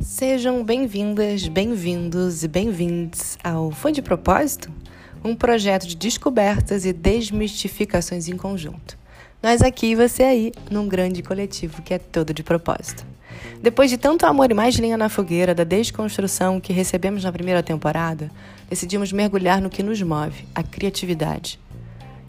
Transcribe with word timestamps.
Sejam 0.00 0.62
bem-vindas, 0.62 1.48
bem-vindos 1.48 2.44
e 2.44 2.48
bem-vindos 2.48 3.36
ao 3.42 3.72
Foi 3.72 3.90
de 3.90 4.00
Propósito, 4.00 4.70
um 5.24 5.34
projeto 5.34 5.86
de 5.86 5.96
descobertas 5.96 6.84
e 6.84 6.92
desmistificações 6.92 8.28
em 8.28 8.36
conjunto. 8.36 8.96
Nós 9.42 9.62
aqui 9.62 9.88
e 9.88 9.94
você 9.96 10.22
aí, 10.22 10.52
num 10.70 10.86
grande 10.86 11.22
coletivo 11.22 11.82
que 11.82 11.94
é 11.94 11.98
todo 11.98 12.32
de 12.32 12.44
propósito. 12.44 13.04
Depois 13.60 13.90
de 13.90 13.98
tanto 13.98 14.24
amor 14.24 14.50
e 14.50 14.54
mais 14.54 14.76
linha 14.76 14.96
na 14.96 15.08
fogueira 15.08 15.54
da 15.54 15.64
desconstrução 15.64 16.60
que 16.60 16.72
recebemos 16.72 17.24
na 17.24 17.32
primeira 17.32 17.62
temporada, 17.62 18.30
decidimos 18.70 19.10
mergulhar 19.12 19.60
no 19.60 19.70
que 19.70 19.82
nos 19.82 20.00
move, 20.00 20.44
a 20.54 20.62
criatividade. 20.62 21.58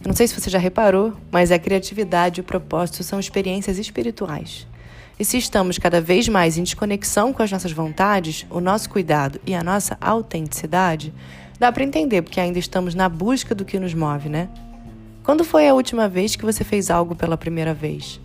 Eu 0.03 0.09
não 0.09 0.15
sei 0.15 0.27
se 0.27 0.37
você 0.37 0.49
já 0.49 0.59
reparou, 0.59 1.13
mas 1.31 1.49
a 1.49 1.57
criatividade 1.57 2.39
e 2.39 2.41
o 2.41 2.43
propósito 2.43 3.01
são 3.05 3.21
experiências 3.21 3.79
espirituais. 3.79 4.67
E 5.17 5.23
se 5.23 5.37
estamos 5.37 5.77
cada 5.77 6.01
vez 6.01 6.27
mais 6.27 6.57
em 6.57 6.63
desconexão 6.63 7.31
com 7.31 7.41
as 7.41 7.49
nossas 7.49 7.71
vontades, 7.71 8.45
o 8.49 8.59
nosso 8.59 8.89
cuidado 8.89 9.39
e 9.47 9.55
a 9.55 9.63
nossa 9.63 9.97
autenticidade, 10.01 11.13
dá 11.57 11.71
para 11.71 11.85
entender 11.85 12.21
porque 12.21 12.41
ainda 12.41 12.59
estamos 12.59 12.93
na 12.93 13.07
busca 13.07 13.55
do 13.55 13.63
que 13.63 13.79
nos 13.79 13.93
move, 13.93 14.27
né? 14.27 14.49
Quando 15.23 15.45
foi 15.45 15.69
a 15.69 15.73
última 15.73 16.09
vez 16.09 16.35
que 16.35 16.43
você 16.43 16.65
fez 16.65 16.89
algo 16.89 17.15
pela 17.15 17.37
primeira 17.37 17.73
vez? 17.73 18.19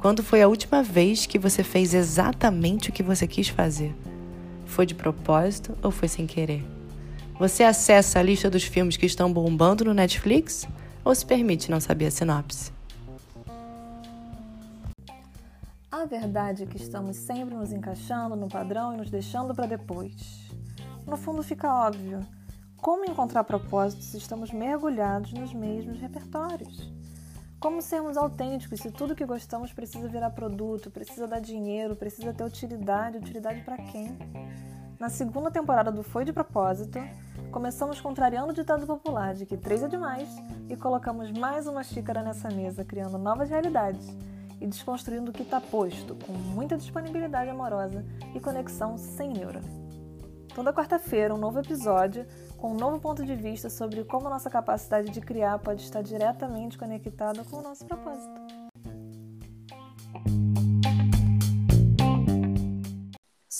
Quando 0.00 0.24
foi 0.24 0.42
a 0.42 0.48
última 0.48 0.82
vez 0.82 1.24
que 1.24 1.38
você 1.38 1.62
fez 1.62 1.94
exatamente 1.94 2.90
o 2.90 2.92
que 2.92 3.02
você 3.04 3.28
quis 3.28 3.46
fazer? 3.46 3.94
Foi 4.66 4.84
de 4.84 4.96
propósito 4.96 5.78
ou 5.84 5.92
foi 5.92 6.08
sem 6.08 6.26
querer? 6.26 6.64
Você 7.38 7.62
acessa 7.62 8.18
a 8.18 8.22
lista 8.24 8.50
dos 8.50 8.64
filmes 8.64 8.96
que 8.96 9.06
estão 9.06 9.32
bombando 9.32 9.84
no 9.84 9.94
Netflix 9.94 10.66
ou 11.04 11.14
se 11.14 11.24
permite 11.24 11.70
não 11.70 11.80
saber 11.80 12.06
a 12.06 12.10
sinopse? 12.10 12.72
A 15.90 16.04
verdade 16.04 16.64
é 16.64 16.66
que 16.66 16.76
estamos 16.76 17.16
sempre 17.16 17.54
nos 17.54 17.70
encaixando 17.72 18.34
no 18.34 18.48
padrão 18.48 18.94
e 18.94 18.96
nos 18.96 19.10
deixando 19.10 19.54
para 19.54 19.66
depois. 19.66 20.50
No 21.06 21.16
fundo, 21.16 21.42
fica 21.42 21.72
óbvio. 21.72 22.20
Como 22.76 23.04
encontrar 23.04 23.44
propósito 23.44 24.02
se 24.02 24.16
estamos 24.16 24.50
mergulhados 24.50 25.32
nos 25.32 25.52
mesmos 25.52 26.00
repertórios? 26.00 26.92
Como 27.60 27.80
sermos 27.80 28.16
autênticos 28.16 28.80
se 28.80 28.90
tudo 28.90 29.14
que 29.14 29.24
gostamos 29.24 29.72
precisa 29.72 30.08
virar 30.08 30.30
produto, 30.30 30.90
precisa 30.90 31.28
dar 31.28 31.40
dinheiro, 31.40 31.94
precisa 31.94 32.32
ter 32.32 32.42
utilidade? 32.42 33.18
Utilidade 33.18 33.60
para 33.60 33.76
quem? 33.76 34.18
Na 35.02 35.08
segunda 35.08 35.50
temporada 35.50 35.90
do 35.90 36.04
Foi 36.04 36.24
de 36.24 36.32
Propósito, 36.32 36.96
começamos 37.50 38.00
contrariando 38.00 38.52
o 38.52 38.54
ditado 38.54 38.86
popular 38.86 39.34
de 39.34 39.44
que 39.44 39.56
três 39.56 39.82
é 39.82 39.88
demais 39.88 40.28
e 40.68 40.76
colocamos 40.76 41.32
mais 41.32 41.66
uma 41.66 41.82
xícara 41.82 42.22
nessa 42.22 42.48
mesa, 42.48 42.84
criando 42.84 43.18
novas 43.18 43.50
realidades 43.50 44.06
e 44.60 44.66
desconstruindo 44.68 45.32
o 45.32 45.34
que 45.34 45.42
está 45.42 45.60
posto, 45.60 46.14
com 46.24 46.32
muita 46.32 46.78
disponibilidade 46.78 47.50
amorosa 47.50 48.06
e 48.32 48.38
conexão 48.38 48.96
sem 48.96 49.32
neura. 49.32 49.60
Toda 50.54 50.72
quarta-feira, 50.72 51.34
um 51.34 51.38
novo 51.38 51.58
episódio 51.58 52.24
com 52.56 52.70
um 52.70 52.76
novo 52.76 53.00
ponto 53.00 53.26
de 53.26 53.34
vista 53.34 53.68
sobre 53.68 54.04
como 54.04 54.30
nossa 54.30 54.48
capacidade 54.48 55.10
de 55.10 55.20
criar 55.20 55.58
pode 55.58 55.82
estar 55.82 56.00
diretamente 56.00 56.78
conectada 56.78 57.42
com 57.42 57.56
o 57.56 57.62
nosso 57.62 57.84
propósito. 57.86 58.41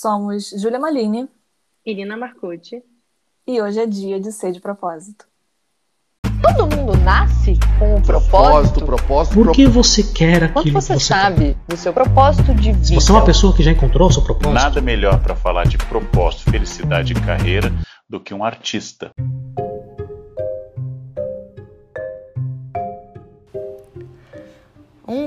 Somos 0.03 0.49
Júlia 0.49 0.77
Malini 0.81 1.29
e 1.85 1.95
Nina 1.95 2.17
Marcucci 2.17 2.83
e 3.47 3.61
hoje 3.61 3.79
é 3.79 3.87
dia 3.87 4.19
de 4.19 4.33
ser 4.33 4.51
de 4.51 4.59
propósito. 4.59 5.25
Todo 6.41 6.75
mundo 6.75 6.97
nasce 6.97 7.57
com 7.79 7.95
um 7.95 8.01
propósito. 8.01 8.29
Propósito, 8.29 8.85
propósito. 8.85 9.33
Por 9.35 9.53
que 9.53 9.65
você 9.65 10.03
quer 10.03 10.43
aquilo 10.43 10.53
Quanto 10.55 10.71
você, 10.73 10.93
que 10.95 10.99
você 10.99 11.05
sabe 11.05 11.57
do 11.69 11.77
seu 11.77 11.93
propósito 11.93 12.53
de 12.53 12.73
vida? 12.73 12.85
quer? 12.85 12.95
Você 12.95 13.11
é 13.13 13.15
uma 13.15 13.23
pessoa 13.23 13.55
que 13.55 13.63
já 13.63 13.71
encontrou 13.71 14.09
o 14.09 14.11
seu 14.11 14.21
propósito? 14.21 14.53
Nada 14.53 14.81
melhor 14.81 15.23
para 15.23 15.37
falar 15.37 15.65
de 15.65 15.77
propósito, 15.77 16.51
felicidade 16.51 17.13
e 17.13 17.15
carreira 17.21 17.71
do 18.09 18.19
que 18.19 18.33
um 18.33 18.43
artista. 18.43 19.09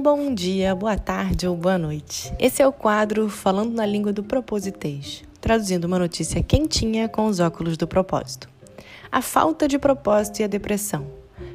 Bom 0.06 0.32
dia, 0.32 0.72
boa 0.72 0.96
tarde 0.96 1.48
ou 1.48 1.56
boa 1.56 1.76
noite. 1.76 2.32
Esse 2.38 2.62
é 2.62 2.66
o 2.66 2.72
quadro 2.72 3.28
Falando 3.28 3.74
na 3.74 3.84
Língua 3.84 4.12
do 4.12 4.22
Propositês, 4.22 5.24
traduzindo 5.40 5.86
uma 5.86 5.98
notícia 5.98 6.40
quentinha 6.44 7.08
com 7.08 7.26
os 7.26 7.40
óculos 7.40 7.76
do 7.76 7.88
propósito. 7.88 8.48
A 9.10 9.20
falta 9.20 9.66
de 9.66 9.80
propósito 9.80 10.38
e 10.38 10.44
a 10.44 10.46
depressão. 10.46 11.08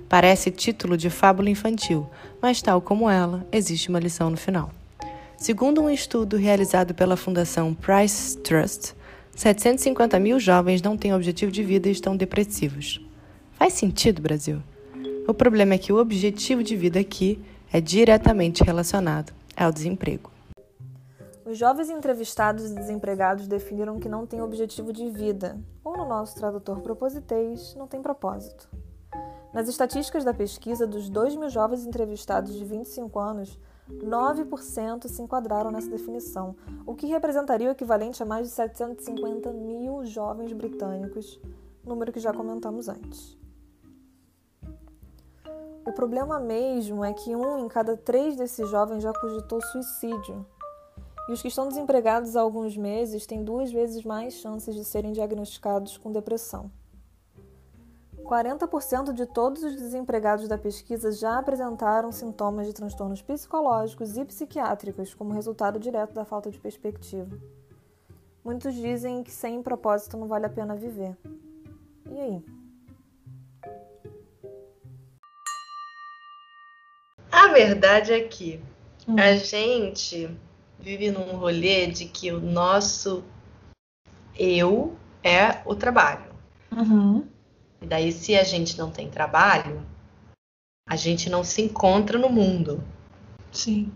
Parece 0.09 0.51
título 0.51 0.97
de 0.97 1.09
fábula 1.09 1.50
infantil, 1.50 2.06
mas, 2.41 2.62
tal 2.62 2.81
como 2.81 3.09
ela, 3.09 3.47
existe 3.53 3.88
uma 3.88 4.01
lição 4.01 4.29
no 4.29 4.35
final. 4.35 4.69
Segundo 5.38 5.81
um 5.81 5.89
estudo 5.89 6.35
realizado 6.35 6.94
pela 6.94 7.16
Fundação 7.16 7.73
Price 7.73 8.38
Trust, 8.39 8.94
750 9.33 10.19
mil 10.19 10.41
jovens 10.41 10.81
não 10.81 10.97
têm 10.97 11.13
objetivo 11.13 11.53
de 11.53 11.63
vida 11.63 11.88
e 11.88 11.94
estão 11.94 12.18
depressivos. 12.18 13.00
Faz 13.53 13.72
sentido, 13.75 14.22
Brasil? 14.22 14.62
O 15.25 15.33
problema 15.33 15.75
é 15.75 15.78
que 15.78 15.94
o 15.94 16.01
objetivo 16.01 16.62
de 16.62 16.75
vida 16.75 17.00
aqui 17.00 17.39
é 17.74 17.80
diretamente 17.80 18.64
relacionado 18.64 19.32
ao 19.56 19.72
desemprego. 19.72 20.30
Os 21.46 21.58
jovens 21.58 21.90
entrevistados 21.90 22.70
e 22.70 22.76
desempregados 22.76 23.48
definiram 23.48 23.98
que 23.98 24.09
não 24.09 24.28
têm 24.28 24.42
objetivo 24.42 24.92
de 24.92 25.09
vida, 25.09 25.58
ou 25.84 25.96
no 25.96 26.06
nosso 26.06 26.36
tradutor 26.36 26.81
propositês, 26.81 27.74
não 27.76 27.88
tem 27.88 28.02
propósito. 28.02 28.70
Nas 29.54 29.70
estatísticas 29.70 30.24
da 30.24 30.34
pesquisa, 30.34 30.86
dos 30.86 31.10
2 31.10 31.36
mil 31.36 31.50
jovens 31.50 31.86
entrevistados 31.86 32.54
de 32.54 32.64
25 32.66 33.18
anos, 33.20 33.58
9% 33.90 35.08
se 35.08 35.22
enquadraram 35.22 35.72
nessa 35.72 35.90
definição, 35.90 36.56
o 36.86 36.94
que 36.94 37.08
representaria 37.08 37.70
o 37.70 37.72
equivalente 37.72 38.22
a 38.22 38.26
mais 38.26 38.48
de 38.48 38.54
750 38.54 39.52
mil 39.52 40.06
jovens 40.06 40.52
britânicos, 40.54 41.40
número 41.86 42.12
que 42.12 42.20
já 42.20 42.34
comentamos 42.34 42.88
antes. 42.88 43.41
O 45.86 45.92
problema 45.92 46.40
mesmo 46.40 47.03
é 47.03 47.12
que 47.12 47.36
um 47.36 47.58
em 47.58 47.68
cada 47.68 47.97
três 47.97 48.36
desses 48.36 48.69
jovens 48.69 49.02
já 49.02 49.12
cogitou 49.14 49.62
suicídio. 49.62 50.46
E 51.28 51.34
os 51.34 51.42
que 51.42 51.47
estão 51.47 51.68
desempregados 51.68 52.36
há 52.36 52.42
alguns 52.42 52.78
meses 52.78 53.25
têm 53.25 53.44
duas 53.44 53.72
vezes 53.72 54.03
mais 54.03 54.36
chances 54.36 54.75
de 54.75 54.84
serem 54.84 55.12
diagnosticados 55.12 55.97
com 55.97 56.12
depressão. 56.12 56.72
40% 58.24 59.12
de 59.12 59.25
todos 59.25 59.64
os 59.64 59.75
desempregados 59.75 60.47
da 60.47 60.58
pesquisa 60.58 61.12
já 61.12 61.40
apresentaram 61.40 62.12
sintomas 62.12 62.68
de 62.68 62.74
transtornos 62.74 63.22
psicológicos 63.22 64.18
e 64.18 64.24
psiquiátricos 64.24 65.13
como 65.13 65.34
resultado 65.34 65.80
direto 65.80 66.13
da 66.13 66.24
falta 66.24 66.52
de 66.52 66.59
perspectiva. 66.59 67.38
Muitos 68.44 68.74
dizem 68.74 69.24
que 69.24 69.31
sem 69.31 69.62
propósito 69.62 70.18
não 70.18 70.28
vale 70.28 70.46
a 70.46 70.50
pena 70.50 70.75
viver. 70.75 71.18
E 72.09 72.19
aí? 72.19 72.61
Verdade 77.51 78.13
é 78.13 78.22
que 78.22 78.59
a 79.17 79.35
gente 79.35 80.29
vive 80.79 81.12
num 81.12 81.35
rolê 81.35 81.88
de 81.88 82.06
que 82.06 82.31
o 82.31 82.39
nosso 82.39 83.23
eu 84.38 84.95
é 85.23 85.62
o 85.66 85.75
trabalho. 85.75 86.31
Uhum. 86.75 87.25
E 87.81 87.85
daí, 87.85 88.12
se 88.12 88.35
a 88.35 88.44
gente 88.44 88.78
não 88.78 88.91
tem 88.91 89.09
trabalho, 89.09 89.85
a 90.88 90.95
gente 90.95 91.29
não 91.29 91.44
se 91.44 91.62
encontra 91.62 92.17
no 92.17 92.29
mundo. 92.29 92.84
Sim. 93.51 93.91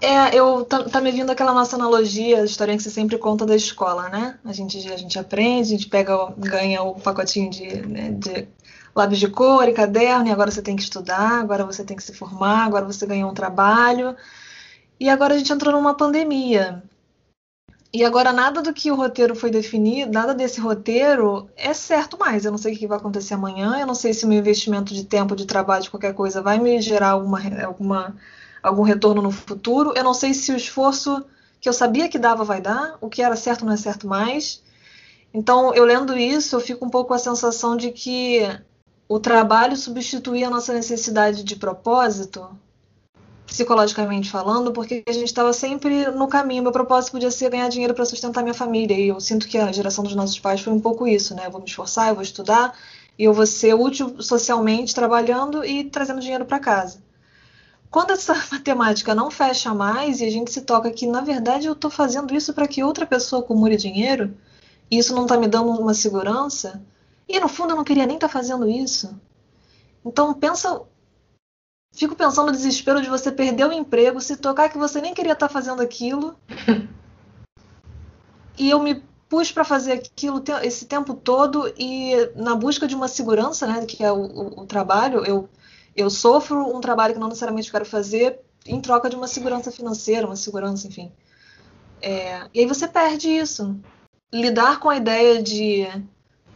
É, 0.00 0.34
eu 0.34 0.64
tá, 0.64 0.84
tá 0.84 1.00
me 1.00 1.10
vindo 1.10 1.30
aquela 1.30 1.54
nossa 1.54 1.74
analogia, 1.76 2.42
a 2.42 2.44
historinha 2.44 2.76
que 2.76 2.82
você 2.82 2.90
sempre 2.90 3.16
conta 3.16 3.46
da 3.46 3.56
escola, 3.56 4.08
né? 4.08 4.38
A 4.44 4.52
gente, 4.52 4.76
a 4.92 4.96
gente 4.96 5.18
aprende, 5.18 5.68
a 5.68 5.78
gente 5.78 5.88
pega, 5.88 6.32
ganha 6.36 6.82
o 6.82 7.00
pacotinho 7.00 7.50
de, 7.50 7.80
né, 7.86 8.10
de 8.10 8.46
lápis 8.96 9.18
de 9.18 9.28
cor 9.28 9.68
e 9.68 9.72
caderno, 9.72 10.28
e 10.28 10.32
agora 10.32 10.50
você 10.50 10.62
tem 10.62 10.74
que 10.74 10.82
estudar, 10.82 11.40
agora 11.40 11.64
você 11.64 11.84
tem 11.84 11.96
que 11.96 12.02
se 12.02 12.14
formar, 12.14 12.64
agora 12.64 12.86
você 12.86 13.06
ganhou 13.06 13.30
um 13.30 13.34
trabalho. 13.34 14.16
E 14.98 15.08
agora 15.10 15.34
a 15.34 15.38
gente 15.38 15.52
entrou 15.52 15.72
numa 15.72 15.94
pandemia. 15.94 16.82
E 17.92 18.04
agora 18.04 18.32
nada 18.32 18.60
do 18.62 18.72
que 18.72 18.90
o 18.90 18.94
roteiro 18.94 19.34
foi 19.34 19.50
definido, 19.50 20.12
nada 20.12 20.34
desse 20.34 20.60
roteiro 20.60 21.48
é 21.56 21.72
certo 21.72 22.18
mais. 22.18 22.44
Eu 22.44 22.50
não 22.50 22.58
sei 22.58 22.74
o 22.74 22.78
que 22.78 22.86
vai 22.86 22.98
acontecer 22.98 23.34
amanhã, 23.34 23.78
eu 23.78 23.86
não 23.86 23.94
sei 23.94 24.12
se 24.12 24.24
o 24.24 24.28
meu 24.28 24.38
investimento 24.38 24.92
de 24.94 25.04
tempo, 25.04 25.36
de 25.36 25.46
trabalho, 25.46 25.82
de 25.82 25.90
qualquer 25.90 26.14
coisa 26.14 26.42
vai 26.42 26.58
me 26.58 26.80
gerar 26.80 27.10
alguma, 27.10 27.40
alguma, 27.64 28.16
algum 28.62 28.82
retorno 28.82 29.22
no 29.22 29.30
futuro. 29.30 29.92
Eu 29.96 30.04
não 30.04 30.14
sei 30.14 30.34
se 30.34 30.52
o 30.52 30.56
esforço 30.56 31.24
que 31.60 31.68
eu 31.68 31.72
sabia 31.72 32.08
que 32.08 32.18
dava 32.18 32.44
vai 32.44 32.60
dar, 32.60 32.96
o 33.00 33.08
que 33.08 33.22
era 33.22 33.36
certo 33.36 33.64
não 33.64 33.72
é 33.72 33.76
certo 33.76 34.06
mais. 34.06 34.62
Então, 35.32 35.74
eu 35.74 35.84
lendo 35.84 36.16
isso, 36.16 36.56
eu 36.56 36.60
fico 36.60 36.84
um 36.84 36.90
pouco 36.90 37.08
com 37.08 37.14
a 37.14 37.18
sensação 37.18 37.76
de 37.76 37.92
que 37.92 38.40
o 39.08 39.20
trabalho 39.20 39.76
substituía 39.76 40.48
a 40.48 40.50
nossa 40.50 40.72
necessidade 40.72 41.44
de 41.44 41.56
propósito 41.56 42.48
psicologicamente 43.46 44.28
falando, 44.28 44.72
porque 44.72 45.04
a 45.06 45.12
gente 45.12 45.26
estava 45.26 45.52
sempre 45.52 46.10
no 46.10 46.26
caminho. 46.26 46.64
Meu 46.64 46.72
propósito 46.72 47.12
podia 47.12 47.30
ser 47.30 47.50
ganhar 47.50 47.68
dinheiro 47.68 47.94
para 47.94 48.04
sustentar 48.04 48.42
minha 48.42 48.54
família. 48.54 48.98
E 48.98 49.08
eu 49.08 49.20
sinto 49.20 49.46
que 49.46 49.56
a 49.56 49.70
geração 49.70 50.02
dos 50.02 50.14
nossos 50.16 50.38
pais 50.40 50.60
foi 50.60 50.72
um 50.72 50.80
pouco 50.80 51.06
isso, 51.06 51.34
né? 51.34 51.46
Eu 51.46 51.50
vou 51.52 51.60
me 51.60 51.66
esforçar, 51.66 52.08
eu 52.08 52.14
vou 52.14 52.22
estudar 52.22 52.76
e 53.18 53.24
eu 53.24 53.32
vou 53.32 53.46
ser 53.46 53.74
útil 53.74 54.20
socialmente 54.20 54.94
trabalhando 54.94 55.64
e 55.64 55.84
trazendo 55.84 56.20
dinheiro 56.20 56.44
para 56.44 56.58
casa. 56.58 56.98
quando 57.90 58.10
essa 58.10 58.34
matemática 58.52 59.14
não 59.14 59.30
fecha 59.30 59.72
mais 59.74 60.20
e 60.20 60.24
a 60.24 60.30
gente 60.30 60.50
se 60.52 60.62
toca 60.62 60.90
que, 60.90 61.06
na 61.06 61.20
verdade, 61.22 61.66
eu 61.66 61.72
estou 61.72 61.90
fazendo 61.90 62.34
isso 62.34 62.52
para 62.52 62.68
que 62.68 62.82
outra 62.82 63.06
pessoa 63.06 63.42
acumule 63.42 63.76
dinheiro, 63.76 64.36
e 64.90 64.98
isso 64.98 65.14
não 65.14 65.22
está 65.22 65.36
me 65.38 65.48
dando 65.48 65.70
uma 65.70 65.94
segurança, 65.94 66.82
e 67.28 67.40
no 67.40 67.48
fundo 67.48 67.72
eu 67.72 67.76
não 67.76 67.84
queria 67.84 68.06
nem 68.06 68.16
estar 68.16 68.28
tá 68.28 68.32
fazendo 68.32 68.68
isso. 68.68 69.18
Então 70.04 70.32
pensa. 70.34 70.82
Fico 71.92 72.14
pensando 72.14 72.46
no 72.46 72.52
desespero 72.52 73.00
de 73.00 73.08
você 73.08 73.32
perder 73.32 73.66
o 73.66 73.72
emprego, 73.72 74.20
se 74.20 74.36
tocar 74.36 74.68
que 74.68 74.76
você 74.76 75.00
nem 75.00 75.14
queria 75.14 75.32
estar 75.32 75.48
tá 75.48 75.52
fazendo 75.52 75.80
aquilo. 75.80 76.36
e 78.58 78.68
eu 78.68 78.78
me 78.80 79.02
pus 79.28 79.50
para 79.50 79.64
fazer 79.64 79.92
aquilo 79.92 80.42
esse 80.62 80.84
tempo 80.84 81.14
todo 81.14 81.72
e 81.76 82.14
na 82.36 82.54
busca 82.54 82.86
de 82.86 82.94
uma 82.94 83.08
segurança, 83.08 83.66
né, 83.66 83.84
que 83.86 84.04
é 84.04 84.12
o, 84.12 84.20
o, 84.20 84.60
o 84.60 84.66
trabalho, 84.66 85.24
eu 85.24 85.48
eu 85.96 86.10
sofro 86.10 86.76
um 86.76 86.80
trabalho 86.80 87.14
que 87.14 87.20
não 87.20 87.28
necessariamente 87.28 87.70
quero 87.70 87.86
fazer 87.86 88.38
em 88.66 88.80
troca 88.80 89.08
de 89.08 89.16
uma 89.16 89.26
segurança 89.26 89.72
financeira, 89.72 90.26
uma 90.26 90.36
segurança, 90.36 90.86
enfim. 90.86 91.10
É, 92.02 92.48
e 92.52 92.60
aí 92.60 92.66
você 92.66 92.86
perde 92.86 93.30
isso. 93.30 93.74
Lidar 94.30 94.78
com 94.78 94.90
a 94.90 94.96
ideia 94.96 95.42
de 95.42 95.86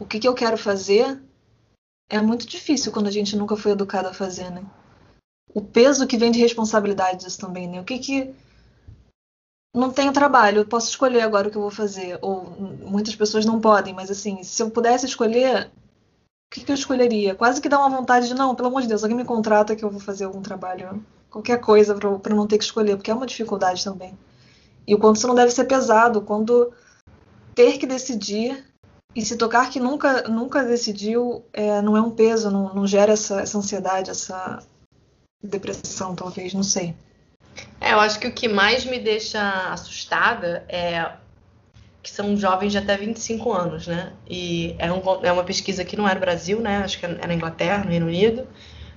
o 0.01 0.05
que, 0.05 0.19
que 0.19 0.27
eu 0.27 0.33
quero 0.33 0.57
fazer 0.57 1.21
é 2.09 2.19
muito 2.19 2.47
difícil 2.47 2.91
quando 2.91 3.05
a 3.05 3.11
gente 3.11 3.37
nunca 3.37 3.55
foi 3.55 3.73
educado 3.73 4.07
a 4.07 4.13
fazer, 4.13 4.49
né? 4.49 4.65
O 5.53 5.61
peso 5.61 6.07
que 6.07 6.17
vem 6.17 6.31
de 6.31 6.39
responsabilidade 6.39 7.23
disso 7.23 7.39
também, 7.39 7.67
né? 7.67 7.79
O 7.79 7.83
que 7.83 7.99
que 7.99 8.33
não 9.75 9.91
tenho 9.91 10.11
trabalho, 10.11 10.61
eu 10.61 10.65
posso 10.65 10.89
escolher 10.89 11.21
agora 11.21 11.47
o 11.47 11.51
que 11.51 11.57
eu 11.57 11.61
vou 11.61 11.69
fazer. 11.69 12.17
Ou 12.19 12.43
muitas 12.81 13.15
pessoas 13.15 13.45
não 13.45 13.61
podem, 13.61 13.93
mas 13.93 14.09
assim, 14.09 14.41
se 14.41 14.63
eu 14.63 14.71
pudesse 14.71 15.05
escolher, 15.05 15.67
o 15.67 15.69
que, 16.51 16.65
que 16.65 16.71
eu 16.71 16.75
escolheria? 16.75 17.35
Quase 17.35 17.61
que 17.61 17.69
dá 17.69 17.77
uma 17.77 17.95
vontade 17.95 18.27
de, 18.27 18.33
não, 18.33 18.55
pelo 18.55 18.69
amor 18.69 18.81
de 18.81 18.87
Deus, 18.87 19.03
alguém 19.03 19.15
me 19.15 19.23
contrata 19.23 19.75
que 19.75 19.85
eu 19.85 19.91
vou 19.91 19.99
fazer 19.99 20.25
algum 20.25 20.41
trabalho, 20.41 21.05
qualquer 21.29 21.61
coisa 21.61 21.93
para 21.93 22.35
não 22.35 22.47
ter 22.47 22.57
que 22.57 22.63
escolher, 22.63 22.95
porque 22.95 23.11
é 23.11 23.13
uma 23.13 23.27
dificuldade 23.27 23.83
também. 23.83 24.17
E 24.87 24.95
o 24.95 24.97
quanto 24.97 25.17
isso 25.17 25.27
não 25.27 25.35
deve 25.35 25.51
ser 25.51 25.65
pesado, 25.65 26.21
quando 26.21 26.73
ter 27.53 27.77
que 27.77 27.85
decidir 27.85 28.70
e 29.15 29.21
se 29.23 29.35
tocar 29.37 29.69
que 29.69 29.79
nunca, 29.79 30.23
nunca 30.29 30.63
decidiu, 30.63 31.43
é, 31.51 31.81
não 31.81 31.97
é 31.97 32.01
um 32.01 32.11
peso, 32.11 32.49
não, 32.49 32.73
não 32.73 32.87
gera 32.87 33.13
essa, 33.13 33.41
essa 33.41 33.57
ansiedade, 33.57 34.09
essa 34.09 34.63
depressão, 35.43 36.15
talvez, 36.15 36.53
não 36.53 36.63
sei. 36.63 36.95
É, 37.79 37.93
eu 37.93 37.99
acho 37.99 38.19
que 38.19 38.27
o 38.27 38.31
que 38.31 38.47
mais 38.47 38.85
me 38.85 38.99
deixa 38.99 39.41
assustada 39.71 40.63
é 40.69 41.11
que 42.01 42.09
são 42.09 42.35
jovens 42.35 42.71
de 42.71 42.77
até 42.77 42.97
25 42.97 43.51
anos, 43.51 43.87
né? 43.87 44.13
E 44.27 44.75
é, 44.79 44.91
um, 44.91 45.01
é 45.23 45.31
uma 45.31 45.43
pesquisa 45.43 45.83
que 45.83 45.95
não 45.95 46.07
é 46.07 46.13
no 46.13 46.19
Brasil, 46.19 46.59
né? 46.59 46.77
Acho 46.77 46.99
que 46.99 47.05
é 47.05 47.27
na 47.27 47.33
Inglaterra, 47.33 47.83
no 47.83 47.91
Reino 47.91 48.07
Unido, 48.07 48.47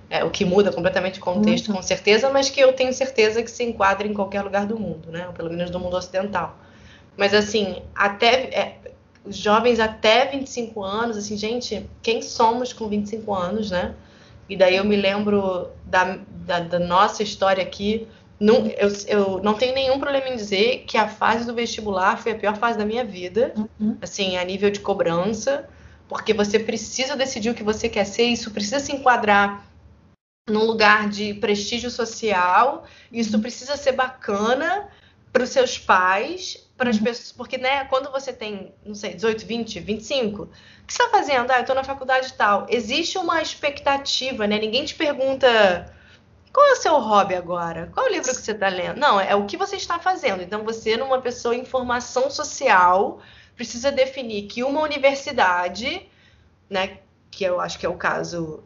é, 0.08 0.24
o 0.24 0.30
que 0.30 0.44
muda 0.44 0.72
completamente 0.72 1.18
o 1.18 1.22
contexto, 1.22 1.72
com 1.72 1.82
certeza, 1.82 2.30
mas 2.30 2.48
que 2.48 2.60
eu 2.60 2.72
tenho 2.72 2.92
certeza 2.94 3.42
que 3.42 3.50
se 3.50 3.64
enquadra 3.64 4.06
em 4.06 4.14
qualquer 4.14 4.42
lugar 4.42 4.64
do 4.64 4.78
mundo, 4.78 5.10
né? 5.10 5.28
Pelo 5.36 5.50
menos 5.50 5.70
do 5.70 5.78
mundo 5.78 5.96
ocidental. 5.96 6.56
Mas, 7.16 7.34
assim, 7.34 7.82
até 7.94 8.44
é, 8.44 8.78
os 9.24 9.36
jovens 9.36 9.80
até 9.80 10.26
25 10.26 10.82
anos, 10.82 11.16
assim, 11.16 11.36
gente, 11.36 11.88
quem 12.02 12.20
somos 12.20 12.72
com 12.72 12.88
25 12.88 13.34
anos, 13.34 13.70
né? 13.70 13.94
E 14.48 14.56
daí 14.56 14.76
eu 14.76 14.84
me 14.84 14.96
lembro 14.96 15.70
da, 15.86 16.18
da, 16.28 16.60
da 16.60 16.78
nossa 16.78 17.22
história 17.22 17.62
aqui, 17.62 18.06
não, 18.38 18.66
eu, 18.66 18.88
eu 19.06 19.42
não 19.42 19.54
tenho 19.54 19.74
nenhum 19.74 19.98
problema 19.98 20.28
em 20.28 20.36
dizer 20.36 20.84
que 20.86 20.98
a 20.98 21.08
fase 21.08 21.46
do 21.46 21.54
vestibular 21.54 22.18
foi 22.18 22.32
a 22.32 22.34
pior 22.34 22.56
fase 22.56 22.76
da 22.76 22.84
minha 22.84 23.04
vida, 23.04 23.54
uhum. 23.56 23.96
assim, 24.02 24.36
a 24.36 24.44
nível 24.44 24.70
de 24.70 24.80
cobrança, 24.80 25.68
porque 26.08 26.34
você 26.34 26.58
precisa 26.58 27.16
decidir 27.16 27.50
o 27.50 27.54
que 27.54 27.62
você 27.62 27.88
quer 27.88 28.04
ser, 28.04 28.24
isso 28.24 28.50
precisa 28.50 28.80
se 28.80 28.92
enquadrar 28.92 29.66
num 30.50 30.64
lugar 30.64 31.08
de 31.08 31.32
prestígio 31.34 31.90
social, 31.90 32.84
isso 33.10 33.38
precisa 33.38 33.76
ser 33.76 33.92
bacana 33.92 34.88
para 35.34 35.42
os 35.42 35.50
seus 35.50 35.76
pais, 35.76 36.64
para 36.76 36.90
as 36.90 36.96
uhum. 36.96 37.02
pessoas, 37.02 37.32
porque 37.32 37.58
né, 37.58 37.84
quando 37.86 38.08
você 38.12 38.32
tem, 38.32 38.72
não 38.86 38.94
sei, 38.94 39.14
18, 39.14 39.44
20, 39.44 39.80
25, 39.80 40.42
o 40.44 40.46
que 40.86 40.92
você 40.92 41.02
está 41.02 41.08
fazendo? 41.10 41.50
Ah, 41.50 41.56
eu 41.56 41.62
estou 41.62 41.74
na 41.74 41.82
faculdade 41.82 42.28
e 42.28 42.32
tal. 42.34 42.68
Existe 42.70 43.18
uma 43.18 43.42
expectativa, 43.42 44.46
né? 44.46 44.60
Ninguém 44.60 44.84
te 44.84 44.94
pergunta 44.94 45.92
qual 46.52 46.64
é 46.68 46.72
o 46.74 46.76
seu 46.76 47.00
hobby 47.00 47.34
agora? 47.34 47.90
Qual 47.92 48.06
é 48.06 48.10
o 48.10 48.12
livro 48.12 48.30
que 48.30 48.36
você 48.36 48.52
está 48.52 48.68
lendo? 48.68 48.96
Não, 49.00 49.18
é 49.18 49.34
o 49.34 49.44
que 49.44 49.56
você 49.56 49.74
está 49.74 49.98
fazendo. 49.98 50.40
Então, 50.40 50.62
você, 50.62 50.96
numa 50.96 51.20
pessoa 51.20 51.56
em 51.56 51.64
formação 51.64 52.30
social, 52.30 53.20
precisa 53.56 53.90
definir 53.90 54.46
que 54.46 54.62
uma 54.62 54.82
universidade, 54.82 56.08
né, 56.70 56.98
que 57.28 57.42
eu 57.42 57.60
acho 57.60 57.76
que 57.76 57.84
é 57.84 57.88
o 57.88 57.96
caso 57.96 58.62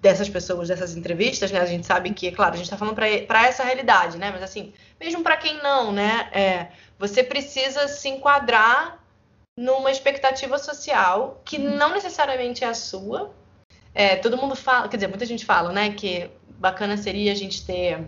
dessas 0.00 0.28
pessoas, 0.28 0.68
dessas 0.68 0.96
entrevistas, 0.96 1.50
né, 1.50 1.60
a 1.60 1.66
gente 1.66 1.86
sabe 1.86 2.12
que, 2.12 2.28
é 2.28 2.32
claro, 2.32 2.54
a 2.54 2.56
gente 2.56 2.66
está 2.66 2.76
falando 2.76 2.94
para 2.94 3.46
essa 3.46 3.62
realidade, 3.62 4.18
né, 4.18 4.30
mas 4.30 4.42
assim, 4.42 4.72
mesmo 5.00 5.22
para 5.22 5.36
quem 5.36 5.62
não, 5.62 5.92
né, 5.92 6.28
é, 6.32 6.68
você 6.98 7.22
precisa 7.22 7.86
se 7.88 8.08
enquadrar 8.08 8.98
numa 9.56 9.90
expectativa 9.90 10.58
social 10.58 11.40
que 11.44 11.58
não 11.58 11.92
necessariamente 11.92 12.62
é 12.62 12.68
a 12.68 12.74
sua. 12.74 13.34
É, 13.92 14.14
todo 14.16 14.36
mundo 14.36 14.54
fala, 14.54 14.88
quer 14.88 14.96
dizer, 14.96 15.08
muita 15.08 15.26
gente 15.26 15.44
fala, 15.44 15.72
né, 15.72 15.92
que 15.92 16.30
bacana 16.58 16.96
seria 16.96 17.32
a 17.32 17.34
gente 17.34 17.64
ter, 17.64 18.04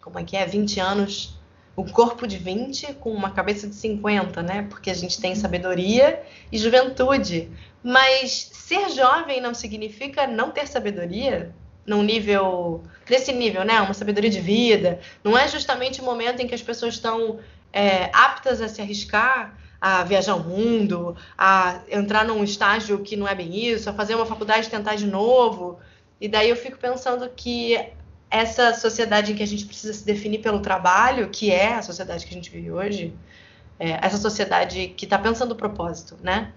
como 0.00 0.18
é 0.18 0.24
que 0.24 0.36
é, 0.36 0.46
20 0.46 0.80
anos, 0.80 1.38
um 1.76 1.84
corpo 1.84 2.26
de 2.26 2.38
20 2.38 2.94
com 2.94 3.10
uma 3.10 3.30
cabeça 3.30 3.66
de 3.66 3.74
50, 3.74 4.42
né? 4.42 4.66
Porque 4.68 4.90
a 4.90 4.94
gente 4.94 5.20
tem 5.20 5.34
sabedoria 5.34 6.22
e 6.50 6.58
juventude. 6.58 7.50
Mas 7.82 8.50
ser 8.52 8.90
jovem 8.90 9.40
não 9.40 9.54
significa 9.54 10.26
não 10.26 10.50
ter 10.50 10.66
sabedoria 10.66 11.54
num 11.86 12.02
nível, 12.02 12.82
nesse 13.08 13.32
nível, 13.32 13.64
né? 13.64 13.80
Uma 13.80 13.94
sabedoria 13.94 14.30
de 14.30 14.40
vida. 14.40 15.00
Não 15.22 15.36
é 15.36 15.48
justamente 15.48 16.00
o 16.00 16.04
momento 16.04 16.40
em 16.40 16.46
que 16.46 16.54
as 16.54 16.62
pessoas 16.62 16.94
estão 16.94 17.38
é, 17.72 18.10
aptas 18.12 18.60
a 18.60 18.68
se 18.68 18.80
arriscar 18.80 19.56
a 19.84 20.02
viajar 20.02 20.34
o 20.34 20.42
mundo, 20.42 21.14
a 21.36 21.82
entrar 21.90 22.24
num 22.24 22.42
estágio 22.42 23.00
que 23.00 23.16
não 23.16 23.28
é 23.28 23.34
bem 23.34 23.54
isso, 23.54 23.90
a 23.90 23.92
fazer 23.92 24.14
uma 24.14 24.24
faculdade 24.24 24.66
e 24.66 24.70
tentar 24.70 24.94
de 24.94 25.06
novo. 25.06 25.78
E 26.18 26.26
daí 26.26 26.48
eu 26.48 26.56
fico 26.56 26.78
pensando 26.78 27.28
que 27.28 27.78
essa 28.34 28.74
sociedade 28.74 29.30
em 29.30 29.36
que 29.36 29.44
a 29.44 29.46
gente 29.46 29.64
precisa 29.64 29.94
se 29.94 30.04
definir 30.04 30.40
pelo 30.40 30.58
trabalho, 30.58 31.28
que 31.30 31.52
é 31.52 31.74
a 31.74 31.82
sociedade 31.82 32.26
que 32.26 32.32
a 32.32 32.36
gente 32.36 32.50
vive 32.50 32.68
hoje, 32.68 33.14
é, 33.78 33.90
essa 34.02 34.16
sociedade 34.16 34.88
que 34.88 35.04
está 35.04 35.16
pensando 35.16 35.52
o 35.52 35.54
propósito, 35.54 36.18
né? 36.20 36.52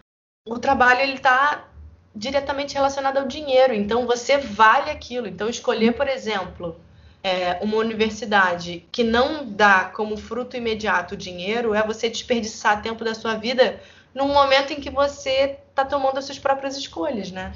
O 0.47 0.57
trabalho 0.57 1.01
ele 1.01 1.13
está 1.13 1.67
diretamente 2.15 2.73
relacionado 2.73 3.17
ao 3.17 3.27
dinheiro, 3.27 3.75
então 3.75 4.07
você 4.07 4.39
vale 4.39 4.89
aquilo. 4.89 5.27
Então 5.27 5.47
escolher, 5.47 5.93
por 5.93 6.07
exemplo, 6.07 6.81
é, 7.23 7.59
uma 7.61 7.77
universidade 7.77 8.83
que 8.91 9.03
não 9.03 9.45
dá 9.45 9.85
como 9.85 10.17
fruto 10.17 10.57
imediato 10.57 11.15
dinheiro 11.15 11.75
é 11.75 11.85
você 11.85 12.09
desperdiçar 12.09 12.81
tempo 12.81 13.03
da 13.03 13.13
sua 13.13 13.35
vida 13.35 13.79
num 14.15 14.29
momento 14.29 14.73
em 14.73 14.81
que 14.81 14.89
você 14.89 15.59
está 15.69 15.85
tomando 15.85 16.17
as 16.17 16.25
suas 16.25 16.39
próprias 16.39 16.75
escolhas, 16.75 17.29
né? 17.29 17.53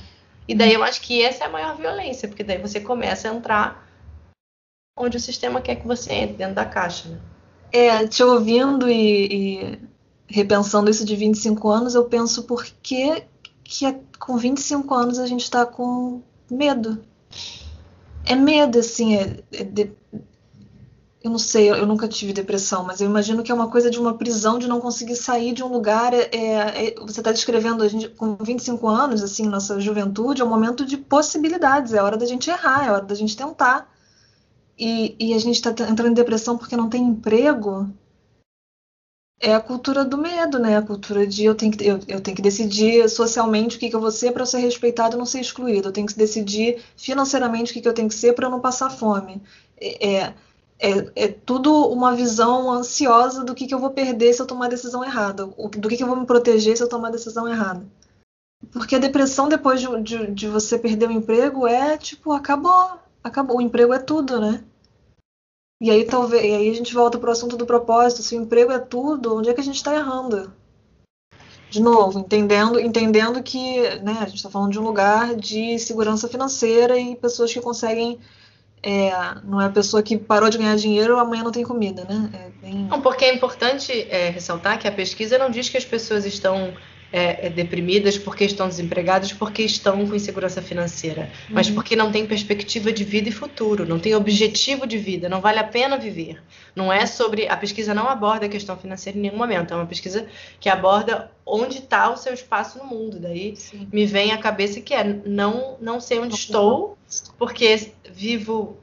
E 0.47 0.53
daí 0.53 0.73
eu 0.73 0.83
acho 0.83 1.01
que 1.01 1.23
essa 1.23 1.45
é 1.45 1.47
a 1.47 1.49
maior 1.49 1.75
violência, 1.75 2.27
porque 2.27 2.43
daí 2.43 2.59
você 2.59 2.79
começa 2.79 3.27
a 3.27 3.33
entrar 3.33 3.90
onde 5.01 5.17
o 5.17 5.19
sistema 5.19 5.61
quer 5.61 5.75
que 5.75 5.87
você 5.87 6.13
entre, 6.13 6.37
dentro 6.37 6.55
da 6.55 6.65
caixa. 6.65 7.09
Né? 7.09 7.19
É, 7.71 8.07
te 8.07 8.23
ouvindo 8.23 8.89
e, 8.89 9.25
e, 9.31 9.79
repensando 10.27 10.89
isso 10.89 11.05
de 11.05 11.15
25 11.15 11.69
anos, 11.69 11.95
eu 11.95 12.05
penso 12.05 12.43
por 12.43 12.65
que, 12.81 13.23
que 13.63 13.85
é, 13.85 13.99
com 14.19 14.37
25 14.37 14.93
anos 14.93 15.19
a 15.19 15.25
gente 15.25 15.43
está 15.43 15.65
com 15.65 16.21
medo. 16.49 17.01
É 18.25 18.35
medo, 18.35 18.79
assim, 18.79 19.15
é, 19.15 19.39
é 19.51 19.63
de, 19.63 19.91
eu 21.23 21.29
não 21.29 21.37
sei, 21.37 21.69
eu 21.69 21.85
nunca 21.85 22.07
tive 22.07 22.33
depressão, 22.33 22.83
mas 22.83 22.99
eu 22.99 23.07
imagino 23.07 23.43
que 23.43 23.51
é 23.51 23.55
uma 23.55 23.69
coisa 23.69 23.91
de 23.91 23.99
uma 23.99 24.17
prisão, 24.17 24.57
de 24.57 24.67
não 24.67 24.81
conseguir 24.81 25.15
sair 25.15 25.53
de 25.53 25.63
um 25.63 25.67
lugar. 25.67 26.13
É, 26.13 26.27
é, 26.31 26.95
você 26.99 27.19
está 27.21 27.31
descrevendo 27.31 27.83
a 27.83 27.87
gente 27.87 28.09
com 28.09 28.35
25 28.35 28.87
anos, 28.87 29.21
assim, 29.21 29.47
nossa 29.47 29.79
juventude, 29.79 30.41
é 30.41 30.45
um 30.45 30.49
momento 30.49 30.83
de 30.83 30.97
possibilidades, 30.97 31.93
é 31.93 32.01
hora 32.01 32.17
da 32.17 32.25
gente 32.25 32.49
errar, 32.49 32.87
é 32.87 32.91
hora 32.91 33.05
da 33.05 33.13
gente 33.13 33.37
tentar. 33.37 33.90
E, 34.83 35.15
e 35.19 35.33
a 35.35 35.37
gente 35.37 35.55
está 35.55 35.69
entrando 35.69 36.11
em 36.11 36.15
depressão 36.15 36.57
porque 36.57 36.75
não 36.75 36.89
tem 36.89 37.03
emprego. 37.03 37.87
É 39.39 39.53
a 39.53 39.61
cultura 39.61 40.03
do 40.03 40.17
medo, 40.17 40.57
né? 40.57 40.75
A 40.77 40.81
cultura 40.81 41.25
de 41.27 41.45
eu 41.45 41.53
tenho 41.53 41.71
que, 41.71 41.85
eu, 41.85 41.99
eu 42.07 42.19
tenho 42.19 42.35
que 42.35 42.41
decidir 42.41 43.07
socialmente 43.07 43.77
o 43.77 43.79
que, 43.79 43.89
que 43.89 43.95
eu 43.95 44.01
vou 44.01 44.11
ser 44.11 44.31
para 44.31 44.45
ser 44.45 44.57
respeitado 44.59 45.15
e 45.15 45.19
não 45.19 45.25
ser 45.25 45.39
excluído. 45.39 45.89
Eu 45.89 45.91
tenho 45.91 46.07
que 46.07 46.17
decidir 46.17 46.81
financeiramente 46.97 47.71
o 47.71 47.73
que, 47.75 47.81
que 47.81 47.87
eu 47.87 47.93
tenho 47.93 48.09
que 48.09 48.15
ser 48.15 48.33
para 48.33 48.49
não 48.49 48.59
passar 48.59 48.89
fome. 48.89 49.41
é, 49.79 50.15
é 50.15 50.33
é, 50.83 51.25
é, 51.25 51.27
tudo 51.27 51.71
uma 51.89 52.15
visão 52.15 52.71
ansiosa 52.71 53.43
do 53.43 53.53
que, 53.53 53.67
que 53.67 53.73
eu 53.73 53.77
vou 53.77 53.91
perder 53.91 54.33
se 54.33 54.41
eu 54.41 54.47
tomar 54.47 54.65
a 54.65 54.69
decisão 54.69 55.03
errada, 55.03 55.45
do 55.45 55.87
que, 55.87 55.95
que 55.95 56.01
eu 56.01 56.07
vou 56.07 56.15
me 56.15 56.25
proteger 56.25 56.75
se 56.75 56.81
eu 56.81 56.89
tomar 56.89 57.09
a 57.09 57.11
decisão 57.11 57.47
errada. 57.47 57.85
Porque 58.71 58.95
a 58.95 58.99
depressão 58.99 59.47
depois 59.47 59.79
de, 59.79 60.01
de, 60.01 60.31
de 60.31 60.47
você 60.47 60.79
perder 60.79 61.07
o 61.07 61.11
emprego 61.11 61.67
é 61.67 61.99
tipo, 61.99 62.31
acabou, 62.31 62.97
acabou, 63.23 63.57
o 63.57 63.61
emprego 63.61 63.93
é 63.93 63.99
tudo, 63.99 64.41
né? 64.41 64.63
E 65.81 65.89
aí 65.89 66.05
talvez, 66.05 66.43
e 66.43 66.53
aí 66.53 66.69
a 66.69 66.73
gente 66.75 66.93
volta 66.93 67.17
para 67.17 67.29
o 67.29 67.31
assunto 67.31 67.57
do 67.57 67.65
propósito, 67.65 68.21
se 68.21 68.37
o 68.37 68.41
emprego 68.41 68.71
é 68.71 68.79
tudo, 68.79 69.35
onde 69.35 69.49
é 69.49 69.53
que 69.53 69.61
a 69.61 69.63
gente 69.63 69.77
está 69.77 69.95
errando? 69.95 70.53
De 71.69 71.81
novo, 71.81 72.19
entendendo, 72.19 72.79
entendendo 72.79 73.41
que 73.41 73.79
né, 74.01 74.17
a 74.19 74.25
gente 74.25 74.37
está 74.37 74.49
falando 74.49 74.71
de 74.71 74.79
um 74.79 74.83
lugar 74.83 75.35
de 75.35 75.79
segurança 75.79 76.27
financeira 76.27 76.97
e 76.99 77.15
pessoas 77.15 77.51
que 77.51 77.59
conseguem 77.59 78.19
É, 78.83 79.11
não 79.43 79.61
é 79.61 79.65
a 79.65 79.69
pessoa 79.69 80.01
que 80.01 80.17
parou 80.17 80.49
de 80.49 80.57
ganhar 80.57 80.75
dinheiro 80.75 81.19
amanhã 81.19 81.43
não 81.43 81.51
tem 81.51 81.63
comida, 81.63 82.03
né? 82.03 82.29
É 82.33 82.49
bem... 82.61 82.87
Não, 82.89 82.99
porque 82.99 83.25
é 83.25 83.33
importante 83.33 83.91
é, 84.09 84.31
ressaltar 84.31 84.79
que 84.79 84.87
a 84.87 84.91
pesquisa 84.91 85.37
não 85.37 85.51
diz 85.51 85.69
que 85.69 85.77
as 85.77 85.85
pessoas 85.85 86.25
estão 86.25 86.73
é, 87.11 87.47
é, 87.47 87.49
deprimidas 87.49 88.17
porque 88.17 88.45
estão 88.45 88.67
desempregadas, 88.67 89.33
porque 89.33 89.63
estão 89.63 90.07
com 90.07 90.15
insegurança 90.15 90.61
financeira, 90.61 91.23
uhum. 91.49 91.55
mas 91.55 91.69
porque 91.69 91.95
não 91.95 92.11
tem 92.11 92.25
perspectiva 92.25 92.91
de 92.91 93.03
vida 93.03 93.29
e 93.29 93.31
futuro, 93.31 93.85
não 93.85 93.99
tem 93.99 94.15
objetivo 94.15 94.87
de 94.87 94.97
vida, 94.97 95.27
não 95.27 95.41
vale 95.41 95.59
a 95.59 95.63
pena 95.63 95.97
viver. 95.97 96.41
Não 96.73 96.91
é 96.91 97.05
sobre. 97.05 97.47
A 97.49 97.57
pesquisa 97.57 97.93
não 97.93 98.07
aborda 98.07 98.45
a 98.45 98.49
questão 98.49 98.77
financeira 98.77 99.17
em 99.17 99.21
nenhum 99.21 99.37
momento, 99.37 99.73
é 99.73 99.75
uma 99.75 99.85
pesquisa 99.85 100.25
que 100.59 100.69
aborda 100.69 101.29
onde 101.45 101.79
está 101.79 102.09
o 102.09 102.15
seu 102.15 102.33
espaço 102.33 102.77
no 102.77 102.85
mundo. 102.85 103.19
Daí 103.19 103.55
Sim. 103.57 103.87
me 103.91 104.05
vem 104.05 104.31
à 104.31 104.37
cabeça 104.37 104.79
que 104.79 104.93
é 104.93 105.03
não, 105.03 105.75
não 105.81 105.99
sei 105.99 106.19
onde 106.19 106.35
estou, 106.35 106.97
porque 107.37 107.91
vivo 108.09 108.77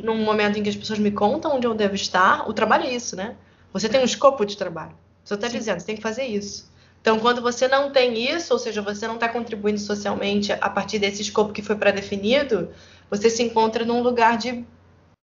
num 0.00 0.22
momento 0.22 0.58
em 0.58 0.62
que 0.62 0.68
as 0.68 0.76
pessoas 0.76 0.98
me 1.00 1.10
contam 1.10 1.56
onde 1.56 1.66
eu 1.66 1.74
devo 1.74 1.96
estar. 1.96 2.48
O 2.48 2.52
trabalho 2.52 2.84
é 2.84 2.94
isso, 2.94 3.16
né? 3.16 3.34
Você 3.72 3.88
tem 3.88 4.00
um 4.00 4.04
escopo 4.04 4.44
de 4.44 4.56
trabalho. 4.56 4.94
Você 5.24 5.34
está 5.34 5.48
dizendo, 5.48 5.80
você 5.80 5.86
tem 5.86 5.96
que 5.96 6.02
fazer 6.02 6.24
isso. 6.24 6.69
Então, 7.00 7.18
quando 7.18 7.40
você 7.40 7.66
não 7.66 7.90
tem 7.90 8.30
isso, 8.30 8.52
ou 8.52 8.58
seja, 8.58 8.82
você 8.82 9.06
não 9.08 9.14
está 9.14 9.28
contribuindo 9.28 9.80
socialmente 9.80 10.52
a 10.52 10.68
partir 10.68 10.98
desse 10.98 11.22
escopo 11.22 11.52
que 11.52 11.62
foi 11.62 11.76
pré-definido, 11.76 12.72
você 13.08 13.30
se 13.30 13.42
encontra 13.42 13.84
num 13.84 14.02
lugar 14.02 14.36
de 14.36 14.64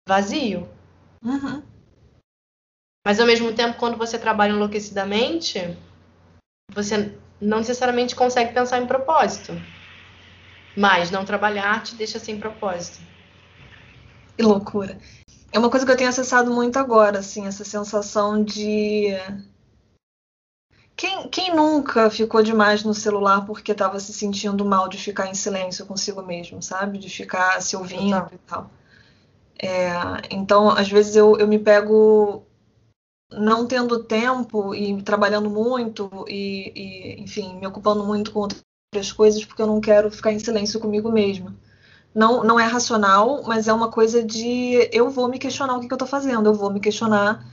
vazio. 0.08 0.68
Uhum. 1.24 1.62
Mas, 3.04 3.18
ao 3.18 3.26
mesmo 3.26 3.52
tempo, 3.52 3.78
quando 3.78 3.96
você 3.96 4.18
trabalha 4.18 4.52
enlouquecidamente, 4.52 5.76
você 6.72 7.16
não 7.40 7.58
necessariamente 7.58 8.14
consegue 8.14 8.52
pensar 8.52 8.80
em 8.80 8.86
propósito. 8.86 9.52
Mas 10.76 11.10
não 11.10 11.24
trabalhar 11.24 11.82
te 11.82 11.94
deixa 11.96 12.18
sem 12.18 12.38
propósito. 12.38 13.00
Que 14.36 14.42
loucura. 14.42 14.98
É 15.52 15.58
uma 15.58 15.70
coisa 15.70 15.86
que 15.86 15.90
eu 15.90 15.96
tenho 15.96 16.10
acessado 16.10 16.52
muito 16.52 16.78
agora, 16.78 17.20
assim, 17.20 17.46
essa 17.46 17.64
sensação 17.64 18.44
de 18.44 19.08
quem, 20.96 21.28
quem 21.28 21.54
nunca 21.54 22.08
ficou 22.08 22.42
demais 22.42 22.82
no 22.82 22.94
celular 22.94 23.44
porque 23.44 23.72
estava 23.72 24.00
se 24.00 24.12
sentindo 24.12 24.64
mal 24.64 24.88
de 24.88 24.96
ficar 24.96 25.28
em 25.28 25.34
silêncio 25.34 25.84
consigo 25.84 26.22
mesmo, 26.22 26.62
sabe? 26.62 26.98
De 26.98 27.10
ficar 27.10 27.60
se 27.60 27.76
ouvindo 27.76 28.26
e 28.32 28.38
tal. 28.38 28.70
É, 29.62 29.90
então, 30.30 30.70
às 30.70 30.88
vezes 30.88 31.14
eu, 31.14 31.36
eu 31.38 31.46
me 31.46 31.58
pego 31.58 32.44
não 33.30 33.66
tendo 33.66 34.04
tempo 34.04 34.74
e 34.74 35.02
trabalhando 35.02 35.50
muito 35.50 36.24
e, 36.28 36.72
e, 36.74 37.22
enfim, 37.22 37.58
me 37.58 37.66
ocupando 37.66 38.04
muito 38.04 38.32
com 38.32 38.40
outras 38.40 39.12
coisas 39.12 39.44
porque 39.44 39.60
eu 39.60 39.66
não 39.66 39.80
quero 39.80 40.10
ficar 40.10 40.32
em 40.32 40.38
silêncio 40.38 40.80
comigo 40.80 41.12
mesma. 41.12 41.54
Não, 42.14 42.42
não 42.42 42.58
é 42.58 42.64
racional, 42.64 43.42
mas 43.42 43.68
é 43.68 43.72
uma 43.72 43.90
coisa 43.90 44.22
de 44.22 44.88
eu 44.90 45.10
vou 45.10 45.28
me 45.28 45.38
questionar 45.38 45.76
o 45.76 45.80
que, 45.80 45.88
que 45.88 45.92
eu 45.92 45.96
estou 45.96 46.08
fazendo, 46.08 46.46
eu 46.46 46.54
vou 46.54 46.70
me 46.70 46.80
questionar 46.80 47.44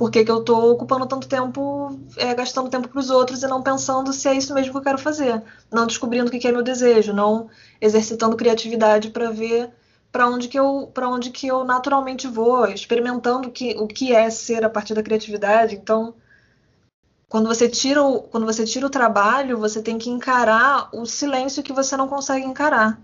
por 0.00 0.10
que, 0.10 0.24
que 0.24 0.30
eu 0.30 0.38
estou 0.38 0.72
ocupando 0.72 1.04
tanto 1.04 1.28
tempo, 1.28 2.00
é, 2.16 2.34
gastando 2.34 2.70
tempo 2.70 2.88
para 2.88 2.98
os 2.98 3.10
outros 3.10 3.42
e 3.42 3.46
não 3.46 3.62
pensando 3.62 4.14
se 4.14 4.26
é 4.28 4.34
isso 4.34 4.54
mesmo 4.54 4.72
que 4.72 4.78
eu 4.78 4.82
quero 4.82 4.96
fazer, 4.96 5.42
não 5.70 5.86
descobrindo 5.86 6.28
o 6.28 6.30
que, 6.30 6.38
que 6.38 6.48
é 6.48 6.52
meu 6.52 6.62
desejo, 6.62 7.12
não 7.12 7.50
exercitando 7.78 8.34
criatividade 8.34 9.10
para 9.10 9.30
ver 9.30 9.70
para 10.10 10.26
onde 10.26 10.48
que 10.48 10.58
eu 10.58 10.90
para 10.94 11.06
onde 11.06 11.28
que 11.28 11.46
eu 11.46 11.64
naturalmente 11.64 12.26
vou, 12.26 12.64
experimentando 12.66 13.50
que, 13.50 13.76
o 13.78 13.86
que 13.86 14.14
é 14.14 14.30
ser 14.30 14.64
a 14.64 14.70
partir 14.70 14.94
da 14.94 15.02
criatividade. 15.02 15.76
Então, 15.76 16.14
quando 17.28 17.46
você 17.46 17.68
tira 17.68 18.02
o, 18.02 18.22
quando 18.22 18.46
você 18.46 18.64
tira 18.64 18.86
o 18.86 18.90
trabalho, 18.90 19.58
você 19.58 19.82
tem 19.82 19.98
que 19.98 20.08
encarar 20.08 20.88
o 20.94 21.04
silêncio 21.04 21.62
que 21.62 21.74
você 21.74 21.94
não 21.94 22.08
consegue 22.08 22.46
encarar. 22.46 22.98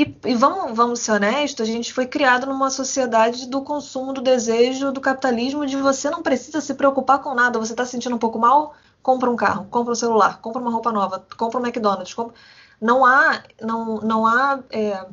E, 0.00 0.16
e, 0.24 0.34
vamos, 0.34 0.74
vamos 0.74 1.00
ser 1.00 1.12
honestos, 1.12 1.68
a 1.68 1.70
gente 1.70 1.92
foi 1.92 2.06
criado 2.06 2.46
numa 2.46 2.70
sociedade 2.70 3.46
do 3.46 3.60
consumo, 3.60 4.14
do 4.14 4.22
desejo, 4.22 4.90
do 4.90 5.00
capitalismo, 5.00 5.66
de 5.66 5.76
você 5.76 6.08
não 6.08 6.22
precisa 6.22 6.62
se 6.62 6.72
preocupar 6.72 7.18
com 7.18 7.34
nada. 7.34 7.58
Você 7.58 7.74
está 7.74 7.84
se 7.84 7.90
sentindo 7.90 8.16
um 8.16 8.18
pouco 8.18 8.38
mal? 8.38 8.74
Compra 9.02 9.30
um 9.30 9.36
carro, 9.36 9.66
compra 9.66 9.92
um 9.92 9.94
celular, 9.94 10.40
compra 10.40 10.62
uma 10.62 10.70
roupa 10.70 10.90
nova, 10.90 11.22
compra 11.36 11.60
um 11.60 11.66
McDonald's. 11.66 12.14
Compra... 12.14 12.34
Não 12.80 13.04
há, 13.04 13.42
não, 13.60 13.96
não 14.00 14.26
há 14.26 14.60
é, 14.70 15.06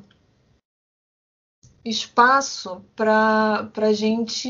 espaço 1.84 2.82
para 2.96 3.70
a 3.76 3.94
gente 3.94 4.50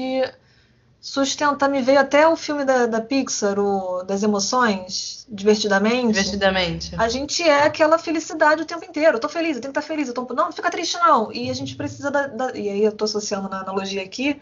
sustentar. 1.08 1.70
Me 1.70 1.82
veio 1.82 2.00
até 2.00 2.28
o 2.28 2.36
filme 2.36 2.66
da, 2.66 2.86
da 2.86 3.00
Pixar, 3.00 3.58
o 3.58 4.04
das 4.04 4.24
emoções, 4.24 5.26
divertidamente. 5.30 6.08
Divertidamente. 6.08 6.96
A 6.98 7.08
gente 7.08 7.42
é 7.42 7.64
aquela 7.64 7.98
felicidade 7.98 8.62
o 8.62 8.66
tempo 8.66 8.84
inteiro. 8.84 9.16
Eu 9.16 9.22
tô 9.22 9.30
feliz, 9.30 9.56
eu 9.56 9.62
tenho 9.62 9.74
que 9.74 9.80
estar 9.80 9.88
feliz. 9.88 10.10
Eu 10.10 10.14
tô... 10.14 10.22
Não, 10.34 10.46
não 10.46 10.52
fica 10.52 10.70
triste, 10.70 10.98
não. 10.98 11.32
E 11.32 11.50
a 11.50 11.54
gente 11.54 11.76
precisa 11.76 12.12
da, 12.12 12.28
da. 12.28 12.52
E 12.58 12.70
aí 12.70 12.84
eu 12.84 12.92
tô 12.92 13.06
associando 13.06 13.48
na 13.48 13.62
analogia 13.62 14.04
aqui. 14.04 14.40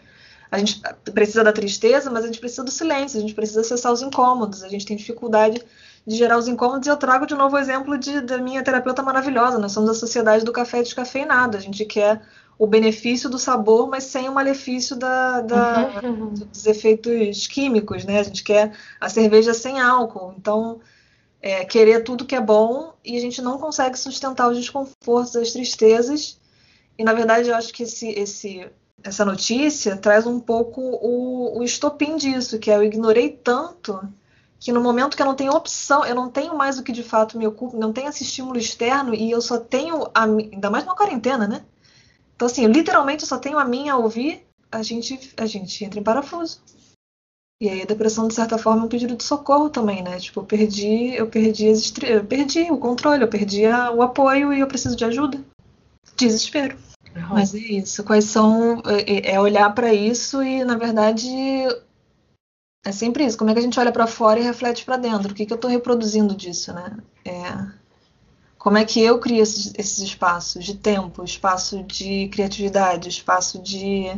A 0.50 0.58
gente 0.58 0.80
precisa 1.12 1.42
da 1.42 1.52
tristeza, 1.52 2.10
mas 2.10 2.24
a 2.24 2.26
gente 2.26 2.38
precisa 2.38 2.62
do 2.62 2.70
silêncio, 2.70 3.18
a 3.18 3.20
gente 3.20 3.34
precisa 3.34 3.60
acessar 3.60 3.92
os 3.92 4.00
incômodos, 4.00 4.62
a 4.62 4.68
gente 4.68 4.86
tem 4.86 4.96
dificuldade 4.96 5.60
de 6.06 6.16
gerar 6.16 6.38
os 6.38 6.46
incômodos. 6.46 6.86
E 6.86 6.90
eu 6.90 6.96
trago 6.96 7.26
de 7.26 7.34
novo 7.34 7.56
o 7.56 7.58
exemplo 7.58 7.98
de, 7.98 8.20
da 8.20 8.38
minha 8.38 8.62
terapeuta 8.62 9.02
maravilhosa. 9.02 9.58
Nós 9.58 9.72
somos 9.72 9.90
a 9.90 9.94
sociedade 9.94 10.44
do 10.44 10.52
café 10.52 10.82
descafeinado. 10.82 11.56
A 11.56 11.60
gente 11.60 11.84
quer 11.84 12.22
o 12.58 12.66
benefício 12.66 13.28
do 13.28 13.38
sabor, 13.38 13.88
mas 13.88 14.04
sem 14.04 14.28
o 14.28 14.32
malefício 14.32 14.96
da, 14.96 15.40
da 15.42 16.00
uhum. 16.02 16.30
dos 16.30 16.66
efeitos 16.66 17.46
químicos, 17.46 18.04
né? 18.04 18.20
A 18.20 18.22
gente 18.22 18.42
quer 18.42 18.72
a 19.00 19.08
cerveja 19.08 19.52
sem 19.52 19.80
álcool, 19.80 20.34
então 20.38 20.80
é, 21.42 21.64
querer 21.64 22.02
tudo 22.02 22.24
que 22.24 22.34
é 22.34 22.40
bom 22.40 22.94
e 23.04 23.16
a 23.16 23.20
gente 23.20 23.42
não 23.42 23.58
consegue 23.58 23.98
sustentar 23.98 24.48
os 24.48 24.56
desconfortos, 24.56 25.36
as 25.36 25.52
tristezas. 25.52 26.40
E 26.98 27.04
na 27.04 27.12
verdade 27.12 27.50
eu 27.50 27.54
acho 27.54 27.72
que 27.74 27.82
esse, 27.82 28.08
esse, 28.08 28.66
essa 29.02 29.24
notícia 29.24 29.96
traz 29.96 30.26
um 30.26 30.40
pouco 30.40 30.80
o, 30.80 31.58
o 31.58 31.62
estopim 31.62 32.16
disso, 32.16 32.58
que 32.58 32.70
é 32.70 32.76
eu 32.76 32.84
ignorei 32.84 33.28
tanto 33.30 34.00
que 34.58 34.72
no 34.72 34.80
momento 34.80 35.14
que 35.14 35.22
eu 35.22 35.26
não 35.26 35.34
tenho 35.34 35.52
opção, 35.52 36.04
eu 36.06 36.14
não 36.14 36.30
tenho 36.30 36.56
mais 36.56 36.78
o 36.78 36.82
que 36.82 36.90
de 36.90 37.02
fato 37.02 37.36
me 37.36 37.46
ocupa, 37.46 37.76
não 37.76 37.92
tenho 37.92 38.08
esse 38.08 38.22
estímulo 38.22 38.58
externo 38.58 39.14
e 39.14 39.30
eu 39.30 39.42
só 39.42 39.58
tenho, 39.58 40.08
a, 40.14 40.24
ainda 40.24 40.70
mais 40.70 40.86
na 40.86 40.94
quarentena, 40.94 41.46
né? 41.46 41.62
Então, 42.36 42.46
assim, 42.46 42.66
literalmente 42.66 43.22
eu 43.22 43.28
só 43.28 43.38
tenho 43.38 43.58
a 43.58 43.64
minha 43.64 43.94
a 43.94 43.96
ouvir, 43.96 44.46
a 44.70 44.82
gente, 44.82 45.18
a 45.36 45.46
gente 45.46 45.84
entra 45.84 45.98
em 45.98 46.02
parafuso. 46.04 46.60
E 47.60 47.70
aí 47.70 47.82
a 47.82 47.86
depressão, 47.86 48.28
de 48.28 48.34
certa 48.34 48.58
forma, 48.58 48.82
é 48.82 48.84
um 48.84 48.88
pedido 48.88 49.16
de 49.16 49.24
socorro 49.24 49.70
também, 49.70 50.02
né? 50.02 50.18
Tipo, 50.18 50.40
eu 50.40 50.44
perdi, 50.44 51.14
eu 51.14 51.26
perdi, 51.26 51.68
as 51.68 51.78
estre... 51.78 52.10
eu 52.10 52.24
perdi 52.24 52.70
o 52.70 52.76
controle, 52.76 53.24
eu 53.24 53.28
perdi 53.28 53.64
a, 53.64 53.90
o 53.90 54.02
apoio 54.02 54.52
e 54.52 54.60
eu 54.60 54.66
preciso 54.66 54.94
de 54.94 55.06
ajuda. 55.06 55.42
Desespero. 56.14 56.76
Uhum. 57.14 57.28
Mas 57.30 57.54
é 57.54 57.58
isso. 57.58 58.04
Quais 58.04 58.26
são. 58.26 58.82
É, 58.84 59.32
é 59.32 59.40
olhar 59.40 59.74
para 59.74 59.94
isso 59.94 60.42
e, 60.42 60.62
na 60.64 60.76
verdade, 60.76 61.30
é 62.84 62.92
sempre 62.92 63.24
isso. 63.24 63.38
Como 63.38 63.50
é 63.50 63.54
que 63.54 63.60
a 63.60 63.62
gente 63.62 63.80
olha 63.80 63.90
para 63.90 64.06
fora 64.06 64.38
e 64.38 64.42
reflete 64.42 64.84
para 64.84 64.98
dentro? 64.98 65.32
O 65.32 65.34
que, 65.34 65.46
que 65.46 65.52
eu 65.52 65.56
estou 65.56 65.70
reproduzindo 65.70 66.36
disso, 66.36 66.74
né? 66.74 66.98
É, 67.24 67.66
como 68.58 68.78
é 68.78 68.84
que 68.84 69.00
eu 69.00 69.18
crio 69.18 69.42
esses, 69.42 69.72
esses 69.76 69.98
espaços 69.98 70.64
de 70.64 70.74
tempo, 70.74 71.22
espaço 71.22 71.82
de 71.84 72.28
criatividade, 72.28 73.08
espaço 73.08 73.60
de 73.60 74.10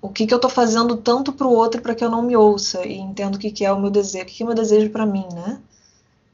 o 0.00 0.10
que, 0.10 0.26
que 0.26 0.34
eu 0.34 0.36
estou 0.36 0.50
fazendo 0.50 0.96
tanto 0.96 1.32
para 1.32 1.46
o 1.46 1.52
outro 1.52 1.80
para 1.80 1.94
que 1.94 2.04
eu 2.04 2.10
não 2.10 2.22
me 2.22 2.36
ouça 2.36 2.86
e 2.86 2.98
entenda 2.98 3.36
o 3.36 3.40
que, 3.40 3.50
que 3.50 3.64
é 3.64 3.72
o 3.72 3.80
meu 3.80 3.90
desejo, 3.90 4.24
o 4.24 4.26
que, 4.26 4.34
que 4.34 4.42
é 4.42 4.44
o 4.44 4.48
meu 4.48 4.56
desejo 4.56 4.90
para 4.90 5.06
mim, 5.06 5.26
né? 5.32 5.62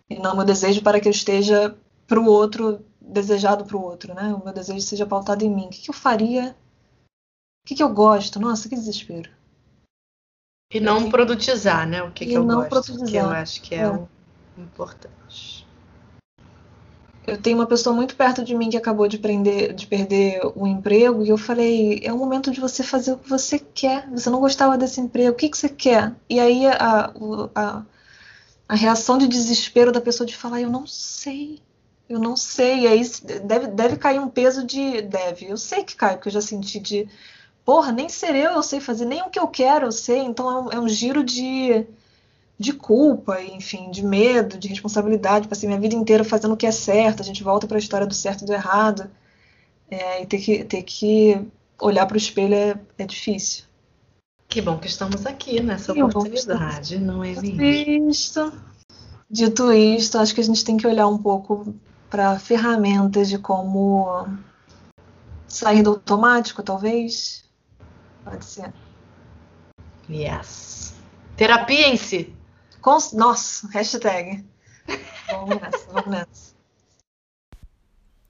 E 0.09 0.19
não 0.19 0.33
o 0.33 0.37
meu 0.37 0.45
desejo 0.45 0.83
para 0.83 0.99
que 1.01 1.07
eu 1.07 1.13
esteja 1.13 1.77
para 2.07 2.19
o 2.19 2.27
outro, 2.27 2.85
desejado 3.01 3.65
para 3.65 3.77
o 3.77 3.83
outro, 3.83 4.13
né? 4.13 4.35
O 4.35 4.45
meu 4.45 4.53
desejo 4.53 4.81
seja 4.81 5.07
pautado 5.07 5.45
em 5.45 5.51
mim. 5.51 5.67
O 5.67 5.69
que, 5.69 5.83
que 5.83 5.91
eu 5.91 5.95
faria? 5.95 6.57
O 7.65 7.69
que, 7.69 7.77
que 7.77 7.83
eu 7.83 7.95
gosto? 7.95 8.41
Nossa, 8.41 8.69
que 8.69 8.75
desespero. 8.75 9.31
E 10.73 10.81
não 10.81 11.09
produtizar, 11.09 11.87
né? 11.87 12.03
O 12.03 12.11
que, 12.11 12.27
que 12.27 12.33
eu 12.33 12.45
não 12.45 12.57
gosto, 12.57 12.69
produtizar. 12.71 13.09
que 13.09 13.17
eu 13.17 13.29
acho 13.31 13.63
que 13.63 13.75
é, 13.77 13.83
é. 13.83 13.89
o 13.89 14.09
importante 14.59 15.70
eu 17.31 17.41
tenho 17.41 17.57
uma 17.57 17.67
pessoa 17.67 17.95
muito 17.95 18.17
perto 18.17 18.45
de 18.45 18.55
mim 18.57 18.69
que 18.69 18.77
acabou 18.77 19.07
de, 19.07 19.19
prender, 19.19 19.73
de 19.73 19.87
perder 19.87 20.41
o 20.57 20.67
emprego 20.67 21.25
e 21.25 21.29
eu 21.29 21.39
falei, 21.39 22.01
é 22.03 22.13
o 22.13 22.19
momento 22.19 22.51
de 22.51 22.61
você 22.61 22.83
fazer 22.83 23.13
o 23.13 23.19
que 23.19 23.29
você 23.29 23.59
quer. 23.59 24.11
Você 24.11 24.29
não 24.29 24.41
gostava 24.41 24.77
desse 24.77 25.01
emprego, 25.01 25.31
o 25.31 25.35
que, 25.35 25.49
que 25.49 25.57
você 25.57 25.69
quer? 25.69 26.13
E 26.29 26.41
aí 26.41 26.67
a, 26.67 27.13
a, 27.55 27.83
a 28.69 28.75
reação 28.75 29.17
de 29.17 29.29
desespero 29.29 29.93
da 29.93 30.01
pessoa 30.01 30.27
de 30.27 30.37
falar, 30.37 30.61
eu 30.61 30.69
não 30.69 30.87
sei, 30.89 31.61
eu 32.09 32.19
não 32.19 32.37
sei. 32.37 32.81
E 32.81 32.89
aí 32.89 33.03
deve, 33.45 33.69
deve 33.69 33.97
cair 33.97 34.19
um 34.19 34.29
peso 34.29 34.67
de. 34.67 35.03
Deve, 35.03 35.47
eu 35.49 35.57
sei 35.57 35.85
que 35.85 35.95
cai, 35.95 36.17
porque 36.17 36.29
eu 36.29 36.33
já 36.33 36.41
senti 36.41 36.81
de. 36.81 37.09
Porra, 37.65 37.93
nem 37.93 38.09
ser 38.09 38.35
eu 38.35 38.53
eu 38.53 38.63
sei 38.63 38.81
fazer, 38.81 39.05
nem 39.05 39.23
o 39.23 39.31
que 39.31 39.39
eu 39.39 39.47
quero 39.47 39.87
eu 39.87 39.93
sei. 39.93 40.19
Então 40.19 40.51
é 40.51 40.61
um, 40.61 40.73
é 40.73 40.81
um 40.81 40.89
giro 40.89 41.23
de 41.23 41.87
de 42.61 42.75
culpa, 42.75 43.41
enfim, 43.41 43.91
de 43.91 44.05
medo, 44.05 44.59
de 44.59 44.69
responsabilidade. 44.69 45.49
Passei 45.49 45.67
minha 45.67 45.81
vida 45.81 45.95
inteira 45.95 46.23
fazendo 46.23 46.53
o 46.53 46.57
que 46.59 46.67
é 46.67 46.71
certo. 46.71 47.23
A 47.23 47.25
gente 47.25 47.43
volta 47.43 47.67
para 47.67 47.79
a 47.79 47.81
história 47.81 48.07
do 48.07 48.13
certo 48.13 48.43
e 48.43 48.47
do 48.47 48.53
errado. 48.53 49.11
É, 49.91 50.23
e 50.23 50.27
ter 50.27 50.39
que, 50.39 50.65
ter 50.65 50.83
que 50.83 51.41
olhar 51.81 52.05
para 52.05 52.17
o 52.17 52.19
espelho 52.19 52.55
é, 52.55 52.79
é, 52.99 53.07
difícil. 53.07 53.65
Que 54.47 54.61
bom 54.61 54.77
que 54.77 54.89
estamos 54.89 55.25
aqui 55.25 55.63
nessa 55.63 55.95
que 55.95 56.03
oportunidade, 56.03 56.99
não 56.99 57.25
é 57.25 57.33
mesmo? 57.41 57.63
Isto. 58.11 58.53
Dito 59.31 59.73
isto, 59.73 60.19
acho 60.19 60.35
que 60.35 60.41
a 60.43 60.45
gente 60.45 60.63
tem 60.63 60.77
que 60.77 60.87
olhar 60.87 61.07
um 61.07 61.17
pouco 61.17 61.75
para 62.11 62.39
ferramentas 62.39 63.29
de 63.29 63.39
como 63.39 64.29
Sair 65.49 65.83
do 65.83 65.91
automático, 65.91 66.63
talvez. 66.63 67.45
Pode 68.23 68.45
ser. 68.45 68.73
Yes. 70.11 70.95
Terapia 71.37 71.95
Com... 72.81 72.99
Nossa, 73.13 73.69
hashtag. 73.69 74.45
Vamos 75.31 75.61
nessa, 75.61 75.93
vamos 75.93 76.11
nessa. 76.11 76.55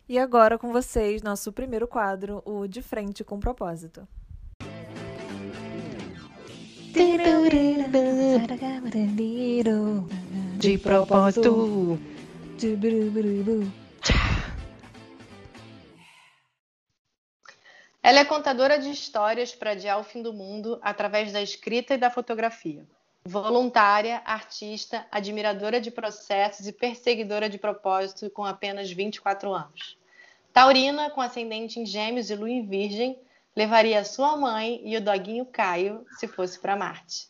E 0.09 0.19
agora 0.19 0.59
com 0.59 0.73
vocês, 0.73 1.23
nosso 1.23 1.53
primeiro 1.53 1.87
quadro, 1.87 2.43
o 2.45 2.67
De 2.67 2.83
Frente 2.83 3.23
com 3.23 3.39
Propósito. 3.39 4.09
De 10.59 10.79
propósito. 10.79 11.99
Ela 18.03 18.21
é 18.21 18.25
contadora 18.25 18.79
de 18.79 18.91
histórias 18.91 19.55
para 19.55 19.71
adiar 19.71 20.01
o 20.01 20.05
fim 20.05 20.21
do 20.23 20.33
mundo 20.33 20.81
através 20.83 21.33
da 21.33 21.41
escrita 21.41 21.95
e 21.95 21.99
da 21.99 22.11
fotografia. 22.11 22.85
Voluntária, 23.25 24.23
artista, 24.25 25.07
admiradora 25.11 25.81
de 25.81 25.91
processos 25.91 26.67
e 26.67 26.73
perseguidora 26.73 27.51
de 27.51 27.59
propósito 27.59 28.31
com 28.31 28.45
apenas 28.45 28.91
24 28.91 29.53
anos. 29.53 29.99
Taurina, 30.53 31.11
com 31.11 31.21
ascendente 31.21 31.79
em 31.79 31.87
Gêmeos 31.87 32.31
e 32.31 32.35
Lua 32.35 32.51
em 32.51 32.67
Virgem, 32.67 33.21
levaria 33.55 34.05
sua 34.05 34.37
mãe 34.37 34.81
e 34.85 34.97
o 34.97 35.01
doguinho 35.01 35.45
Caio 35.45 36.05
se 36.19 36.27
fosse 36.27 36.59
para 36.59 36.77
Marte. 36.77 37.29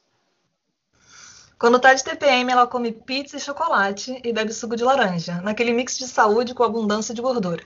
Quando 1.59 1.79
tá 1.79 1.93
de 1.93 2.03
TPM, 2.03 2.51
ela 2.51 2.67
come 2.67 2.93
pizza 2.93 3.37
e 3.37 3.41
chocolate 3.41 4.19
e 4.25 4.33
bebe 4.33 4.53
suco 4.53 4.77
de 4.77 4.85
laranja, 4.85 5.43
naquele 5.43 5.73
mix 5.73 5.99
de 5.99 6.09
saúde 6.09 6.55
com 6.55 6.63
abundância 6.63 7.15
de 7.15 7.21
gordura. 7.21 7.65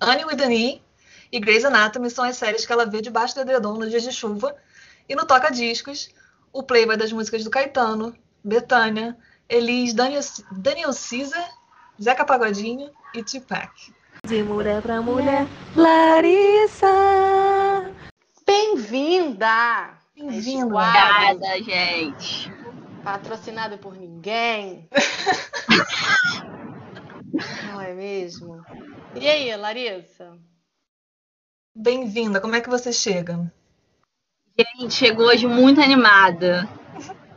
Annie 0.00 0.24
with 0.24 0.40
an 0.40 0.52
E 0.52 0.82
e 1.32 1.40
Grey's 1.40 1.64
Anatomy 1.64 2.10
são 2.10 2.24
as 2.24 2.36
séries 2.36 2.66
que 2.66 2.72
ela 2.72 2.86
vê 2.86 3.00
debaixo 3.00 3.34
do 3.34 3.40
edredom 3.40 3.74
nos 3.74 3.90
dias 3.90 4.02
de 4.02 4.12
chuva 4.12 4.54
e 5.08 5.16
no 5.16 5.26
Toca 5.26 5.50
O 6.52 6.62
playboy 6.62 6.98
das 6.98 7.10
músicas 7.10 7.42
do 7.44 7.50
Caetano, 7.50 8.14
Betânia, 8.44 9.16
Elis, 9.48 9.94
Daniel, 9.94 10.20
Daniel 10.50 10.90
Caesar, 10.92 11.48
Zeca 12.00 12.26
Pagodinho 12.26 12.90
e 13.14 13.24
Tupac. 13.24 13.72
De 14.26 14.42
mulher 14.42 14.82
pra 14.82 15.00
mulher, 15.00 15.46
Larissa! 15.74 16.86
Bem-vinda! 18.46 19.94
Bem-vinda! 20.14 20.66
Obrigada, 20.66 21.62
gente! 21.62 22.52
Patrocinado 23.02 23.78
por 23.78 23.96
ninguém. 23.96 24.86
Não 27.72 27.80
é 27.80 27.94
mesmo? 27.94 28.62
E 29.14 29.26
aí, 29.26 29.56
Larissa? 29.56 30.36
Bem-vinda, 31.74 32.42
como 32.42 32.54
é 32.54 32.60
que 32.60 32.68
você 32.68 32.92
chega? 32.92 33.50
Gente, 34.76 34.94
chegou 34.94 35.26
hoje 35.26 35.46
muito 35.46 35.80
animada. 35.80 36.68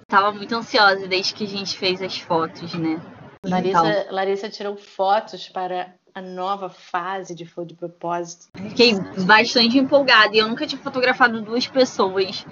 Tava 0.07 0.31
muito 0.31 0.55
ansiosa 0.55 1.07
desde 1.07 1.33
que 1.33 1.45
a 1.45 1.47
gente 1.47 1.77
fez 1.77 2.01
as 2.01 2.19
fotos, 2.19 2.73
né? 2.75 3.01
Larissa, 3.43 3.87
então... 3.87 4.13
Larissa 4.13 4.49
tirou 4.49 4.75
fotos 4.75 5.49
para 5.49 5.93
a 6.13 6.21
nova 6.21 6.69
fase 6.69 7.35
de 7.35 7.45
Foi 7.45 7.65
de 7.65 7.73
Propósito. 7.73 8.47
Fiquei 8.55 8.93
bastante 9.25 9.77
empolgada 9.77 10.35
e 10.35 10.39
eu 10.39 10.47
nunca 10.47 10.65
tinha 10.65 10.81
fotografado 10.81 11.41
duas 11.41 11.67
pessoas 11.67 12.45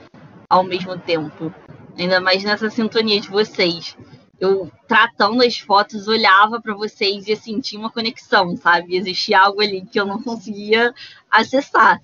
ao 0.50 0.64
mesmo 0.64 0.98
tempo. 0.98 1.54
Ainda 1.98 2.20
mais 2.20 2.44
nessa 2.44 2.70
sintonia 2.70 3.20
de 3.20 3.30
vocês. 3.30 3.96
Eu, 4.40 4.70
tratando 4.88 5.44
as 5.44 5.58
fotos, 5.58 6.08
olhava 6.08 6.60
para 6.60 6.74
vocês 6.74 7.28
e 7.28 7.36
sentia 7.36 7.80
uma 7.80 7.92
conexão, 7.92 8.58
sabe? 8.58 8.96
Existia 8.98 9.40
algo 9.40 9.62
ali 9.62 9.86
que 9.86 10.00
eu 10.00 10.06
não 10.06 10.22
conseguia 10.22 10.94
acessar. 11.32 12.02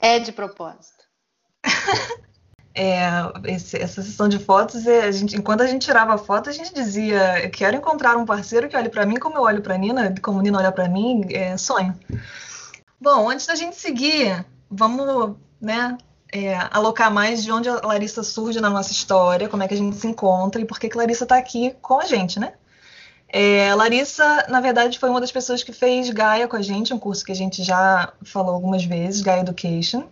É 0.00 0.18
de 0.18 0.32
propósito. 0.32 0.97
É, 2.80 3.08
esse, 3.52 3.76
essa 3.76 4.00
sessão 4.02 4.28
de 4.28 4.38
fotos, 4.38 4.86
é, 4.86 5.02
a 5.02 5.10
gente, 5.10 5.36
enquanto 5.36 5.62
a 5.62 5.66
gente 5.66 5.84
tirava 5.84 6.16
foto, 6.16 6.48
a 6.48 6.52
gente 6.52 6.72
dizia: 6.72 7.44
eu 7.44 7.50
quero 7.50 7.76
encontrar 7.76 8.16
um 8.16 8.24
parceiro 8.24 8.68
que 8.68 8.76
olhe 8.76 8.88
para 8.88 9.04
mim 9.04 9.16
como 9.16 9.36
eu 9.36 9.42
olho 9.42 9.60
para 9.60 9.76
Nina, 9.76 10.14
como 10.22 10.40
Nina 10.40 10.58
olha 10.58 10.70
para 10.70 10.88
mim, 10.88 11.26
é 11.28 11.56
sonho. 11.56 11.98
Bom, 13.00 13.28
antes 13.28 13.46
da 13.46 13.56
gente 13.56 13.74
seguir, 13.74 14.46
vamos 14.70 15.34
né, 15.60 15.98
é, 16.32 16.54
alocar 16.70 17.10
mais 17.10 17.42
de 17.42 17.50
onde 17.50 17.68
a 17.68 17.80
Larissa 17.84 18.22
surge 18.22 18.60
na 18.60 18.70
nossa 18.70 18.92
história, 18.92 19.48
como 19.48 19.64
é 19.64 19.66
que 19.66 19.74
a 19.74 19.76
gente 19.76 19.96
se 19.96 20.06
encontra 20.06 20.60
e 20.60 20.64
por 20.64 20.78
que, 20.78 20.88
que 20.88 20.96
Larissa 20.96 21.24
está 21.24 21.36
aqui 21.36 21.74
com 21.82 22.00
a 22.00 22.04
gente, 22.04 22.38
né? 22.38 22.52
É, 23.28 23.74
Larissa, 23.74 24.46
na 24.48 24.60
verdade, 24.60 25.00
foi 25.00 25.10
uma 25.10 25.20
das 25.20 25.32
pessoas 25.32 25.64
que 25.64 25.72
fez 25.72 26.10
Gaia 26.10 26.46
com 26.46 26.56
a 26.56 26.62
gente, 26.62 26.94
um 26.94 26.98
curso 26.98 27.24
que 27.24 27.32
a 27.32 27.36
gente 27.36 27.62
já 27.64 28.12
falou 28.22 28.54
algumas 28.54 28.84
vezes, 28.84 29.20
Gaia 29.20 29.40
Education. 29.40 30.04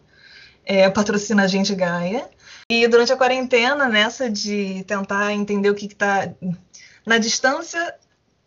É, 0.67 0.91
patrocina 0.91 1.45
a 1.45 1.47
gente 1.47 1.75
Gaia. 1.75 2.29
E 2.69 2.89
durante 2.89 3.13
a 3.13 3.17
quarentena, 3.17 3.89
nessa 3.89 4.29
de 4.29 4.83
tentar 4.85 5.33
entender 5.33 5.71
o 5.71 5.75
que 5.75 5.87
está 5.87 6.29
na 7.07 7.17
distância, 7.17 7.95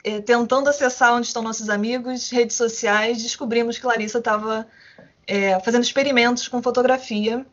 é, 0.04 0.20
tentando 0.20 0.70
acessar 0.70 1.14
onde 1.14 1.28
estão 1.28 1.42
nossos 1.42 1.70
amigos, 1.70 2.30
redes 2.30 2.58
sociais, 2.58 3.24
descobrimos 3.24 3.78
que 3.78 3.86
Larissa 3.86 4.18
estava 4.20 4.68
é, 5.26 5.58
fazendo 5.62 5.84
experimentos 5.84 6.50
com 6.50 6.62
fotografia 6.62 7.46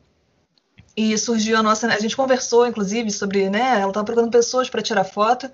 e 0.96 1.16
surgiu 1.16 1.57
a 1.59 1.62
nossa. 1.62 1.87
A 1.87 2.00
gente 2.00 2.16
conversou, 2.16 2.66
inclusive, 2.66 3.11
sobre. 3.11 3.48
Né, 3.48 3.81
ela 3.81 3.88
estava 3.88 4.05
procurando 4.05 4.31
pessoas 4.31 4.68
para 4.68 4.83
tirar 4.83 5.05
foto. 5.05 5.50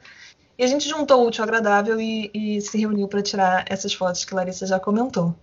E 0.56 0.64
a 0.64 0.66
gente 0.66 0.88
juntou 0.88 1.22
o 1.22 1.26
útil 1.26 1.42
ao 1.42 1.48
agradável 1.48 2.00
e, 2.00 2.30
e 2.32 2.60
se 2.60 2.78
reuniu 2.78 3.08
para 3.08 3.22
tirar 3.22 3.64
essas 3.68 3.92
fotos 3.92 4.24
que 4.24 4.34
Larissa 4.34 4.66
já 4.66 4.78
comentou. 4.78 5.34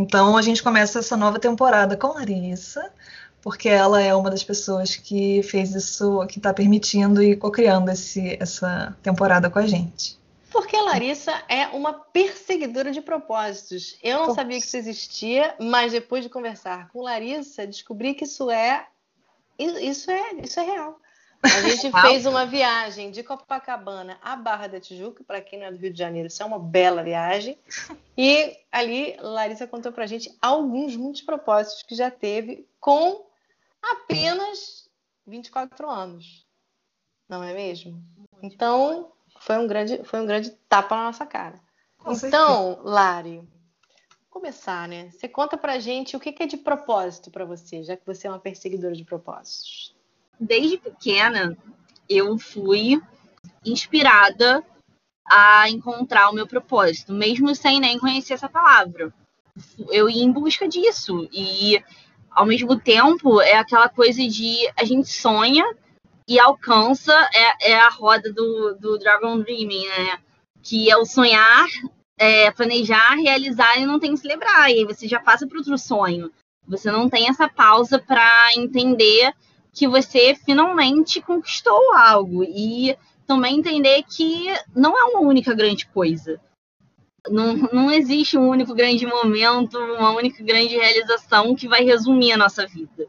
Então 0.00 0.34
a 0.34 0.40
gente 0.40 0.62
começa 0.62 1.00
essa 1.00 1.14
nova 1.14 1.38
temporada 1.38 1.94
com 1.94 2.14
Larissa, 2.14 2.90
porque 3.42 3.68
ela 3.68 4.00
é 4.00 4.14
uma 4.14 4.30
das 4.30 4.42
pessoas 4.42 4.96
que 4.96 5.42
fez 5.42 5.74
isso, 5.74 6.26
que 6.26 6.38
está 6.38 6.54
permitindo 6.54 7.22
e 7.22 7.36
co-criando 7.36 7.90
essa 7.90 8.96
temporada 9.02 9.50
com 9.50 9.58
a 9.58 9.66
gente. 9.66 10.18
Porque 10.50 10.74
a 10.74 10.82
Larissa 10.82 11.32
é 11.48 11.66
uma 11.66 11.92
perseguidora 11.92 12.90
de 12.92 13.02
propósitos. 13.02 13.98
Eu 14.02 14.26
não 14.26 14.34
sabia 14.34 14.58
que 14.58 14.66
isso 14.66 14.76
existia, 14.78 15.54
mas 15.60 15.92
depois 15.92 16.24
de 16.24 16.30
conversar 16.30 16.88
com 16.88 17.02
Larissa, 17.02 17.66
descobri 17.66 18.14
que 18.14 18.24
isso 18.24 18.50
é 18.50 18.86
isso 19.58 20.10
é, 20.10 20.32
isso 20.42 20.58
é 20.58 20.64
real. 20.64 20.98
A 21.42 21.60
gente 21.62 21.90
fez 22.02 22.26
uma 22.26 22.44
viagem 22.44 23.10
de 23.10 23.22
Copacabana 23.22 24.18
à 24.22 24.36
Barra 24.36 24.66
da 24.66 24.80
Tijuca, 24.80 25.24
para 25.24 25.40
quem 25.40 25.58
não 25.58 25.66
é 25.66 25.72
do 25.72 25.78
Rio 25.78 25.92
de 25.92 25.98
Janeiro, 25.98 26.28
isso 26.28 26.42
é 26.42 26.46
uma 26.46 26.58
bela 26.58 27.02
viagem. 27.02 27.58
E 28.16 28.56
ali, 28.70 29.16
Larissa 29.18 29.66
contou 29.66 29.90
para 29.90 30.04
a 30.04 30.06
gente 30.06 30.36
alguns, 30.40 30.94
muitos 30.96 31.22
propósitos 31.22 31.82
que 31.82 31.94
já 31.94 32.10
teve 32.10 32.68
com 32.78 33.24
apenas 33.82 34.88
24 35.26 35.88
anos. 35.88 36.46
Não 37.26 37.42
é 37.42 37.54
mesmo? 37.54 38.02
Então, 38.42 39.12
foi 39.38 39.56
um 39.56 39.66
grande, 39.66 40.04
foi 40.04 40.20
um 40.20 40.26
grande 40.26 40.50
tapa 40.68 40.96
na 40.96 41.04
nossa 41.04 41.24
cara. 41.24 41.58
Com 41.96 42.12
então, 42.12 42.74
certeza. 42.74 42.88
Lari, 42.88 43.48
começar, 44.28 44.88
né? 44.88 45.10
Você 45.10 45.28
conta 45.28 45.56
pra 45.56 45.78
gente 45.78 46.16
o 46.16 46.20
que 46.20 46.34
é 46.42 46.46
de 46.46 46.56
propósito 46.56 47.30
para 47.30 47.44
você, 47.44 47.82
já 47.82 47.96
que 47.96 48.06
você 48.06 48.26
é 48.26 48.30
uma 48.30 48.38
perseguidora 48.38 48.94
de 48.94 49.04
propósitos. 49.04 49.94
Desde 50.40 50.78
pequena, 50.78 51.56
eu 52.08 52.38
fui 52.38 53.00
inspirada 53.64 54.64
a 55.30 55.68
encontrar 55.68 56.30
o 56.30 56.34
meu 56.34 56.46
propósito, 56.46 57.12
mesmo 57.12 57.54
sem 57.54 57.78
nem 57.78 57.98
conhecer 57.98 58.34
essa 58.34 58.48
palavra. 58.48 59.12
Eu 59.90 60.08
ia 60.08 60.24
em 60.24 60.32
busca 60.32 60.66
disso 60.66 61.28
e 61.32 61.82
ao 62.30 62.46
mesmo 62.46 62.78
tempo 62.78 63.40
é 63.40 63.54
aquela 63.54 63.88
coisa 63.88 64.26
de 64.26 64.56
a 64.76 64.84
gente 64.84 65.08
sonha 65.08 65.64
e 66.26 66.38
alcança 66.40 67.12
é, 67.34 67.72
é 67.72 67.76
a 67.78 67.88
roda 67.88 68.32
do, 68.32 68.74
do 68.74 68.98
Dragon 68.98 69.40
Dreaming, 69.40 69.86
né? 69.86 70.18
Que 70.62 70.90
é 70.90 70.96
o 70.96 71.04
sonhar 71.04 71.66
é, 72.18 72.50
planejar, 72.50 73.14
realizar 73.14 73.78
e 73.78 73.86
não 73.86 74.00
tem 74.00 74.12
que 74.12 74.20
celebrar. 74.20 74.70
E 74.70 74.74
aí 74.74 74.84
você 74.84 75.06
já 75.06 75.20
passa 75.20 75.46
para 75.46 75.58
outro 75.58 75.76
sonho. 75.76 76.30
Você 76.66 76.90
não 76.90 77.08
tem 77.08 77.28
essa 77.28 77.48
pausa 77.48 77.98
para 77.98 78.54
entender 78.54 79.34
que 79.72 79.88
você 79.88 80.34
finalmente 80.34 81.20
conquistou 81.20 81.94
algo. 81.94 82.44
E 82.44 82.96
também 83.26 83.58
entender 83.58 84.02
que 84.02 84.46
não 84.74 84.98
é 84.98 85.04
uma 85.04 85.20
única 85.20 85.54
grande 85.54 85.86
coisa. 85.86 86.40
Não, 87.28 87.54
não 87.54 87.90
existe 87.90 88.36
um 88.36 88.48
único 88.48 88.74
grande 88.74 89.06
momento, 89.06 89.78
uma 89.78 90.10
única 90.10 90.42
grande 90.42 90.76
realização 90.76 91.54
que 91.54 91.68
vai 91.68 91.84
resumir 91.84 92.32
a 92.32 92.36
nossa 92.36 92.66
vida. 92.66 93.06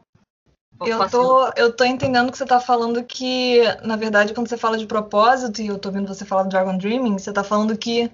Eu 0.84 1.08
tô, 1.08 1.50
eu 1.56 1.72
tô 1.72 1.84
entendendo 1.84 2.30
que 2.30 2.38
você 2.38 2.44
tá 2.44 2.58
falando 2.60 3.02
que, 3.04 3.62
na 3.84 3.96
verdade, 3.96 4.34
quando 4.34 4.48
você 4.48 4.56
fala 4.56 4.76
de 4.76 4.86
propósito, 4.86 5.62
e 5.62 5.68
eu 5.68 5.78
tô 5.78 5.90
vendo 5.90 6.08
você 6.08 6.24
falar 6.24 6.42
do 6.42 6.48
Dragon 6.48 6.76
Dreaming, 6.76 7.18
você 7.18 7.32
tá 7.32 7.44
falando 7.44 7.76
que 7.76 8.10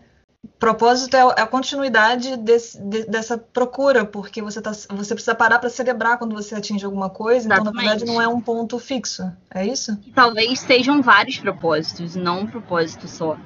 propósito 0.58 1.16
é, 1.16 1.20
é 1.20 1.42
a 1.42 1.46
continuidade 1.46 2.36
desse, 2.36 2.80
de, 2.80 3.04
dessa 3.06 3.38
procura, 3.38 4.04
porque 4.04 4.42
você, 4.42 4.60
tá, 4.60 4.72
você 4.72 5.14
precisa 5.14 5.34
parar 5.34 5.58
para 5.58 5.70
celebrar 5.70 6.18
quando 6.18 6.34
você 6.34 6.54
atinge 6.54 6.84
alguma 6.84 7.10
coisa, 7.10 7.46
Exatamente. 7.46 7.68
então 7.68 7.72
na 7.72 7.90
verdade 7.90 8.04
não 8.04 8.20
é 8.20 8.28
um 8.28 8.40
ponto 8.40 8.78
fixo, 8.78 9.30
é 9.50 9.66
isso? 9.66 9.98
talvez 10.14 10.60
sejam 10.60 11.00
vários 11.02 11.38
propósitos, 11.38 12.14
não 12.16 12.40
um 12.40 12.46
propósito 12.46 13.08
só. 13.08 13.36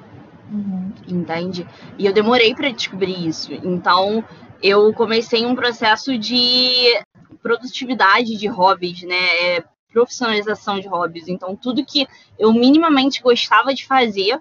Uhum. 0.51 0.91
Entende? 1.07 1.67
E 1.97 2.05
eu 2.05 2.13
demorei 2.13 2.53
para 2.53 2.69
descobrir 2.69 3.27
isso. 3.27 3.51
Então, 3.53 4.23
eu 4.61 4.93
comecei 4.93 5.45
um 5.45 5.55
processo 5.55 6.17
de 6.17 7.01
produtividade 7.41 8.37
de 8.37 8.47
hobbies, 8.47 9.01
né? 9.01 9.15
É, 9.41 9.63
profissionalização 9.91 10.79
de 10.79 10.87
hobbies. 10.87 11.27
Então, 11.27 11.55
tudo 11.55 11.85
que 11.85 12.07
eu 12.37 12.51
minimamente 12.51 13.21
gostava 13.21 13.73
de 13.73 13.85
fazer, 13.85 14.39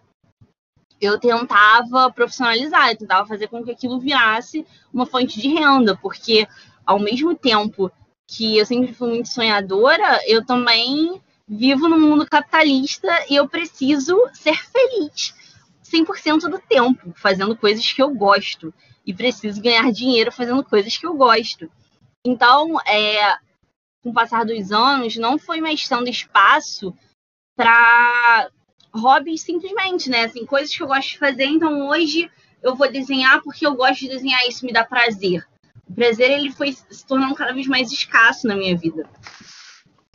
eu 1.02 1.18
tentava 1.18 2.10
profissionalizar, 2.12 2.90
eu 2.90 2.96
tentava 2.96 3.26
fazer 3.26 3.48
com 3.48 3.64
que 3.64 3.72
aquilo 3.72 3.98
virasse 3.98 4.64
uma 4.94 5.04
fonte 5.04 5.40
de 5.40 5.48
renda, 5.48 5.98
porque 6.00 6.46
ao 6.86 7.00
mesmo 7.00 7.34
tempo 7.34 7.90
que 8.26 8.56
eu 8.56 8.64
sempre 8.64 8.94
fui 8.94 9.08
muito 9.08 9.28
sonhadora, 9.28 10.20
eu 10.26 10.46
também 10.46 11.20
vivo 11.46 11.88
no 11.88 11.98
mundo 11.98 12.24
capitalista 12.24 13.08
e 13.28 13.34
eu 13.34 13.48
preciso 13.48 14.16
ser 14.32 14.54
feliz 14.54 15.34
100% 15.84 16.48
do 16.48 16.58
tempo, 16.60 17.12
fazendo 17.16 17.56
coisas 17.56 17.92
que 17.92 18.00
eu 18.00 18.14
gosto. 18.14 18.72
E 19.04 19.12
preciso 19.12 19.60
ganhar 19.60 19.90
dinheiro 19.90 20.30
fazendo 20.30 20.62
coisas 20.62 20.96
que 20.96 21.04
eu 21.04 21.14
gosto. 21.14 21.68
Então, 22.24 22.80
é, 22.86 23.36
com 24.02 24.10
o 24.10 24.14
passar 24.14 24.44
dos 24.46 24.70
anos, 24.70 25.16
não 25.16 25.36
foi 25.36 25.60
mais 25.60 25.86
tendo 25.88 26.08
espaço 26.08 26.94
para 27.56 28.48
hobbies 28.94 29.42
simplesmente, 29.42 30.10
né? 30.10 30.24
Assim, 30.24 30.44
coisas 30.44 30.74
que 30.74 30.82
eu 30.82 30.86
gosto 30.86 31.10
de 31.10 31.18
fazer. 31.18 31.44
Então, 31.44 31.88
hoje 31.88 32.30
eu 32.62 32.74
vou 32.74 32.90
desenhar 32.90 33.42
porque 33.42 33.66
eu 33.66 33.74
gosto 33.74 34.00
de 34.00 34.08
desenhar, 34.08 34.40
isso 34.46 34.64
me 34.64 34.72
dá 34.72 34.84
prazer. 34.84 35.46
O 35.88 35.94
prazer 35.94 36.30
ele 36.30 36.50
foi 36.50 36.72
se 36.72 37.06
tornando 37.06 37.34
cada 37.34 37.52
vez 37.52 37.66
mais 37.66 37.90
escasso 37.90 38.46
na 38.46 38.54
minha 38.54 38.76
vida. 38.76 39.08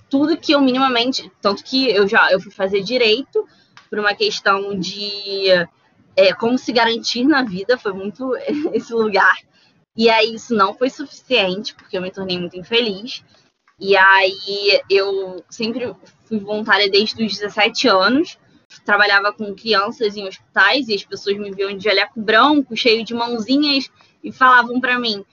Tudo 0.09 0.37
que 0.37 0.53
eu 0.53 0.61
minimamente, 0.61 1.29
tanto 1.41 1.63
que 1.63 1.89
eu 1.89 2.07
já 2.07 2.31
eu 2.31 2.39
fui 2.39 2.51
fazer 2.51 2.81
direito 2.81 3.45
por 3.89 3.99
uma 3.99 4.15
questão 4.15 4.77
de 4.77 5.49
é, 6.15 6.33
como 6.33 6.57
se 6.57 6.71
garantir 6.71 7.25
na 7.25 7.43
vida, 7.43 7.77
foi 7.77 7.93
muito 7.93 8.31
esse 8.73 8.93
lugar. 8.93 9.35
E 9.95 10.09
aí 10.09 10.35
isso 10.35 10.53
não 10.53 10.73
foi 10.73 10.89
suficiente, 10.89 11.73
porque 11.75 11.97
eu 11.97 12.01
me 12.01 12.11
tornei 12.11 12.39
muito 12.39 12.57
infeliz. 12.57 13.23
E 13.79 13.95
aí 13.95 14.81
eu 14.89 15.43
sempre 15.49 15.95
fui 16.25 16.39
voluntária 16.39 16.89
desde 16.89 17.23
os 17.23 17.37
17 17.37 17.87
anos. 17.87 18.37
Trabalhava 18.87 19.33
com 19.33 19.53
crianças 19.53 20.15
em 20.15 20.25
hospitais 20.25 20.87
e 20.87 20.95
as 20.95 21.03
pessoas 21.03 21.37
me 21.37 21.51
viam 21.51 21.75
de 21.75 21.83
jaleco 21.83 22.21
branco, 22.21 22.73
cheio 22.73 23.03
de 23.03 23.13
mãozinhas, 23.13 23.91
e 24.23 24.31
falavam 24.31 24.79
para 24.79 24.97
mim: 24.97 25.25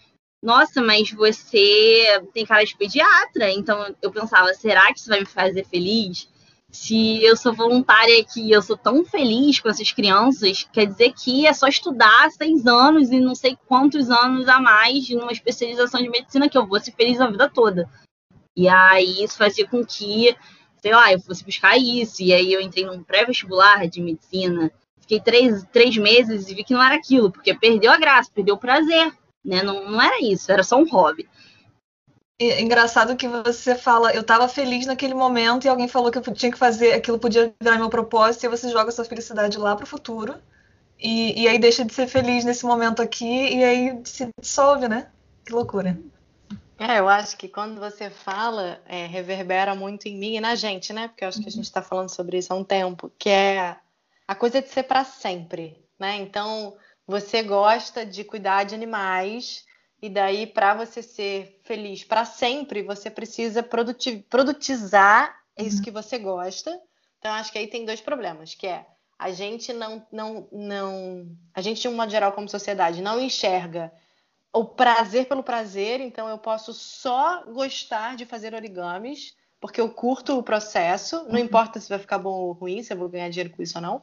Nossa, 0.42 0.82
mas 0.82 1.12
você 1.12 2.20
tem 2.32 2.44
cara 2.44 2.64
de 2.64 2.76
pediatra. 2.76 3.52
Então 3.52 3.94
eu 4.02 4.10
pensava: 4.10 4.52
será 4.54 4.92
que 4.92 4.98
isso 4.98 5.08
vai 5.08 5.20
me 5.20 5.26
fazer 5.26 5.64
feliz? 5.64 6.28
se 6.74 7.22
eu 7.22 7.36
sou 7.36 7.54
voluntária 7.54 8.20
aqui, 8.20 8.50
eu 8.50 8.60
sou 8.60 8.76
tão 8.76 9.04
feliz 9.04 9.60
com 9.60 9.68
essas 9.68 9.92
crianças, 9.92 10.68
quer 10.72 10.86
dizer 10.86 11.12
que 11.12 11.46
é 11.46 11.52
só 11.52 11.68
estudar 11.68 12.28
seis 12.32 12.66
anos 12.66 13.12
e 13.12 13.20
não 13.20 13.36
sei 13.36 13.56
quantos 13.68 14.10
anos 14.10 14.48
a 14.48 14.58
mais 14.58 15.08
numa 15.10 15.30
especialização 15.30 16.02
de 16.02 16.10
medicina 16.10 16.48
que 16.48 16.58
eu 16.58 16.66
vou 16.66 16.80
ser 16.80 16.90
feliz 16.90 17.20
a 17.20 17.30
vida 17.30 17.48
toda. 17.48 17.88
E 18.56 18.68
aí 18.68 19.22
isso 19.22 19.36
fazia 19.36 19.68
com 19.68 19.86
que, 19.86 20.36
sei 20.84 20.94
lá, 20.94 21.10
eu 21.10 21.18
fosse 21.18 21.42
buscar 21.42 21.78
isso. 21.78 22.22
E 22.22 22.30
aí 22.34 22.52
eu 22.52 22.60
entrei 22.60 22.84
num 22.84 23.02
pré-vestibular 23.02 23.88
de 23.88 24.02
medicina. 24.02 24.70
Fiquei 25.00 25.18
três, 25.18 25.64
três 25.72 25.96
meses 25.96 26.50
e 26.50 26.54
vi 26.54 26.62
que 26.62 26.74
não 26.74 26.82
era 26.82 26.94
aquilo, 26.94 27.30
porque 27.30 27.54
perdeu 27.54 27.90
a 27.90 27.96
graça, 27.96 28.30
perdeu 28.34 28.54
o 28.54 28.58
prazer. 28.58 29.10
Né? 29.42 29.62
Não, 29.62 29.90
não 29.90 30.02
era 30.02 30.22
isso, 30.22 30.52
era 30.52 30.62
só 30.62 30.76
um 30.76 30.86
hobby. 30.86 31.26
É 32.38 32.60
engraçado 32.60 33.16
que 33.16 33.26
você 33.26 33.74
fala, 33.74 34.12
eu 34.12 34.20
estava 34.20 34.46
feliz 34.46 34.84
naquele 34.84 35.14
momento 35.14 35.64
e 35.64 35.68
alguém 35.68 35.88
falou 35.88 36.10
que 36.10 36.18
eu 36.18 36.34
tinha 36.34 36.52
que 36.52 36.58
fazer, 36.58 36.92
aquilo 36.92 37.18
podia 37.18 37.54
virar 37.62 37.78
meu 37.78 37.88
propósito, 37.88 38.44
e 38.44 38.48
você 38.48 38.68
joga 38.68 38.90
sua 38.90 39.04
felicidade 39.04 39.56
lá 39.56 39.74
para 39.74 39.84
o 39.84 39.86
futuro. 39.86 40.34
E, 40.98 41.42
e 41.42 41.48
aí 41.48 41.58
deixa 41.58 41.82
de 41.84 41.94
ser 41.94 42.08
feliz 42.08 42.44
nesse 42.44 42.66
momento 42.66 43.00
aqui 43.00 43.56
e 43.56 43.64
aí 43.64 44.00
se 44.04 44.28
dissolve, 44.38 44.86
né? 44.86 45.08
Que 45.46 45.52
loucura. 45.52 45.98
É, 46.78 46.98
eu 46.98 47.08
acho 47.08 47.36
que 47.36 47.48
quando 47.48 47.78
você 47.78 48.10
fala, 48.10 48.82
é, 48.86 49.06
reverbera 49.06 49.74
muito 49.74 50.06
em 50.06 50.18
mim 50.18 50.36
e 50.36 50.40
na 50.40 50.54
gente, 50.54 50.92
né? 50.92 51.08
Porque 51.08 51.24
eu 51.24 51.28
acho 51.28 51.40
que 51.40 51.48
a 51.48 51.52
gente 51.52 51.64
está 51.64 51.80
falando 51.80 52.10
sobre 52.10 52.38
isso 52.38 52.52
há 52.52 52.56
um 52.56 52.64
tempo, 52.64 53.12
que 53.18 53.28
é 53.28 53.76
a 54.26 54.34
coisa 54.34 54.60
de 54.60 54.68
ser 54.68 54.82
para 54.84 55.04
sempre, 55.04 55.84
né? 55.98 56.16
Então, 56.16 56.76
você 57.06 57.42
gosta 57.42 58.04
de 58.04 58.24
cuidar 58.24 58.64
de 58.64 58.74
animais, 58.74 59.64
e 60.04 60.10
daí, 60.10 60.46
para 60.46 60.74
você 60.74 61.02
ser 61.02 61.60
feliz 61.64 62.04
para 62.04 62.26
sempre, 62.26 62.82
você 62.82 63.10
precisa 63.10 63.62
produtizar 63.62 65.34
isso 65.56 65.78
uhum. 65.78 65.82
que 65.82 65.90
você 65.90 66.18
gosta. 66.18 66.78
Então, 67.18 67.32
acho 67.32 67.50
que 67.50 67.56
aí 67.56 67.66
tem 67.66 67.86
dois 67.86 68.02
problemas, 68.02 68.54
que 68.54 68.66
é 68.66 68.84
a 69.18 69.30
gente 69.30 69.72
não, 69.72 70.06
não, 70.12 70.46
não, 70.52 71.26
a 71.54 71.62
gente 71.62 71.80
de 71.80 71.88
um 71.88 71.94
modo 71.94 72.10
geral 72.10 72.32
como 72.32 72.48
sociedade 72.50 73.00
não 73.00 73.18
enxerga 73.18 73.90
o 74.54 74.64
prazer 74.64 75.26
pelo 75.26 75.42
prazer. 75.42 76.00
Então, 76.00 76.28
eu 76.28 76.38
posso 76.38 76.72
só 76.72 77.44
gostar 77.44 78.16
de 78.16 78.24
fazer 78.24 78.54
origamis 78.54 79.34
porque 79.60 79.80
eu 79.80 79.90
curto 79.90 80.38
o 80.38 80.42
processo. 80.42 81.24
Não 81.24 81.32
uhum. 81.32 81.38
importa 81.38 81.80
se 81.80 81.88
vai 81.88 81.98
ficar 81.98 82.18
bom 82.18 82.32
ou 82.32 82.52
ruim, 82.52 82.82
se 82.82 82.92
eu 82.92 82.96
vou 82.96 83.08
ganhar 83.08 83.28
dinheiro 83.28 83.50
com 83.50 83.62
isso 83.62 83.78
ou 83.78 83.82
não. 83.82 84.02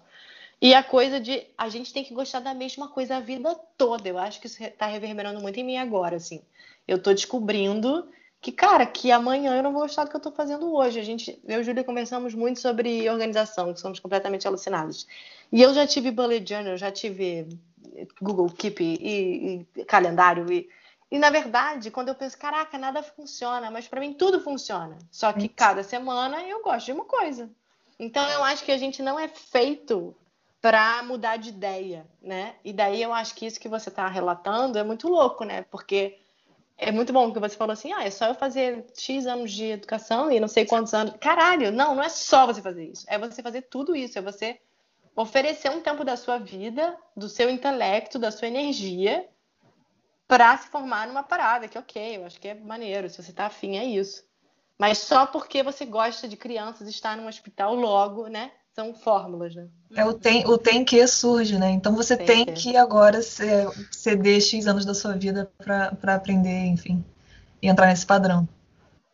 E 0.62 0.74
a 0.74 0.84
coisa 0.84 1.20
de 1.20 1.48
a 1.58 1.70
gente 1.70 1.94
tem 1.94 2.04
que 2.04 2.14
gostar 2.14 2.40
da 2.40 2.54
mesma 2.54 2.88
coisa 2.88 3.18
a 3.18 3.20
vida 3.20 3.56
toda. 3.78 4.08
Eu 4.08 4.18
acho 4.18 4.40
que 4.42 4.48
isso 4.48 4.62
está 4.64 4.86
reverberando 4.86 5.40
muito 5.40 5.60
em 5.60 5.64
mim 5.64 5.78
agora, 5.78 6.18
assim. 6.18 6.42
Eu 6.88 6.98
estou 6.98 7.14
descobrindo 7.14 8.10
que, 8.42 8.52
cara, 8.52 8.86
que 8.86 9.12
amanhã 9.12 9.56
eu 9.56 9.64
não 9.64 9.72
vou 9.72 9.84
gostar 9.84 10.04
do 10.04 10.10
que 10.10 10.16
eu 10.16 10.20
estou 10.20 10.32
fazendo 10.32 10.74
hoje. 10.74 11.00
A 11.00 11.04
gente, 11.04 11.40
eu 11.48 11.62
e 11.62 11.64
Júlia 11.64 11.84
conversamos 11.84 12.34
muito 12.36 12.60
sobre 12.60 13.10
organização, 13.10 13.74
que 13.74 13.80
somos 13.80 14.00
completamente 14.00 14.48
alucinados. 14.48 15.08
E 15.52 15.62
eu 15.62 15.74
já 15.74 15.88
tive 15.88 16.12
bullet 16.12 16.48
journal, 16.48 16.76
já 16.76 16.92
tive 16.92 17.48
Google 18.22 18.50
Keep 18.50 18.84
e, 18.84 19.68
e 19.76 19.86
calendário 19.86 20.52
e 20.52 20.70
e 21.12 21.20
na 21.20 21.30
verdade, 21.30 21.92
quando 21.92 22.08
eu 22.08 22.16
penso, 22.16 22.38
caraca, 22.38 22.78
nada 22.78 23.04
funciona, 23.04 23.70
mas 23.70 23.86
para 23.86 24.00
mim 24.00 24.14
tudo 24.14 24.40
funciona. 24.40 24.98
Só 25.12 25.34
que 25.34 25.50
cada 25.50 25.84
semana 25.84 26.42
eu 26.44 26.64
gosto 26.64 26.86
de 26.86 26.94
uma 26.94 27.04
coisa. 27.04 27.50
Então 28.00 28.26
eu 28.30 28.42
acho 28.46 28.64
que 28.64 28.72
a 28.72 28.78
gente 28.78 29.04
não 29.04 29.20
é 29.20 29.28
feito 29.28 30.16
para 30.62 31.04
mudar 31.04 31.36
de 31.36 31.50
ideia, 31.50 32.08
né? 32.22 32.56
E 32.64 32.72
daí 32.72 33.02
eu 33.02 33.14
acho 33.14 33.36
que 33.36 33.46
isso 33.46 33.60
que 33.60 33.68
você 33.68 33.90
está 33.90 34.08
relatando 34.08 34.78
é 34.78 34.84
muito 34.84 35.10
louco, 35.10 35.44
né? 35.44 35.64
Porque 35.64 36.18
é 36.78 36.94
muito 36.94 37.12
bom 37.12 37.34
que 37.34 37.40
você 37.40 37.58
falou 37.58 37.74
assim, 37.74 37.92
ah, 37.92 38.06
é 38.06 38.10
só 38.10 38.28
eu 38.28 38.36
fazer 38.36 38.86
X 38.98 39.28
anos 39.28 39.52
de 39.52 39.66
educação 39.66 40.32
e 40.32 40.40
não 40.40 40.48
sei 40.48 40.66
quantos 40.66 40.94
anos. 40.94 41.16
Caralho, 41.20 41.74
não, 41.74 41.94
não 41.94 42.04
é 42.04 42.10
só 42.10 42.46
você 42.46 42.62
fazer 42.62 42.86
isso. 42.86 43.06
É 43.10 43.20
você 43.20 43.44
fazer 43.44 43.64
tudo 43.64 43.96
isso, 43.96 44.18
é 44.18 44.22
você 44.22 44.62
oferecer 45.16 45.70
um 45.70 45.82
tempo 45.82 46.04
da 46.04 46.16
sua 46.16 46.38
vida, 46.38 46.98
do 47.16 47.28
seu 47.28 47.50
intelecto, 47.50 48.20
da 48.20 48.32
sua 48.32 48.48
energia 48.48 49.28
para 50.28 50.58
se 50.58 50.70
formar 50.70 51.08
numa 51.08 51.24
parada, 51.24 51.68
que 51.68 51.78
ok, 51.78 52.18
eu 52.18 52.26
acho 52.26 52.40
que 52.40 52.48
é 52.48 52.54
maneiro, 52.54 53.10
se 53.10 53.22
você 53.22 53.34
tá 53.34 53.48
afim 53.48 53.78
é 53.78 53.84
isso. 53.84 54.24
Mas 54.80 55.00
só 55.00 55.26
porque 55.26 55.62
você 55.62 55.86
gosta 55.86 56.28
de 56.28 56.38
crianças 56.38 56.88
estar 56.88 57.18
num 57.18 57.28
hospital 57.28 57.76
logo, 57.76 58.28
né? 58.28 58.52
são 58.74 58.94
fórmulas, 58.94 59.54
né? 59.54 59.68
É 59.96 60.06
o 60.06 60.14
tem, 60.14 60.46
o 60.48 60.58
tem 60.58 60.86
que 60.86 61.06
surge, 61.06 61.58
né? 61.58 61.72
Então 61.72 61.94
você 61.96 62.16
tem, 62.16 62.46
tem 62.46 62.46
que. 62.46 62.72
que 62.72 62.78
agora 62.78 63.22
ceder 63.22 64.42
X 64.42 64.66
anos 64.66 64.86
da 64.86 64.94
sua 64.94 65.14
vida 65.14 65.52
para 65.58 66.16
aprender, 66.16 66.66
enfim, 66.68 67.04
e 67.62 67.68
entrar 67.68 67.88
nesse 67.88 68.06
padrão. 68.06 68.48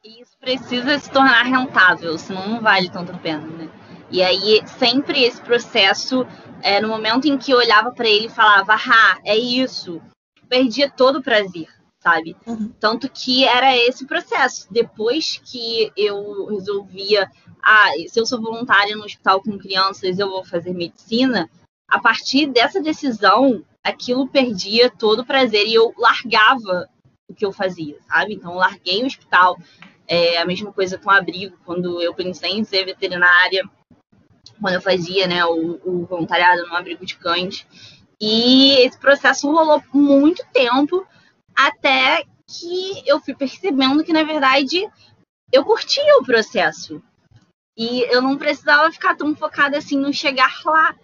Isso 0.04 0.38
precisa 0.40 0.98
se 1.00 1.10
tornar 1.10 1.44
rentável, 1.44 2.18
senão 2.18 2.48
não 2.48 2.62
vale 2.62 2.90
tanto 2.90 3.12
a 3.12 3.18
pena, 3.18 3.46
né? 3.46 3.70
E 4.10 4.22
aí 4.22 4.62
sempre 4.80 5.24
esse 5.24 5.42
processo, 5.42 6.26
é, 6.62 6.80
no 6.80 6.88
momento 6.88 7.28
em 7.28 7.38
que 7.38 7.52
eu 7.52 7.58
olhava 7.58 7.92
para 7.92 8.08
ele 8.08 8.28
e 8.28 8.30
falava, 8.30 8.76
ah, 8.76 9.20
é 9.24 9.36
isso, 9.36 10.02
perdia 10.48 10.90
todo 10.90 11.18
o 11.18 11.24
prazer, 11.24 11.68
sabe? 12.00 12.36
Uhum. 12.46 12.72
Tanto 12.80 13.10
que 13.10 13.46
era 13.46 13.76
esse 13.76 14.06
processo. 14.06 14.68
Depois 14.72 15.42
que 15.44 15.92
eu 15.96 16.48
resolvia 16.48 17.30
ah, 17.70 17.92
se 18.08 18.18
eu 18.18 18.26
sou 18.26 18.42
voluntária 18.42 18.96
no 18.96 19.04
hospital 19.04 19.42
com 19.42 19.58
crianças, 19.58 20.18
eu 20.18 20.30
vou 20.30 20.46
fazer 20.46 20.74
medicina, 20.74 21.50
a 21.86 22.00
partir 22.00 22.48
dessa 22.48 22.82
decisão, 22.82 23.62
aquilo 23.84 24.28
perdia 24.28 24.90
todo 24.90 25.20
o 25.20 25.26
prazer 25.26 25.68
e 25.68 25.74
eu 25.74 25.94
largava 25.98 26.88
o 27.30 27.34
que 27.34 27.46
eu 27.46 27.52
fazia, 27.52 27.98
sabe? 28.08 28.36
Então, 28.36 28.54
eu 28.54 28.58
larguei 28.58 29.04
o 29.04 29.06
hospital, 29.06 29.58
é, 30.08 30.38
a 30.38 30.46
mesma 30.46 30.72
coisa 30.72 30.98
com 30.98 31.10
o 31.10 31.14
abrigo, 31.14 31.58
quando 31.66 32.02
eu 32.02 32.14
pensei 32.14 32.52
em 32.52 32.64
ser 32.64 32.86
veterinária, 32.86 33.70
quando 34.60 34.76
eu 34.76 34.82
fazia 34.82 35.28
né, 35.28 35.46
o, 35.46 35.80
o 35.84 36.06
voluntariado 36.06 36.68
no 36.68 36.76
abrigo 36.76 37.06
de 37.06 37.16
cães. 37.16 37.66
E 38.20 38.74
esse 38.82 38.98
processo 38.98 39.52
rolou 39.52 39.82
muito 39.94 40.44
tempo, 40.52 41.06
até 41.56 42.24
que 42.48 43.04
eu 43.06 43.20
fui 43.20 43.36
percebendo 43.36 44.04
que, 44.04 44.14
na 44.14 44.24
verdade, 44.24 44.90
eu 45.52 45.64
curtia 45.64 46.18
o 46.20 46.24
processo. 46.24 47.02
E 47.78 48.02
eu 48.12 48.22
não 48.22 48.38
precisava 48.38 48.92
ficar 48.92 49.16
tão 49.16 49.36
focada 49.36 49.78
assim 49.78 49.98
no 49.98 50.14
chegar 50.14 50.62
lá. 50.66 50.96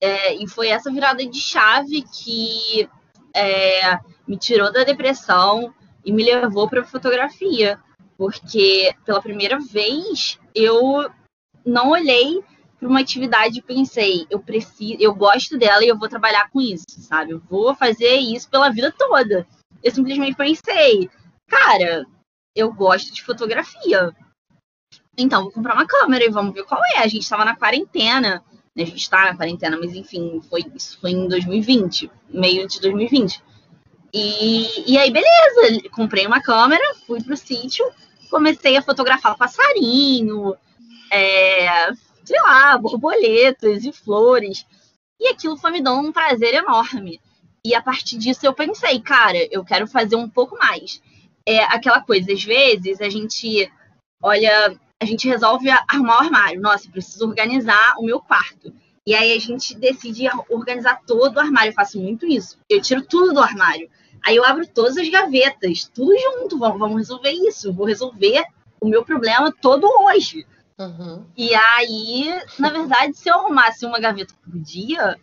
É, 0.00 0.34
e 0.34 0.46
foi 0.46 0.68
essa 0.68 0.92
virada 0.92 1.26
de 1.26 1.40
chave 1.40 2.02
que 2.02 2.88
é, 3.34 3.98
me 4.28 4.36
tirou 4.36 4.72
da 4.72 4.84
depressão 4.84 5.74
e 6.04 6.12
me 6.12 6.22
levou 6.22 6.68
para 6.68 6.82
a 6.82 6.86
fotografia. 6.86 7.80
Porque 8.16 8.94
pela 9.04 9.20
primeira 9.20 9.58
vez 9.58 10.38
eu 10.54 11.10
não 11.64 11.90
olhei 11.90 12.44
para 12.84 12.90
uma 12.90 13.00
atividade 13.00 13.58
e 13.58 13.62
pensei, 13.62 14.26
eu 14.28 14.38
preciso, 14.38 14.98
eu 15.00 15.14
gosto 15.14 15.56
dela 15.56 15.82
e 15.82 15.88
eu 15.88 15.98
vou 15.98 16.06
trabalhar 16.06 16.50
com 16.50 16.60
isso, 16.60 16.84
sabe? 16.98 17.32
Eu 17.32 17.40
vou 17.48 17.74
fazer 17.74 18.16
isso 18.16 18.50
pela 18.50 18.68
vida 18.68 18.92
toda. 18.92 19.46
eu 19.82 19.90
simplesmente 19.90 20.36
pensei, 20.36 21.08
cara, 21.48 22.04
eu 22.54 22.70
gosto 22.70 23.10
de 23.14 23.22
fotografia. 23.22 24.14
Então, 25.16 25.44
vou 25.44 25.52
comprar 25.52 25.74
uma 25.74 25.86
câmera 25.86 26.26
e 26.26 26.30
vamos 26.30 26.52
ver 26.52 26.64
qual 26.64 26.82
é. 26.94 26.98
A 26.98 27.06
gente 27.06 27.22
estava 27.22 27.42
na 27.42 27.56
quarentena, 27.56 28.44
né? 28.76 28.82
A 28.82 28.86
gente 28.86 29.00
está 29.00 29.32
na 29.32 29.36
quarentena, 29.36 29.78
mas 29.78 29.94
enfim, 29.94 30.42
foi, 30.50 30.64
isso 30.74 31.00
foi 31.00 31.12
em 31.12 31.26
2020, 31.26 32.10
meio 32.28 32.68
de 32.68 32.82
2020. 32.82 33.42
E, 34.12 34.92
e 34.92 34.98
aí, 34.98 35.10
beleza, 35.10 35.88
comprei 35.90 36.26
uma 36.26 36.42
câmera, 36.42 36.84
fui 37.06 37.22
pro 37.22 37.34
sítio, 37.34 37.90
comecei 38.28 38.76
a 38.76 38.82
fotografar 38.82 39.38
passarinho, 39.38 40.54
é, 41.10 41.90
sei 42.24 42.40
lá, 42.40 42.76
borboletas 42.78 43.84
e 43.84 43.92
flores. 43.92 44.66
E 45.20 45.28
aquilo 45.28 45.56
foi 45.56 45.70
me 45.70 45.82
dando 45.82 46.08
um 46.08 46.12
prazer 46.12 46.54
enorme. 46.54 47.20
E 47.64 47.74
a 47.74 47.82
partir 47.82 48.18
disso 48.18 48.44
eu 48.44 48.52
pensei, 48.52 49.00
cara, 49.00 49.38
eu 49.50 49.64
quero 49.64 49.86
fazer 49.86 50.16
um 50.16 50.28
pouco 50.28 50.56
mais. 50.58 51.00
É 51.46 51.62
aquela 51.64 52.00
coisa, 52.00 52.32
às 52.32 52.42
vezes 52.42 53.00
a 53.00 53.08
gente 53.08 53.70
olha, 54.22 54.74
a 55.00 55.04
gente 55.04 55.28
resolve 55.28 55.68
arrumar 55.70 56.16
o 56.16 56.24
armário. 56.24 56.60
Nossa, 56.60 56.90
preciso 56.90 57.26
organizar 57.26 57.94
o 57.98 58.04
meu 58.04 58.20
quarto. 58.20 58.72
E 59.06 59.14
aí 59.14 59.36
a 59.36 59.38
gente 59.38 59.74
decide 59.74 60.26
organizar 60.48 61.02
todo 61.06 61.36
o 61.36 61.40
armário. 61.40 61.70
Eu 61.70 61.74
faço 61.74 62.00
muito 62.00 62.26
isso. 62.26 62.58
Eu 62.70 62.80
tiro 62.80 63.02
tudo 63.02 63.34
do 63.34 63.40
armário. 63.40 63.90
Aí 64.24 64.36
eu 64.36 64.44
abro 64.44 64.66
todas 64.66 64.96
as 64.96 65.08
gavetas, 65.10 65.90
tudo 65.94 66.14
junto. 66.18 66.58
Vamos, 66.58 66.78
vamos 66.78 66.96
resolver 66.96 67.30
isso. 67.30 67.72
Vou 67.72 67.86
resolver 67.86 68.44
o 68.80 68.88
meu 68.88 69.04
problema 69.04 69.52
todo 69.60 69.86
hoje. 69.86 70.46
Uhum. 70.78 71.24
E 71.36 71.54
aí, 71.54 72.34
na 72.58 72.70
verdade, 72.70 73.16
se 73.16 73.28
eu 73.28 73.34
arrumasse 73.34 73.86
uma 73.86 74.00
gaveta 74.00 74.34
por 74.42 74.58
dia, 74.58 75.18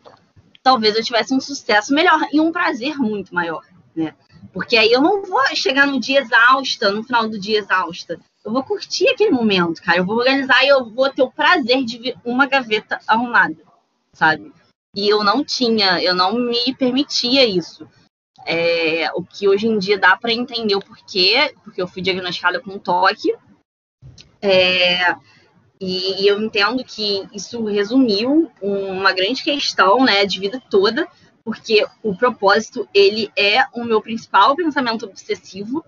talvez 0.63 0.95
eu 0.95 1.03
tivesse 1.03 1.33
um 1.33 1.39
sucesso 1.39 1.93
melhor 1.93 2.19
e 2.31 2.39
um 2.39 2.51
prazer 2.51 2.97
muito 2.97 3.35
maior, 3.35 3.65
né? 3.95 4.15
Porque 4.53 4.77
aí 4.77 4.91
eu 4.91 5.01
não 5.01 5.23
vou 5.23 5.43
chegar 5.55 5.87
no 5.87 5.99
dia 5.99 6.21
exausta, 6.21 6.91
no 6.91 7.03
final 7.03 7.27
do 7.27 7.39
dia 7.39 7.59
exausta. 7.59 8.19
Eu 8.43 8.51
vou 8.51 8.63
curtir 8.63 9.07
aquele 9.09 9.31
momento, 9.31 9.81
cara. 9.81 9.99
Eu 9.99 10.05
vou 10.05 10.17
organizar 10.17 10.63
e 10.63 10.67
eu 10.67 10.89
vou 10.89 11.09
ter 11.09 11.21
o 11.21 11.31
prazer 11.31 11.83
de 11.85 11.97
ver 11.97 12.15
uma 12.25 12.47
gaveta 12.47 12.99
arrumada, 13.07 13.57
sabe? 14.13 14.51
E 14.95 15.07
eu 15.07 15.23
não 15.23 15.43
tinha, 15.43 16.01
eu 16.01 16.13
não 16.13 16.33
me 16.33 16.75
permitia 16.75 17.45
isso. 17.45 17.87
É, 18.45 19.11
o 19.13 19.23
que 19.23 19.47
hoje 19.47 19.67
em 19.67 19.77
dia 19.77 19.97
dá 19.97 20.17
para 20.17 20.33
entender 20.33 20.75
o 20.75 20.81
porquê, 20.81 21.53
porque 21.63 21.81
eu 21.81 21.87
fui 21.87 22.01
diagnosticada 22.01 22.59
com 22.59 22.79
toque. 22.79 23.33
É, 24.41 25.15
e, 25.81 26.27
eu 26.27 26.39
entendo 26.39 26.83
que 26.83 27.27
isso 27.33 27.63
resumiu 27.65 28.51
uma 28.61 29.11
grande 29.11 29.43
questão, 29.43 30.05
né, 30.05 30.25
de 30.27 30.39
vida 30.39 30.61
toda, 30.69 31.07
porque 31.43 31.83
o 32.03 32.15
propósito, 32.15 32.87
ele 32.93 33.31
é 33.35 33.65
o 33.73 33.83
meu 33.83 33.99
principal 33.99 34.55
pensamento 34.55 35.07
obsessivo. 35.07 35.83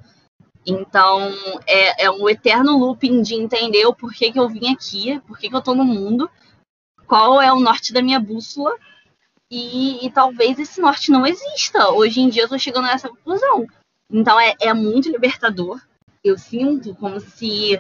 Então, 0.66 1.32
é, 1.68 2.06
é 2.06 2.12
um 2.12 2.28
eterno 2.28 2.76
looping 2.76 3.22
de 3.22 3.36
entender 3.36 3.86
o 3.86 3.94
porquê 3.94 4.32
que 4.32 4.40
eu 4.40 4.50
vim 4.50 4.74
aqui, 4.74 5.20
porquê 5.28 5.48
que 5.48 5.56
eu 5.56 5.62
tô 5.62 5.76
no 5.76 5.86
mundo, 5.86 6.28
qual 7.06 7.40
é 7.40 7.54
o 7.54 7.60
norte 7.60 7.94
da 7.94 8.02
minha 8.02 8.20
bússola, 8.20 8.76
e, 9.52 10.04
e 10.04 10.10
talvez 10.10 10.58
esse 10.58 10.82
norte 10.82 11.12
não 11.12 11.28
exista. 11.28 11.92
Hoje 11.92 12.20
em 12.20 12.30
dia 12.30 12.44
eu 12.44 12.50
tô 12.50 12.58
chegando 12.58 12.86
nessa 12.86 13.10
conclusão. 13.10 13.68
Então, 14.10 14.40
é, 14.40 14.56
é 14.60 14.74
muito 14.74 15.12
libertador. 15.12 15.80
Eu 16.24 16.36
sinto 16.36 16.96
como 16.96 17.20
se 17.20 17.80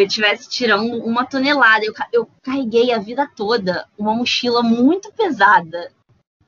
eu 0.00 0.06
estivesse 0.06 0.48
tirando 0.48 1.04
uma 1.04 1.24
tonelada. 1.26 1.84
Eu, 1.84 1.92
eu 2.12 2.30
carreguei 2.42 2.92
a 2.92 2.98
vida 2.98 3.28
toda 3.36 3.86
uma 3.96 4.14
mochila 4.14 4.62
muito 4.62 5.12
pesada 5.12 5.90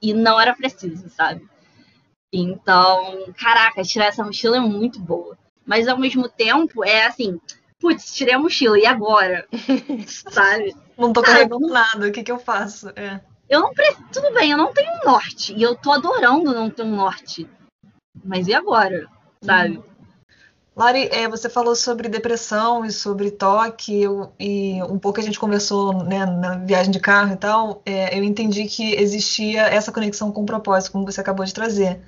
e 0.00 0.14
não 0.14 0.40
era 0.40 0.54
preciso, 0.54 1.08
sabe? 1.10 1.48
Então, 2.32 3.32
caraca, 3.36 3.82
tirar 3.82 4.06
essa 4.06 4.24
mochila 4.24 4.56
é 4.56 4.60
muito 4.60 5.00
boa. 5.00 5.36
Mas 5.66 5.88
ao 5.88 5.98
mesmo 5.98 6.28
tempo, 6.28 6.84
é 6.84 7.06
assim, 7.06 7.40
putz, 7.78 8.14
tirei 8.14 8.34
a 8.34 8.38
mochila, 8.38 8.78
e 8.78 8.86
agora? 8.86 9.46
sabe? 10.06 10.74
Não 10.96 11.12
tô 11.12 11.22
carregando 11.22 11.66
nada, 11.66 12.08
o 12.08 12.12
que 12.12 12.22
que 12.22 12.32
eu 12.32 12.38
faço? 12.38 12.90
É. 12.90 13.20
Eu 13.48 13.60
não 13.60 13.74
preciso, 13.74 14.04
tudo 14.12 14.32
bem, 14.32 14.52
eu 14.52 14.58
não 14.58 14.72
tenho 14.72 14.90
um 14.92 15.10
norte, 15.10 15.52
e 15.54 15.62
eu 15.62 15.74
tô 15.74 15.90
adorando 15.90 16.54
não 16.54 16.70
ter 16.70 16.82
um 16.82 16.94
norte. 16.94 17.48
Mas 18.24 18.46
e 18.46 18.54
agora? 18.54 19.08
Sabe? 19.42 19.78
Hum. 19.78 19.89
Lari, 20.76 21.08
é, 21.10 21.28
você 21.28 21.48
falou 21.48 21.74
sobre 21.74 22.08
depressão 22.08 22.84
e 22.84 22.92
sobre 22.92 23.30
toque, 23.30 24.02
eu, 24.02 24.32
e 24.38 24.82
um 24.84 24.98
pouco 24.98 25.20
a 25.20 25.22
gente 25.22 25.38
conversou 25.38 26.04
né, 26.04 26.24
na 26.24 26.56
viagem 26.58 26.92
de 26.92 27.00
carro 27.00 27.34
e 27.34 27.36
tal. 27.36 27.82
É, 27.84 28.16
eu 28.16 28.22
entendi 28.22 28.64
que 28.66 28.94
existia 28.94 29.62
essa 29.62 29.90
conexão 29.90 30.30
com 30.30 30.42
o 30.42 30.46
propósito, 30.46 30.92
como 30.92 31.04
você 31.04 31.20
acabou 31.20 31.44
de 31.44 31.52
trazer. 31.52 32.00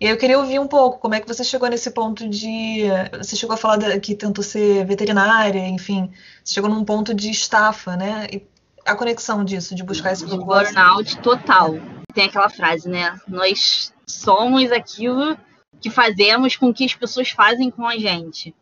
E 0.00 0.06
eu 0.06 0.16
queria 0.16 0.38
ouvir 0.38 0.58
um 0.58 0.66
pouco 0.66 0.98
como 0.98 1.14
é 1.14 1.20
que 1.20 1.26
você 1.26 1.42
chegou 1.44 1.68
nesse 1.68 1.90
ponto 1.90 2.28
de. 2.28 2.82
Você 3.18 3.34
chegou 3.34 3.54
a 3.54 3.56
falar 3.56 3.98
que 3.98 4.14
tentou 4.14 4.44
ser 4.44 4.86
veterinária, 4.86 5.66
enfim, 5.68 6.10
você 6.42 6.54
chegou 6.54 6.70
num 6.70 6.84
ponto 6.84 7.12
de 7.12 7.30
estafa, 7.30 7.96
né? 7.96 8.26
E 8.32 8.46
a 8.86 8.94
conexão 8.94 9.44
disso, 9.44 9.74
de 9.74 9.82
buscar 9.82 10.12
esse 10.12 10.24
propósito. 10.24 10.74
Burnout 10.74 11.18
total. 11.18 11.74
Tem 12.14 12.26
aquela 12.26 12.48
frase, 12.48 12.88
né? 12.88 13.18
Nós 13.26 13.92
somos 14.06 14.70
aquilo 14.70 15.36
que 15.80 15.90
fazemos 15.90 16.56
com 16.56 16.72
que 16.72 16.84
as 16.84 16.94
pessoas 16.94 17.30
fazem 17.30 17.70
com 17.70 17.86
a 17.86 17.96
gente. 17.96 18.54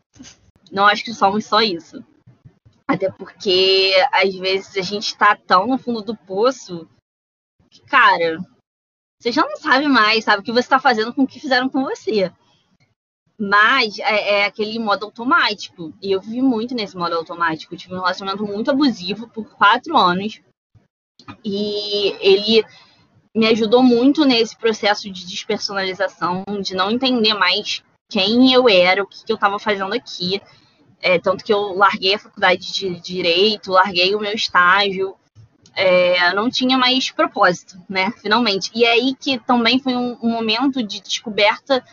Não 0.70 0.86
acho 0.86 1.04
que 1.04 1.14
somos 1.14 1.44
só 1.44 1.60
isso. 1.60 2.04
Até 2.86 3.10
porque, 3.10 3.92
às 4.12 4.34
vezes, 4.34 4.76
a 4.76 4.82
gente 4.82 5.06
está 5.06 5.34
tão 5.36 5.66
no 5.66 5.78
fundo 5.78 6.02
do 6.02 6.16
poço 6.16 6.88
que, 7.70 7.80
cara, 7.82 8.38
você 9.20 9.32
já 9.32 9.42
não 9.42 9.56
sabe 9.56 9.88
mais, 9.88 10.24
sabe, 10.24 10.40
o 10.40 10.44
que 10.44 10.52
você 10.52 10.60
está 10.60 10.78
fazendo 10.78 11.12
com 11.12 11.22
o 11.22 11.26
que 11.26 11.40
fizeram 11.40 11.68
com 11.68 11.82
você. 11.82 12.32
Mas 13.38 13.98
é, 13.98 14.40
é, 14.40 14.44
aquele 14.44 14.78
modo 14.78 15.04
automático. 15.04 15.92
E 16.00 16.12
eu 16.12 16.20
vivi 16.20 16.40
muito 16.40 16.74
nesse 16.74 16.96
modo 16.96 17.16
automático. 17.16 17.74
Eu 17.74 17.78
tive 17.78 17.94
um 17.94 17.98
relacionamento 17.98 18.46
muito 18.46 18.70
abusivo 18.70 19.28
por 19.28 19.44
quatro 19.56 19.96
anos. 19.96 20.40
E 21.44 22.12
ele 22.20 22.64
me 23.36 23.46
ajudou 23.48 23.82
muito 23.82 24.24
nesse 24.24 24.56
processo 24.56 25.10
de 25.10 25.26
despersonalização, 25.26 26.42
de 26.62 26.74
não 26.74 26.90
entender 26.90 27.34
mais 27.34 27.82
quem 28.08 28.50
eu 28.50 28.66
era, 28.66 29.02
o 29.02 29.06
que, 29.06 29.26
que 29.26 29.30
eu 29.30 29.34
estava 29.34 29.58
fazendo 29.58 29.92
aqui. 29.92 30.40
É, 31.02 31.18
tanto 31.18 31.44
que 31.44 31.52
eu 31.52 31.74
larguei 31.74 32.14
a 32.14 32.18
faculdade 32.18 32.72
de 32.72 32.98
direito, 32.98 33.72
larguei 33.72 34.14
o 34.14 34.18
meu 34.18 34.32
estágio, 34.32 35.14
é, 35.74 36.32
não 36.32 36.48
tinha 36.48 36.78
mais 36.78 37.10
propósito, 37.10 37.78
né? 37.86 38.10
Finalmente. 38.22 38.70
E 38.74 38.86
é 38.86 38.92
aí 38.92 39.14
que 39.14 39.38
também 39.38 39.78
foi 39.78 39.94
um, 39.94 40.16
um 40.22 40.30
momento 40.30 40.82
de 40.82 41.02
descoberta 41.02 41.84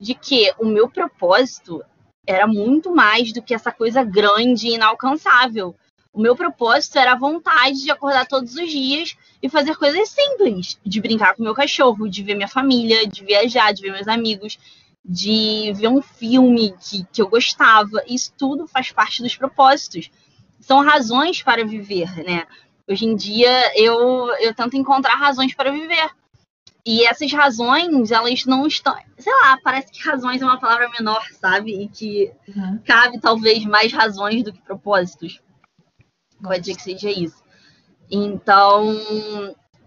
de 0.00 0.14
que 0.14 0.52
o 0.58 0.66
meu 0.66 0.88
propósito 0.88 1.80
era 2.26 2.48
muito 2.48 2.92
mais 2.92 3.32
do 3.32 3.40
que 3.40 3.54
essa 3.54 3.70
coisa 3.70 4.02
grande 4.02 4.66
e 4.66 4.74
inalcançável. 4.74 5.76
O 6.18 6.20
meu 6.20 6.34
propósito 6.34 6.98
era 6.98 7.12
a 7.12 7.16
vontade 7.16 7.80
de 7.80 7.92
acordar 7.92 8.26
todos 8.26 8.56
os 8.56 8.68
dias 8.68 9.16
e 9.40 9.48
fazer 9.48 9.76
coisas 9.76 10.08
simples, 10.08 10.76
de 10.84 11.00
brincar 11.00 11.36
com 11.36 11.44
meu 11.44 11.54
cachorro, 11.54 12.08
de 12.08 12.24
ver 12.24 12.34
minha 12.34 12.48
família, 12.48 13.06
de 13.06 13.24
viajar, 13.24 13.72
de 13.72 13.82
ver 13.82 13.92
meus 13.92 14.08
amigos, 14.08 14.58
de 15.04 15.72
ver 15.76 15.86
um 15.86 16.02
filme 16.02 16.74
que, 16.80 17.06
que 17.12 17.22
eu 17.22 17.28
gostava. 17.28 18.02
Isso 18.04 18.34
tudo 18.36 18.66
faz 18.66 18.90
parte 18.90 19.22
dos 19.22 19.36
propósitos. 19.36 20.10
São 20.58 20.82
razões 20.82 21.40
para 21.40 21.64
viver, 21.64 22.12
né? 22.24 22.48
Hoje 22.88 23.04
em 23.04 23.14
dia 23.14 23.72
eu, 23.80 24.28
eu 24.40 24.52
tento 24.52 24.76
encontrar 24.76 25.14
razões 25.14 25.54
para 25.54 25.70
viver. 25.70 26.10
E 26.84 27.06
essas 27.06 27.32
razões, 27.32 28.10
elas 28.10 28.44
não 28.44 28.66
estão. 28.66 28.96
Sei 29.16 29.32
lá, 29.44 29.56
parece 29.62 29.92
que 29.92 30.02
razões 30.02 30.42
é 30.42 30.44
uma 30.44 30.58
palavra 30.58 30.90
menor, 30.98 31.24
sabe? 31.40 31.80
E 31.80 31.88
que 31.88 32.32
uhum. 32.48 32.80
cabe 32.84 33.20
talvez 33.20 33.64
mais 33.64 33.92
razões 33.92 34.42
do 34.42 34.52
que 34.52 34.60
propósitos. 34.62 35.40
Que 36.42 36.74
seja 36.74 37.10
isso. 37.10 37.42
Então, 38.10 38.96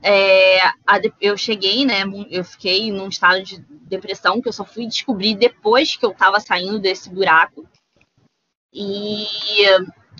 é, 0.02 0.60
a, 0.62 1.00
eu 1.20 1.38
cheguei, 1.38 1.86
né? 1.86 2.04
Eu 2.30 2.44
fiquei 2.44 2.92
num 2.92 3.08
estado 3.08 3.44
de 3.44 3.60
depressão 3.88 4.42
que 4.42 4.48
eu 4.48 4.54
só 4.54 4.66
fui 4.66 4.86
descobrir 4.88 5.36
depois 5.36 5.96
que 5.96 6.06
eu 6.06 6.14
tava 6.14 6.40
saindo 6.40 6.80
desse 6.80 7.10
buraco. 7.10 7.66
E 8.74 9.26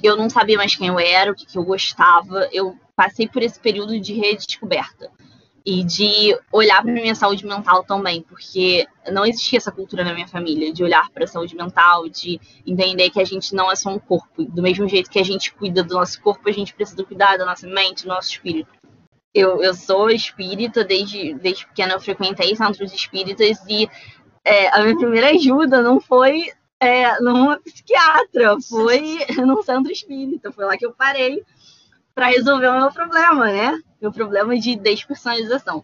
eu 0.04 0.18
não 0.18 0.30
sabia 0.30 0.58
mais 0.58 0.76
quem 0.76 0.88
eu 0.88 1.00
era, 1.00 1.32
o 1.32 1.36
que, 1.36 1.46
que 1.46 1.58
eu 1.58 1.64
gostava. 1.64 2.50
Eu 2.52 2.78
passei 2.96 3.28
por 3.28 3.42
esse 3.42 3.60
período 3.60 4.00
de 4.00 4.14
redescoberta 4.14 5.12
e 5.66 5.84
de 5.84 6.38
olhar 6.52 6.82
para 6.82 6.92
minha 6.92 7.14
saúde 7.14 7.46
mental 7.46 7.84
também, 7.84 8.22
porque 8.24 8.88
não 9.12 9.26
existia 9.26 9.58
essa 9.58 9.72
cultura 9.72 10.04
na 10.04 10.14
minha 10.14 10.28
família 10.28 10.74
de 10.74 10.84
olhar 10.84 11.10
para 11.12 11.26
a 11.26 11.28
saúde 11.28 11.56
mental, 11.56 12.10
de 12.10 12.40
entender 12.66 13.10
que 13.10 13.22
a 13.22 13.26
gente 13.26 13.54
não 13.54 13.72
é 13.72 13.76
só 13.76 13.90
um 13.90 14.00
corpo. 14.00 14.44
Do 14.44 14.62
mesmo 14.62 14.88
jeito 14.88 15.10
que 15.10 15.20
a 15.20 15.24
gente 15.24 15.54
cuida 15.54 15.84
do 15.84 15.94
nosso 15.94 16.20
corpo, 16.22 16.50
a 16.50 16.52
gente 16.52 16.74
precisa 16.74 17.04
cuidar 17.04 17.38
da 17.38 17.46
nossa 17.46 17.68
mente, 17.68 18.04
do 18.04 18.10
nosso 18.10 18.30
espírito. 18.30 18.70
Eu, 19.34 19.62
eu 19.62 19.74
sou 19.74 20.10
espírita, 20.10 20.84
desde, 20.84 21.34
desde 21.36 21.66
pequena 21.68 21.94
eu 21.94 22.02
frequentei 22.02 22.56
centros 22.56 22.92
espíritas 22.94 23.64
e 23.70 23.88
é, 24.44 24.68
a 24.70 24.82
minha 24.82 24.98
primeira 24.98 25.30
ajuda 25.30 25.82
não 25.82 26.02
foi 26.02 26.52
é, 26.80 27.20
numa 27.22 27.60
psiquiatra, 27.60 28.58
foi 28.68 29.20
num 29.46 29.62
centro 29.62 29.92
espírita. 29.92 30.52
Foi 30.52 30.66
lá 30.66 30.76
que 30.76 30.86
eu 30.86 30.92
parei 30.92 31.44
para 32.14 32.28
resolver 32.28 32.68
o 32.68 32.80
meu 32.80 32.92
problema, 32.92 33.46
né? 33.52 33.80
Meu 34.02 34.12
problema 34.12 34.58
de 34.58 34.76
despersonalização. 34.76 35.84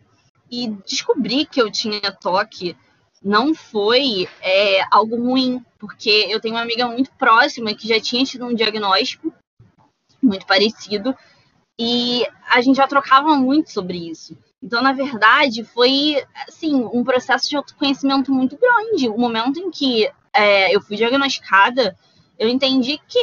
E 0.49 0.69
descobri 0.85 1.45
que 1.45 1.61
eu 1.61 1.71
tinha 1.71 2.11
toque 2.11 2.75
não 3.23 3.53
foi 3.53 4.27
é, 4.41 4.81
algo 4.91 5.15
ruim, 5.15 5.63
porque 5.79 6.27
eu 6.29 6.39
tenho 6.39 6.55
uma 6.55 6.61
amiga 6.61 6.87
muito 6.87 7.11
próxima 7.13 7.73
que 7.73 7.87
já 7.87 7.99
tinha 7.99 8.23
tido 8.23 8.45
um 8.45 8.53
diagnóstico 8.53 9.33
muito 10.21 10.45
parecido 10.45 11.15
e 11.79 12.25
a 12.49 12.61
gente 12.61 12.77
já 12.77 12.87
trocava 12.87 13.35
muito 13.35 13.71
sobre 13.71 14.09
isso. 14.09 14.37
Então, 14.61 14.81
na 14.81 14.91
verdade, 14.91 15.63
foi 15.63 16.23
assim 16.47 16.75
um 16.91 17.03
processo 17.03 17.47
de 17.47 17.55
autoconhecimento 17.55 18.31
muito 18.31 18.57
grande. 18.57 19.07
O 19.07 19.17
momento 19.17 19.59
em 19.59 19.69
que 19.69 20.09
é, 20.33 20.75
eu 20.75 20.81
fui 20.81 20.97
diagnosticada, 20.97 21.95
eu 22.39 22.49
entendi 22.49 22.99
que, 23.07 23.21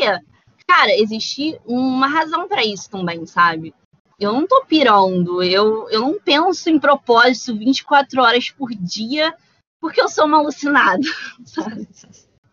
cara, 0.68 0.92
existe 0.92 1.59
uma 1.64 2.07
razão 2.07 2.48
para 2.48 2.64
isso 2.64 2.90
também, 2.90 3.24
sabe? 3.27 3.74
Eu 4.18 4.33
não 4.33 4.46
tô 4.46 4.64
pirando, 4.64 5.42
eu, 5.42 5.88
eu 5.90 6.00
não 6.00 6.20
penso 6.20 6.70
em 6.70 6.79
propósito 6.79 7.59
24 7.59 8.22
horas 8.22 8.50
por 8.50 8.70
dia 8.70 9.35
porque 9.81 10.00
eu 10.00 10.09
sou 10.09 10.24
uma 10.24 10.38
alucinada, 10.38 11.03
sabe? 11.44 11.88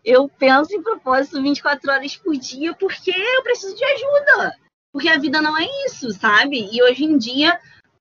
Eu 0.04 0.28
penso 0.28 0.74
em 0.74 0.82
propósito 0.82 1.40
24 1.40 1.90
horas 1.90 2.16
por 2.16 2.36
dia 2.36 2.74
porque 2.74 3.10
eu 3.10 3.42
preciso 3.42 3.76
de 3.76 3.84
ajuda. 3.84 4.56
Porque 4.92 5.08
a 5.08 5.18
vida 5.18 5.40
não 5.40 5.56
é 5.56 5.66
isso, 5.86 6.10
sabe? 6.10 6.68
E 6.70 6.82
hoje 6.82 7.04
em 7.04 7.16
dia 7.16 7.58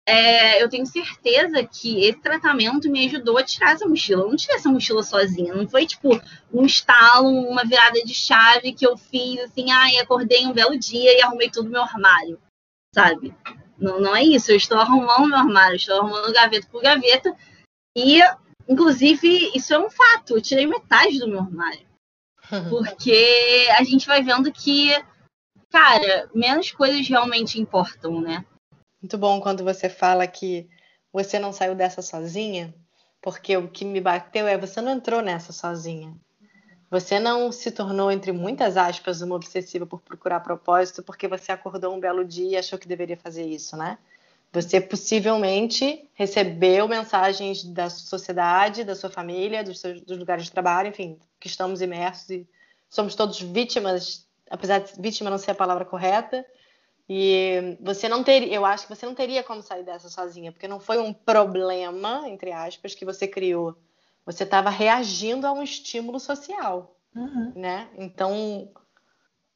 é, 0.07 0.61
eu 0.61 0.67
tenho 0.67 0.85
certeza 0.85 1.63
que 1.63 2.03
esse 2.05 2.19
tratamento 2.19 2.89
me 2.89 3.05
ajudou 3.05 3.37
a 3.37 3.43
tirar 3.43 3.71
essa 3.71 3.87
mochila. 3.87 4.23
Eu 4.23 4.29
não 4.29 4.35
tirei 4.35 4.55
essa 4.55 4.69
mochila 4.69 5.03
sozinha. 5.03 5.53
Não 5.53 5.67
foi 5.67 5.85
tipo 5.85 6.09
um 6.51 6.65
estalo, 6.65 7.29
uma 7.29 7.63
virada 7.63 8.01
de 8.03 8.13
chave 8.13 8.73
que 8.73 8.85
eu 8.85 8.97
fiz 8.97 9.39
assim, 9.41 9.71
ai, 9.71 9.97
acordei 9.97 10.45
um 10.45 10.53
belo 10.53 10.77
dia 10.77 11.17
e 11.17 11.21
arrumei 11.21 11.49
tudo 11.49 11.65
no 11.65 11.71
meu 11.71 11.83
armário, 11.83 12.41
sabe? 12.93 13.33
Não, 13.77 13.99
não 13.99 14.15
é 14.15 14.23
isso. 14.23 14.51
Eu 14.51 14.57
estou 14.57 14.79
arrumando 14.79 15.27
meu 15.27 15.37
armário, 15.37 15.75
estou 15.75 15.99
arrumando 15.99 16.33
gaveta 16.33 16.67
por 16.71 16.81
gaveta. 16.81 17.35
E, 17.95 18.19
inclusive, 18.67 19.51
isso 19.55 19.73
é 19.73 19.79
um 19.79 19.89
fato. 19.89 20.35
Eu 20.35 20.41
tirei 20.41 20.65
metade 20.65 21.19
do 21.19 21.27
meu 21.27 21.39
armário. 21.39 21.85
Porque 22.69 23.67
a 23.77 23.83
gente 23.83 24.07
vai 24.07 24.23
vendo 24.23 24.51
que, 24.51 24.91
cara, 25.69 26.29
menos 26.33 26.71
coisas 26.71 27.07
realmente 27.07 27.61
importam, 27.61 28.19
né? 28.19 28.43
Muito 29.01 29.17
bom 29.17 29.41
quando 29.41 29.63
você 29.63 29.89
fala 29.89 30.27
que 30.27 30.69
você 31.11 31.39
não 31.39 31.51
saiu 31.51 31.73
dessa 31.73 32.03
sozinha, 32.03 32.73
porque 33.19 33.57
o 33.57 33.67
que 33.67 33.83
me 33.83 33.99
bateu 33.99 34.47
é 34.47 34.55
você 34.55 34.79
não 34.79 34.91
entrou 34.91 35.23
nessa 35.23 35.51
sozinha. 35.51 36.15
Você 36.89 37.19
não 37.19 37.51
se 37.51 37.71
tornou, 37.71 38.11
entre 38.11 38.31
muitas 38.31 38.77
aspas, 38.77 39.21
uma 39.21 39.35
obsessiva 39.35 39.87
por 39.87 40.01
procurar 40.01 40.41
propósito 40.41 41.01
porque 41.01 41.27
você 41.27 41.51
acordou 41.51 41.95
um 41.95 41.99
belo 41.99 42.23
dia 42.23 42.51
e 42.51 42.57
achou 42.57 42.77
que 42.77 42.87
deveria 42.87 43.17
fazer 43.17 43.45
isso, 43.45 43.75
né? 43.75 43.97
Você 44.53 44.79
possivelmente 44.79 46.07
recebeu 46.13 46.87
mensagens 46.87 47.63
da 47.63 47.89
sociedade, 47.89 48.83
da 48.83 48.93
sua 48.93 49.09
família, 49.09 49.63
dos, 49.63 49.79
seus, 49.79 50.01
dos 50.01 50.17
lugares 50.17 50.43
de 50.43 50.51
trabalho, 50.51 50.89
enfim, 50.89 51.17
que 51.39 51.47
estamos 51.47 51.81
imersos 51.81 52.29
e 52.29 52.47
somos 52.89 53.15
todos 53.15 53.41
vítimas, 53.41 54.27
apesar 54.49 54.79
de 54.79 55.01
vítima 55.01 55.29
não 55.29 55.37
ser 55.37 55.51
a 55.51 55.55
palavra 55.55 55.85
correta, 55.85 56.45
e 57.13 57.75
você 57.81 58.07
não 58.07 58.23
teria, 58.23 58.53
eu 58.53 58.63
acho 58.63 58.87
que 58.87 58.95
você 58.95 59.05
não 59.05 59.13
teria 59.13 59.43
como 59.43 59.61
sair 59.61 59.83
dessa 59.83 60.07
sozinha, 60.07 60.49
porque 60.49 60.65
não 60.65 60.79
foi 60.79 60.97
um 60.97 61.11
problema, 61.11 62.23
entre 62.29 62.53
aspas, 62.53 62.95
que 62.95 63.03
você 63.03 63.27
criou. 63.27 63.75
Você 64.25 64.45
estava 64.45 64.69
reagindo 64.69 65.45
a 65.45 65.51
um 65.51 65.61
estímulo 65.61 66.21
social, 66.21 66.95
uhum. 67.13 67.51
né? 67.53 67.89
Então, 67.97 68.71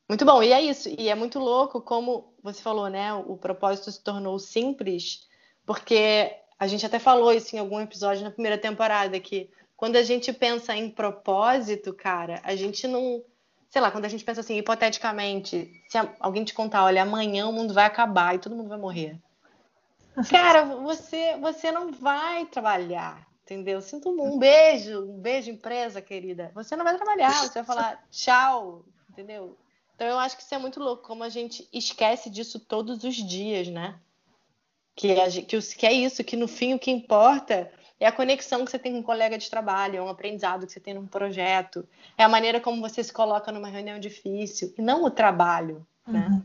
muito 0.09 0.25
bom. 0.25 0.43
E 0.43 0.51
é 0.51 0.61
isso. 0.61 0.89
E 0.99 1.07
é 1.07 1.15
muito 1.15 1.39
louco 1.39 1.79
como 1.79 2.33
você 2.43 2.61
falou, 2.61 2.89
né? 2.89 3.13
O 3.13 3.37
propósito 3.37 3.89
se 3.89 4.03
tornou 4.03 4.37
simples, 4.37 5.25
porque 5.65 6.35
a 6.59 6.67
gente 6.67 6.85
até 6.85 6.99
falou 6.99 7.31
isso 7.31 7.55
em 7.55 7.59
algum 7.59 7.79
episódio 7.79 8.25
na 8.25 8.31
primeira 8.31 8.57
temporada 8.57 9.17
que 9.17 9.49
quando 9.77 9.95
a 9.95 10.03
gente 10.03 10.33
pensa 10.33 10.75
em 10.75 10.89
propósito, 10.89 11.93
cara, 11.93 12.41
a 12.43 12.53
gente 12.53 12.85
não 12.85 13.23
sei 13.75 13.81
lá, 13.81 13.91
quando 13.91 14.05
a 14.05 14.07
gente 14.07 14.23
pensa 14.23 14.39
assim, 14.39 14.55
hipoteticamente, 14.55 15.69
se 15.89 15.97
alguém 16.21 16.45
te 16.45 16.53
contar, 16.53 16.85
olha, 16.85 17.01
amanhã 17.01 17.45
o 17.45 17.51
mundo 17.51 17.73
vai 17.73 17.83
acabar 17.83 18.33
e 18.33 18.39
todo 18.39 18.55
mundo 18.55 18.69
vai 18.69 18.77
morrer. 18.77 19.19
Cara, 20.29 20.63
você, 20.63 21.35
você 21.41 21.73
não 21.73 21.91
vai 21.91 22.45
trabalhar, 22.45 23.27
entendeu? 23.43 23.81
Sinto 23.81 24.09
um 24.09 24.39
beijo, 24.39 25.01
um 25.01 25.19
beijo, 25.19 25.51
empresa 25.51 26.01
querida. 26.01 26.53
Você 26.55 26.73
não 26.77 26.85
vai 26.85 26.95
trabalhar, 26.95 27.33
você 27.33 27.55
vai 27.55 27.63
falar 27.65 28.01
tchau, 28.09 28.85
entendeu? 29.09 29.57
Então 29.93 30.07
eu 30.07 30.19
acho 30.19 30.37
que 30.37 30.43
isso 30.43 30.55
é 30.55 30.57
muito 30.57 30.79
louco, 30.79 31.03
como 31.03 31.25
a 31.25 31.29
gente 31.29 31.67
esquece 31.73 32.29
disso 32.29 32.61
todos 32.61 33.03
os 33.03 33.15
dias, 33.15 33.67
né? 33.67 33.99
Que, 34.95 35.19
a, 35.19 35.29
que, 35.29 35.61
que 35.61 35.85
é 35.85 35.91
isso, 35.91 36.23
que 36.23 36.37
no 36.37 36.47
fim 36.47 36.73
o 36.75 36.79
que 36.79 36.91
importa 36.91 37.69
é 37.99 38.07
a 38.07 38.11
conexão 38.11 38.65
que 38.65 38.71
você 38.71 38.79
tem 38.79 38.91
com 38.91 38.99
um 38.99 39.03
colega 39.03 39.37
de 39.37 39.49
trabalho, 39.49 39.97
é 39.97 40.01
um 40.01 40.09
aprendizado 40.09 40.65
que 40.65 40.73
você 40.73 40.79
tem 40.79 40.93
num 40.93 41.07
projeto, 41.07 41.87
é 42.17 42.23
a 42.23 42.29
maneira 42.29 42.59
como 42.59 42.81
você 42.81 43.03
se 43.03 43.13
coloca 43.13 43.51
numa 43.51 43.69
reunião 43.69 43.99
difícil, 43.99 44.73
e 44.77 44.81
não 44.81 45.03
o 45.03 45.09
trabalho, 45.09 45.85
né? 46.07 46.27
Uhum. 46.29 46.41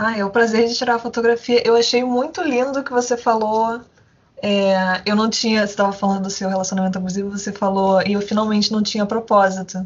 Ah, 0.00 0.16
é 0.16 0.24
o 0.24 0.30
prazer 0.30 0.68
de 0.68 0.76
tirar 0.76 0.94
a 0.94 0.98
fotografia. 1.00 1.60
Eu 1.66 1.74
achei 1.74 2.04
muito 2.04 2.40
lindo 2.40 2.78
o 2.78 2.84
que 2.84 2.92
você 2.92 3.16
falou. 3.16 3.80
É, 4.40 5.02
eu 5.04 5.16
não 5.16 5.28
tinha, 5.28 5.66
você 5.66 5.72
estava 5.72 5.92
falando 5.92 6.22
do 6.22 6.30
seu 6.30 6.48
relacionamento 6.48 6.98
abusivo, 6.98 7.36
você 7.36 7.50
falou, 7.50 8.00
e 8.06 8.12
eu 8.12 8.22
finalmente 8.22 8.70
não 8.70 8.80
tinha 8.80 9.04
propósito. 9.04 9.84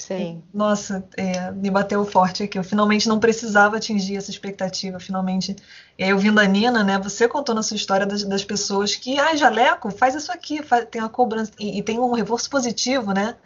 Sim. 0.00 0.42
Nossa, 0.52 1.04
é, 1.14 1.50
me 1.50 1.70
bateu 1.70 2.02
forte 2.06 2.42
aqui. 2.42 2.58
Eu 2.58 2.64
finalmente 2.64 3.06
não 3.06 3.20
precisava 3.20 3.76
atingir 3.76 4.16
essa 4.16 4.30
expectativa, 4.30 4.98
finalmente. 4.98 5.54
E 5.98 6.02
aí, 6.02 6.12
ouvindo 6.12 6.40
a 6.40 6.46
Nina, 6.46 6.82
né? 6.82 6.98
Você 6.98 7.28
contou 7.28 7.54
na 7.54 7.62
sua 7.62 7.76
história 7.76 8.06
das, 8.06 8.24
das 8.24 8.42
pessoas 8.42 8.96
que, 8.96 9.18
ai, 9.18 9.36
jaleco, 9.36 9.90
faz 9.90 10.14
isso 10.14 10.32
aqui, 10.32 10.62
faz, 10.62 10.86
tem 10.90 11.02
uma 11.02 11.10
cobrança, 11.10 11.52
e, 11.60 11.78
e, 11.78 11.82
tem 11.82 11.98
um 11.98 12.12
reforço 12.12 12.48
positivo, 12.48 13.12
né? 13.12 13.36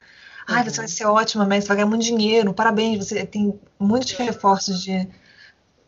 Ai, 0.47 0.63
você 0.63 0.77
vai 0.77 0.89
ser 0.89 1.07
ótima, 1.07 1.45
mas 1.45 1.65
você 1.65 1.69
vai 1.69 1.79
ganhar 1.79 1.89
muito 1.89 2.05
dinheiro, 2.05 2.55
parabéns, 2.55 3.05
você 3.05 3.27
tem 3.27 3.59
muitos 3.79 4.13
reforços 4.13 4.81
de. 4.81 5.09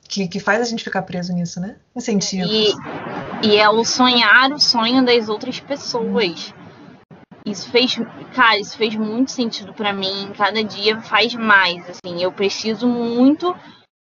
Que, 0.09 0.29
que 0.29 0.41
faz 0.41 0.61
a 0.61 0.65
gente 0.65 0.85
ficar 0.85 1.03
preso 1.03 1.33
nisso, 1.33 1.61
né? 1.61 1.77
Incentivo. 1.95 2.49
E, 2.49 2.73
e 3.43 3.57
é 3.57 3.69
o 3.69 3.85
sonhar 3.85 4.51
o 4.53 4.59
sonho 4.59 5.05
das 5.05 5.29
outras 5.29 5.61
pessoas. 5.61 6.53
Isso 7.47 7.71
fez, 7.71 7.95
cara, 8.35 8.59
isso 8.59 8.77
fez 8.77 8.97
muito 8.97 9.31
sentido 9.31 9.73
para 9.73 9.93
mim. 9.93 10.33
Cada 10.37 10.65
dia 10.65 11.01
faz 11.01 11.33
mais, 11.35 11.89
assim. 11.89 12.21
Eu 12.21 12.33
preciso 12.33 12.89
muito 12.89 13.55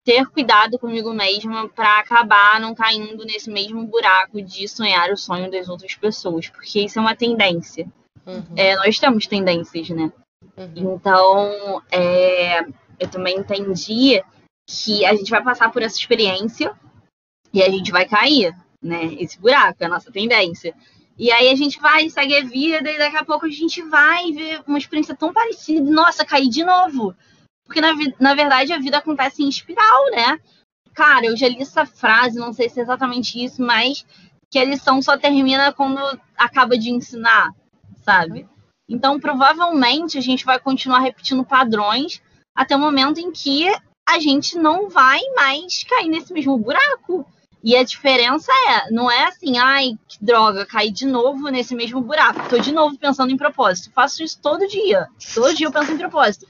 ter 0.05 0.25
cuidado 0.27 0.79
comigo 0.79 1.13
mesma 1.13 1.67
para 1.67 1.99
acabar 1.99 2.61
não 2.61 2.73
caindo 2.73 3.25
nesse 3.25 3.49
mesmo 3.49 3.85
buraco 3.85 4.41
de 4.41 4.67
sonhar 4.69 5.11
o 5.11 5.17
sonho 5.17 5.51
das 5.51 5.67
outras 5.67 5.95
pessoas, 5.95 6.47
porque 6.47 6.79
isso 6.79 6.97
é 6.97 7.01
uma 7.01 7.15
tendência. 7.15 7.85
Uhum. 8.25 8.43
É, 8.55 8.75
nós 8.77 8.97
temos 8.99 9.27
tendências, 9.27 9.89
né? 9.89 10.13
Uhum. 10.55 10.95
Então, 10.95 11.81
é, 11.91 12.61
eu 12.99 13.09
também 13.11 13.37
entendi 13.37 14.23
que 14.65 15.05
a 15.05 15.13
gente 15.13 15.29
vai 15.29 15.43
passar 15.43 15.71
por 15.71 15.81
essa 15.81 15.97
experiência 15.97 16.73
e 17.51 17.61
a 17.61 17.69
gente 17.69 17.91
vai 17.91 18.07
cair, 18.07 18.55
né? 18.81 19.13
Esse 19.19 19.37
buraco, 19.39 19.83
é 19.83 19.85
a 19.87 19.89
nossa 19.89 20.11
tendência. 20.11 20.73
E 21.17 21.31
aí 21.31 21.49
a 21.49 21.55
gente 21.55 21.79
vai, 21.79 22.09
segue 22.09 22.37
a 22.37 22.43
vida, 22.43 22.91
e 22.91 22.97
daqui 22.97 23.15
a 23.15 23.23
pouco 23.23 23.45
a 23.45 23.49
gente 23.49 23.81
vai 23.83 24.31
ver 24.31 24.61
uma 24.67 24.77
experiência 24.77 25.15
tão 25.15 25.31
parecida. 25.31 25.89
Nossa, 25.89 26.25
caí 26.25 26.49
de 26.49 26.63
novo. 26.63 27.15
Porque 27.65 27.81
na, 27.81 27.93
na 28.19 28.35
verdade 28.35 28.73
a 28.73 28.79
vida 28.79 28.97
acontece 28.97 29.41
em 29.41 29.49
espiral, 29.49 30.11
né? 30.11 30.39
Cara, 30.93 31.25
eu 31.25 31.35
já 31.35 31.47
li 31.47 31.61
essa 31.61 31.85
frase, 31.85 32.39
não 32.39 32.53
sei 32.53 32.69
se 32.69 32.79
é 32.79 32.83
exatamente 32.83 33.43
isso, 33.43 33.61
mas 33.61 34.05
que 34.49 34.59
a 34.59 34.65
lição 34.65 35.01
só 35.01 35.17
termina 35.17 35.73
quando 35.73 35.99
acaba 36.37 36.77
de 36.77 36.89
ensinar, 36.89 37.51
sabe? 38.03 38.47
Então, 38.87 39.19
provavelmente 39.19 40.17
a 40.17 40.21
gente 40.21 40.45
vai 40.45 40.59
continuar 40.59 40.99
repetindo 40.99 41.43
padrões 41.43 42.21
até 42.55 42.75
o 42.75 42.79
momento 42.79 43.19
em 43.19 43.31
que 43.31 43.67
a 44.07 44.19
gente 44.19 44.57
não 44.57 44.89
vai 44.89 45.19
mais 45.35 45.83
cair 45.83 46.07
nesse 46.07 46.31
mesmo 46.31 46.57
buraco. 46.57 47.25
E 47.65 47.75
a 47.75 47.83
diferença 47.83 48.51
é, 48.69 48.91
não 48.91 49.09
é 49.09 49.23
assim, 49.23 49.57
ai, 49.57 49.97
que 50.07 50.23
droga, 50.23 50.67
caí 50.67 50.91
de 50.91 51.07
novo 51.07 51.49
nesse 51.49 51.73
mesmo 51.73 51.99
buraco. 51.99 52.47
Tô 52.47 52.59
de 52.59 52.71
novo 52.71 52.95
pensando 52.95 53.31
em 53.31 53.37
propósito. 53.37 53.91
Faço 53.91 54.21
isso 54.21 54.39
todo 54.39 54.67
dia. 54.67 55.07
Todo 55.33 55.55
dia 55.55 55.65
eu 55.65 55.71
penso 55.71 55.91
em 55.91 55.97
propósito. 55.97 56.45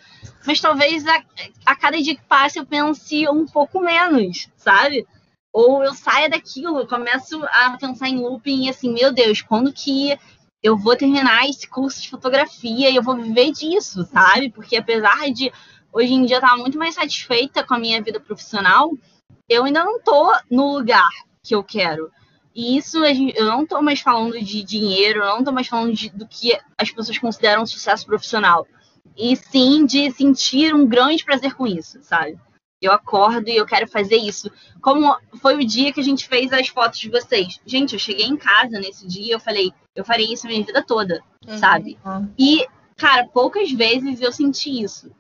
Mas 0.46 0.60
talvez 0.60 1.08
a, 1.08 1.24
a 1.66 1.74
cada 1.74 1.96
dia 2.02 2.18
que 2.18 2.24
passe 2.26 2.60
eu 2.60 2.66
pense 2.66 3.26
um 3.30 3.46
pouco 3.46 3.80
menos, 3.80 4.50
sabe? 4.58 5.08
Ou 5.54 5.82
eu 5.86 5.94
saia 5.94 6.30
daquilo, 6.30 6.86
começo 6.86 7.42
a 7.46 7.78
pensar 7.78 8.10
em 8.10 8.20
looping 8.20 8.66
e 8.66 8.70
assim, 8.70 8.92
meu 8.92 9.14
Deus, 9.14 9.42
quando 9.42 9.72
que 9.72 10.20
eu 10.62 10.76
vou 10.76 10.98
terminar 10.98 11.48
esse 11.48 11.66
curso 11.66 12.02
de 12.02 12.10
fotografia 12.10 12.90
e 12.90 12.96
eu 12.98 13.02
vou 13.02 13.16
viver 13.16 13.54
disso, 13.54 14.04
sabe? 14.12 14.52
Porque 14.52 14.76
apesar 14.76 15.32
de 15.32 15.50
hoje 15.94 16.14
em 16.14 16.26
dia 16.26 16.40
estar 16.40 16.58
muito 16.58 16.78
mais 16.78 16.96
satisfeita 16.96 17.64
com 17.64 17.74
a 17.74 17.80
minha 17.80 18.02
vida 18.02 18.20
profissional, 18.20 18.92
eu 19.50 19.66
ainda 19.66 19.84
não 19.84 20.00
tô 20.02 20.32
no 20.50 20.74
lugar 20.74 21.10
que 21.44 21.56
eu 21.56 21.64
quero. 21.64 22.12
E 22.54 22.78
isso 22.78 23.04
eu 23.04 23.46
não 23.46 23.66
tô 23.66 23.82
mais 23.82 24.00
falando 24.00 24.40
de 24.40 24.64
dinheiro, 24.64 25.20
eu 25.20 25.36
não 25.36 25.44
tô 25.44 25.52
mais 25.52 25.68
falando 25.68 25.94
de, 25.94 26.10
do 26.10 26.26
que 26.28 26.58
as 26.78 26.90
pessoas 26.90 27.18
consideram 27.18 27.66
sucesso 27.66 28.06
profissional. 28.06 28.66
E 29.18 29.36
sim 29.36 29.86
de 29.86 30.10
sentir 30.12 30.74
um 30.74 30.88
grande 30.88 31.24
prazer 31.24 31.54
com 31.54 31.68
isso, 31.68 32.00
sabe? 32.02 32.40
Eu 32.82 32.92
acordo 32.92 33.50
e 33.50 33.56
eu 33.56 33.66
quero 33.66 33.88
fazer 33.88 34.18
isso. 34.18 34.50
Como 34.82 35.18
foi 35.42 35.56
o 35.56 35.66
dia 35.66 35.92
que 35.92 36.00
a 36.00 36.04
gente 36.04 36.28
fez 36.28 36.52
as 36.54 36.68
fotos 36.68 37.00
de 37.00 37.10
vocês. 37.10 37.60
Gente, 37.66 37.94
eu 37.94 38.00
cheguei 38.00 38.26
em 38.26 38.38
casa 38.38 38.80
nesse 38.80 39.08
dia 39.08 39.28
e 39.28 39.32
eu 39.32 39.40
falei, 39.40 39.74
eu 39.96 40.06
farei 40.06 40.32
isso 40.32 40.46
a 40.46 40.50
minha 40.50 40.64
vida 40.64 40.84
toda, 40.84 41.22
Uhum. 41.48 41.58
sabe? 41.58 41.98
E, 42.38 42.66
cara, 42.96 43.28
poucas 43.28 43.72
vezes 43.72 44.20
eu 44.22 44.32
senti 44.32 44.82
isso. 44.82 45.12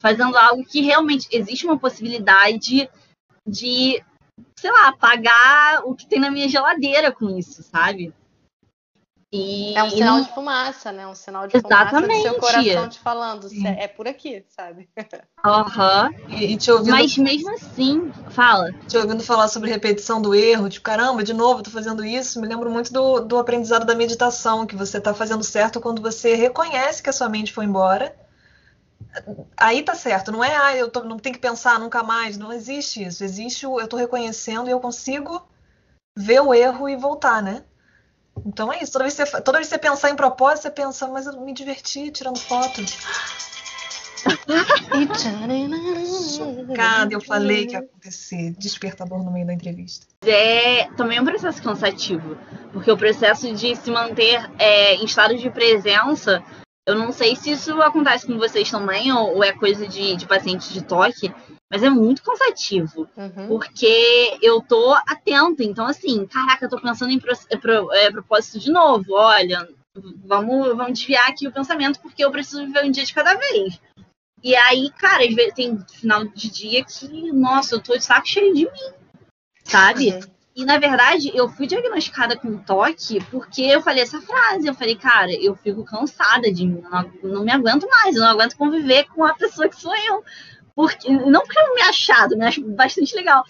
Fazendo 0.00 0.36
algo 0.36 0.64
que 0.64 0.80
realmente 0.82 1.28
existe 1.30 1.66
uma 1.66 1.78
possibilidade 1.78 2.88
de, 3.50 4.02
sei 4.56 4.70
lá, 4.70 4.92
pagar 4.92 5.82
o 5.84 5.94
que 5.94 6.06
tem 6.06 6.20
na 6.20 6.30
minha 6.30 6.48
geladeira 6.48 7.12
com 7.12 7.36
isso, 7.38 7.62
sabe? 7.62 8.12
E 9.32 9.76
É 9.76 9.84
um 9.84 9.90
sinal 9.90 10.16
não- 10.16 10.22
de 10.24 10.32
fumaça, 10.34 10.90
né? 10.90 11.06
Um 11.06 11.14
sinal 11.14 11.46
de 11.46 11.60
fumaça 11.60 12.00
do 12.00 12.06
seu 12.06 12.34
Exatamente. 12.34 12.40
coração 12.40 12.88
te 12.88 12.98
falando. 12.98 13.48
Sim. 13.48 13.66
É 13.66 13.86
por 13.86 14.08
aqui, 14.08 14.44
sabe? 14.48 14.88
Aham. 15.44 16.10
E, 16.28 16.52
e 16.52 16.56
te, 16.56 16.70
ouvindo, 16.70 16.90
Mas 16.90 17.16
mesmo 17.16 17.54
assim, 17.54 18.10
fala. 18.30 18.72
te 18.88 18.96
ouvindo 18.98 19.22
falar 19.22 19.46
sobre 19.48 19.70
repetição 19.70 20.20
do 20.20 20.34
erro, 20.34 20.68
tipo, 20.68 20.84
caramba, 20.84 21.22
de 21.22 21.32
novo, 21.32 21.60
eu 21.60 21.62
tô 21.62 21.70
fazendo 21.70 22.04
isso, 22.04 22.40
me 22.40 22.48
lembro 22.48 22.68
muito 22.70 22.92
do, 22.92 23.20
do 23.20 23.38
aprendizado 23.38 23.86
da 23.86 23.94
meditação, 23.94 24.66
que 24.66 24.76
você 24.76 25.00
tá 25.00 25.14
fazendo 25.14 25.42
certo 25.44 25.80
quando 25.80 26.02
você 26.02 26.34
reconhece 26.34 27.02
que 27.02 27.08
a 27.08 27.12
sua 27.12 27.28
mente 27.28 27.52
foi 27.52 27.64
embora. 27.64 28.14
Aí 29.56 29.82
tá 29.82 29.94
certo, 29.94 30.30
não 30.30 30.42
é, 30.42 30.56
ah, 30.56 30.76
eu 30.76 30.90
tô, 30.90 31.02
não 31.04 31.18
tenho 31.18 31.34
que 31.34 31.40
pensar 31.40 31.78
nunca 31.78 32.02
mais, 32.02 32.38
não 32.38 32.52
existe 32.52 33.02
isso. 33.04 33.24
Existe 33.24 33.66
o 33.66 33.80
eu 33.80 33.88
tô 33.88 33.96
reconhecendo 33.96 34.68
e 34.68 34.70
eu 34.70 34.80
consigo 34.80 35.42
ver 36.16 36.40
o 36.40 36.54
erro 36.54 36.88
e 36.88 36.96
voltar, 36.96 37.42
né? 37.42 37.64
Então 38.46 38.72
é 38.72 38.82
isso. 38.82 38.92
Toda 38.92 39.04
vez 39.04 39.16
que 39.16 39.26
você, 39.26 39.40
toda 39.42 39.58
vez 39.58 39.68
que 39.68 39.74
você 39.74 39.78
pensar 39.78 40.10
em 40.10 40.16
propósito, 40.16 40.62
você 40.62 40.70
pensa, 40.70 41.08
mas 41.08 41.26
eu 41.26 41.40
me 41.40 41.52
diverti 41.52 42.10
tirando 42.10 42.38
foto. 42.38 42.80
Chocada, 46.36 47.14
eu 47.14 47.20
falei 47.20 47.66
que 47.66 47.72
ia 47.72 47.80
acontecer. 47.80 48.54
Despertador 48.58 49.22
no 49.22 49.30
meio 49.30 49.46
da 49.46 49.52
entrevista. 49.52 50.06
É 50.22 50.84
também 50.96 51.20
um 51.20 51.24
processo 51.24 51.62
cansativo. 51.62 52.36
Porque 52.72 52.90
o 52.90 52.96
processo 52.96 53.52
de 53.54 53.76
se 53.76 53.90
manter 53.90 54.50
é, 54.58 54.94
em 54.94 55.04
estado 55.04 55.36
de 55.36 55.50
presença, 55.50 56.42
eu 56.86 56.94
não 56.94 57.12
sei 57.12 57.36
se 57.36 57.50
isso 57.52 57.80
acontece 57.82 58.26
com 58.26 58.36
vocês 58.38 58.70
também, 58.70 59.12
ou, 59.12 59.36
ou 59.36 59.44
é 59.44 59.52
coisa 59.52 59.86
de, 59.86 60.16
de 60.16 60.26
paciente 60.26 60.72
de 60.72 60.82
toque, 60.82 61.32
mas 61.70 61.82
é 61.82 61.90
muito 61.90 62.22
cansativo. 62.22 63.08
Uhum. 63.16 63.48
Porque 63.48 64.38
eu 64.42 64.60
tô 64.60 64.92
atenta. 64.92 65.62
Então, 65.62 65.86
assim, 65.86 66.26
caraca, 66.26 66.64
eu 66.64 66.70
tô 66.70 66.80
pensando 66.80 67.12
em 67.12 67.18
pro- 67.18 67.32
é, 67.48 67.56
pro- 67.56 67.92
é, 67.92 68.10
propósito 68.10 68.58
de 68.58 68.72
novo. 68.72 69.12
Olha, 69.12 69.68
vamos, 70.24 70.68
vamos 70.76 70.98
desviar 70.98 71.28
aqui 71.28 71.46
o 71.46 71.52
pensamento, 71.52 72.00
porque 72.00 72.24
eu 72.24 72.30
preciso 72.30 72.64
viver 72.66 72.84
um 72.84 72.90
dia 72.90 73.04
de 73.04 73.14
cada 73.14 73.34
vez. 73.34 73.80
E 74.42 74.56
aí, 74.56 74.90
cara, 74.92 75.22
tem 75.54 75.78
final 75.86 76.24
de 76.24 76.50
dia 76.50 76.84
que, 76.84 77.30
nossa, 77.32 77.74
eu 77.74 77.80
tô 77.80 77.96
de 77.96 78.04
saco 78.04 78.26
cheio 78.26 78.54
de 78.54 78.64
mim, 78.64 78.92
sabe? 79.64 80.10
Uhum. 80.12 80.20
E 80.54 80.64
na 80.64 80.78
verdade, 80.78 81.30
eu 81.34 81.48
fui 81.48 81.66
diagnosticada 81.66 82.36
com 82.36 82.58
toque 82.58 83.24
porque 83.30 83.62
eu 83.62 83.80
falei 83.80 84.02
essa 84.02 84.20
frase. 84.20 84.66
Eu 84.66 84.74
falei, 84.74 84.96
cara, 84.96 85.32
eu 85.32 85.54
fico 85.54 85.84
cansada 85.84 86.52
de 86.52 86.66
mim, 86.66 86.82
não, 86.82 87.12
não 87.22 87.44
me 87.44 87.52
aguento 87.52 87.88
mais, 87.88 88.14
eu 88.14 88.22
não 88.22 88.30
aguento 88.30 88.56
conviver 88.56 89.06
com 89.08 89.24
a 89.24 89.34
pessoa 89.34 89.68
que 89.68 89.76
sou 89.76 89.94
eu. 89.96 90.24
Porque, 90.74 91.10
não 91.10 91.42
porque 91.42 91.58
eu 91.58 91.74
me 91.74 91.82
achado, 91.82 92.36
me 92.36 92.46
acho 92.46 92.62
bastante 92.62 93.14
legal, 93.14 93.44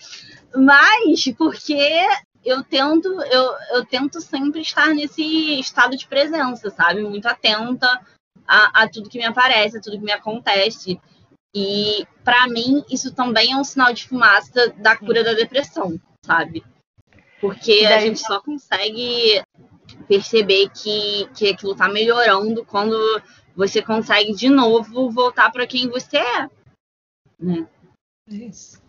mas 0.55 1.25
porque 1.37 2.07
eu 2.45 2.63
tento, 2.65 3.09
eu, 3.25 3.55
eu 3.75 3.85
tento 3.85 4.21
sempre 4.21 4.61
estar 4.63 4.89
nesse 4.89 5.23
estado 5.61 5.97
de 5.97 6.07
presença, 6.07 6.71
sabe? 6.71 7.03
Muito 7.03 7.27
atenta 7.27 8.01
a, 8.47 8.83
a 8.83 8.89
tudo 8.89 9.09
que 9.09 9.19
me 9.19 9.27
aparece, 9.27 9.79
a 9.79 9.81
tudo 9.81 9.99
que 9.99 10.05
me 10.05 10.13
acontece. 10.13 11.01
E 11.55 12.07
para 12.25 12.47
mim, 12.49 12.85
isso 12.91 13.13
também 13.15 13.53
é 13.53 13.57
um 13.57 13.65
sinal 13.65 13.93
de 13.93 14.09
fumaça 14.09 14.73
da 14.77 14.97
cura 14.97 15.23
da 15.23 15.35
depressão, 15.35 16.01
sabe? 16.25 16.65
Porque 17.41 17.83
E 17.83 17.87
a 17.87 17.91
daí- 17.91 18.01
gente 18.09 18.21
só 18.21 18.41
consegue 18.41 19.43
perceber 20.07 20.69
que, 20.71 21.29
que 21.35 21.49
aquilo 21.51 21.75
tá 21.75 21.89
melhorando 21.89 22.65
quando 22.65 22.97
você 23.57 23.83
consegue 23.83 24.35
de 24.35 24.49
novo 24.49 25.11
voltar 25.11 25.51
para 25.51 25.67
quem 25.67 25.89
você 25.89 26.19
é. 26.19 26.49
Né? 27.39 27.67
Isso. 28.29 28.81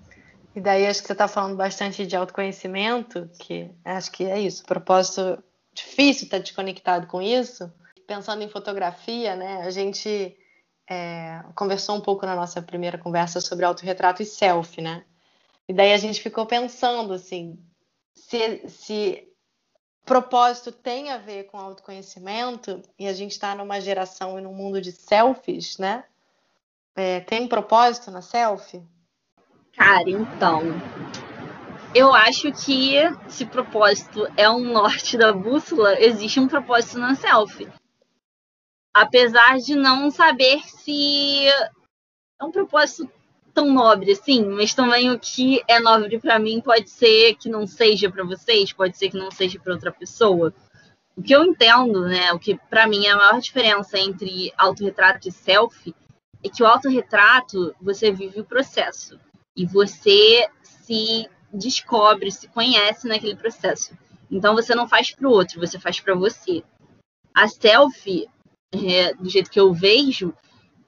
E 0.55 0.59
daí 0.59 0.85
acho 0.85 1.01
que 1.01 1.07
você 1.07 1.13
está 1.13 1.27
falando 1.27 1.55
bastante 1.55 2.05
de 2.05 2.15
autoconhecimento, 2.15 3.29
que 3.39 3.71
acho 3.85 4.11
que 4.11 4.25
é 4.25 4.39
isso. 4.39 4.63
Propósito 4.65 5.41
difícil 5.73 6.25
estar 6.25 6.39
desconectado 6.39 7.07
com 7.07 7.21
isso. 7.21 7.71
Pensando 8.05 8.43
em 8.43 8.49
fotografia, 8.49 9.35
né? 9.37 9.61
A 9.61 9.69
gente 9.71 10.35
é, 10.89 11.41
conversou 11.55 11.95
um 11.95 12.01
pouco 12.01 12.25
na 12.25 12.35
nossa 12.35 12.61
primeira 12.61 12.97
conversa 12.97 13.39
sobre 13.39 13.63
autorretrato 13.63 14.21
e 14.21 14.25
selfie, 14.25 14.81
né? 14.81 15.05
E 15.69 15.73
daí 15.73 15.93
a 15.93 15.97
gente 15.97 16.21
ficou 16.21 16.45
pensando 16.45 17.13
assim, 17.13 17.57
se, 18.13 18.67
se 18.67 19.31
propósito 20.05 20.71
tem 20.71 21.11
a 21.11 21.17
ver 21.17 21.45
com 21.45 21.57
autoconhecimento 21.57 22.81
e 22.97 23.07
a 23.07 23.13
gente 23.13 23.31
está 23.31 23.55
numa 23.55 23.79
geração 23.79 24.37
e 24.37 24.41
num 24.41 24.53
mundo 24.53 24.81
de 24.81 24.91
selfies, 24.91 25.77
né? 25.77 26.03
É, 26.95 27.21
tem 27.21 27.47
propósito 27.47 28.11
na 28.11 28.21
selfie? 28.21 28.83
Cara, 29.75 30.09
então. 30.09 30.61
Eu 31.93 32.13
acho 32.13 32.51
que 32.51 32.95
se 33.27 33.45
propósito 33.45 34.25
é 34.37 34.49
um 34.49 34.59
norte 34.71 35.17
da 35.17 35.33
bússola, 35.33 35.99
existe 35.99 36.39
um 36.39 36.47
propósito 36.47 36.97
na 36.99 37.15
selfie. 37.15 37.71
Apesar 38.93 39.57
de 39.57 39.75
não 39.75 40.09
saber 40.09 40.61
se 40.67 41.47
é 41.47 42.43
um 42.43 42.51
propósito 42.51 43.09
tão 43.53 43.71
nobre 43.71 44.11
assim, 44.11 44.43
mas 44.45 44.73
também 44.73 45.11
o 45.11 45.19
que 45.19 45.61
é 45.67 45.79
nobre 45.79 46.19
para 46.19 46.39
mim 46.39 46.61
pode 46.61 46.89
ser 46.89 47.35
que 47.35 47.49
não 47.49 47.67
seja 47.67 48.09
para 48.09 48.23
vocês, 48.23 48.73
pode 48.73 48.97
ser 48.97 49.09
que 49.09 49.17
não 49.17 49.31
seja 49.31 49.59
para 49.59 49.73
outra 49.73 49.91
pessoa. 49.91 50.53
O 51.15 51.21
que 51.21 51.35
eu 51.35 51.43
entendo, 51.43 52.07
né, 52.07 52.31
o 52.31 52.39
que 52.39 52.55
para 52.69 52.87
mim 52.87 53.05
é 53.05 53.11
a 53.11 53.17
maior 53.17 53.39
diferença 53.39 53.99
entre 53.99 54.53
autorretrato 54.57 55.27
e 55.27 55.31
selfie 55.31 55.95
é 56.43 56.49
que 56.49 56.63
o 56.63 56.65
autorretrato 56.67 57.75
você 57.79 58.11
vive 58.11 58.39
o 58.39 58.45
processo 58.45 59.19
e 59.55 59.65
você 59.65 60.47
se 60.63 61.29
descobre, 61.53 62.31
se 62.31 62.47
conhece 62.47 63.07
naquele 63.07 63.35
processo. 63.35 63.95
Então 64.29 64.55
você 64.55 64.73
não 64.73 64.87
faz 64.87 65.11
para 65.11 65.27
o 65.27 65.31
outro, 65.31 65.59
você 65.59 65.77
faz 65.77 65.99
para 65.99 66.15
você. 66.15 66.63
A 67.33 67.47
selfie, 67.47 68.27
é, 68.71 69.13
do 69.13 69.29
jeito 69.29 69.51
que 69.51 69.59
eu 69.59 69.73
vejo, 69.73 70.33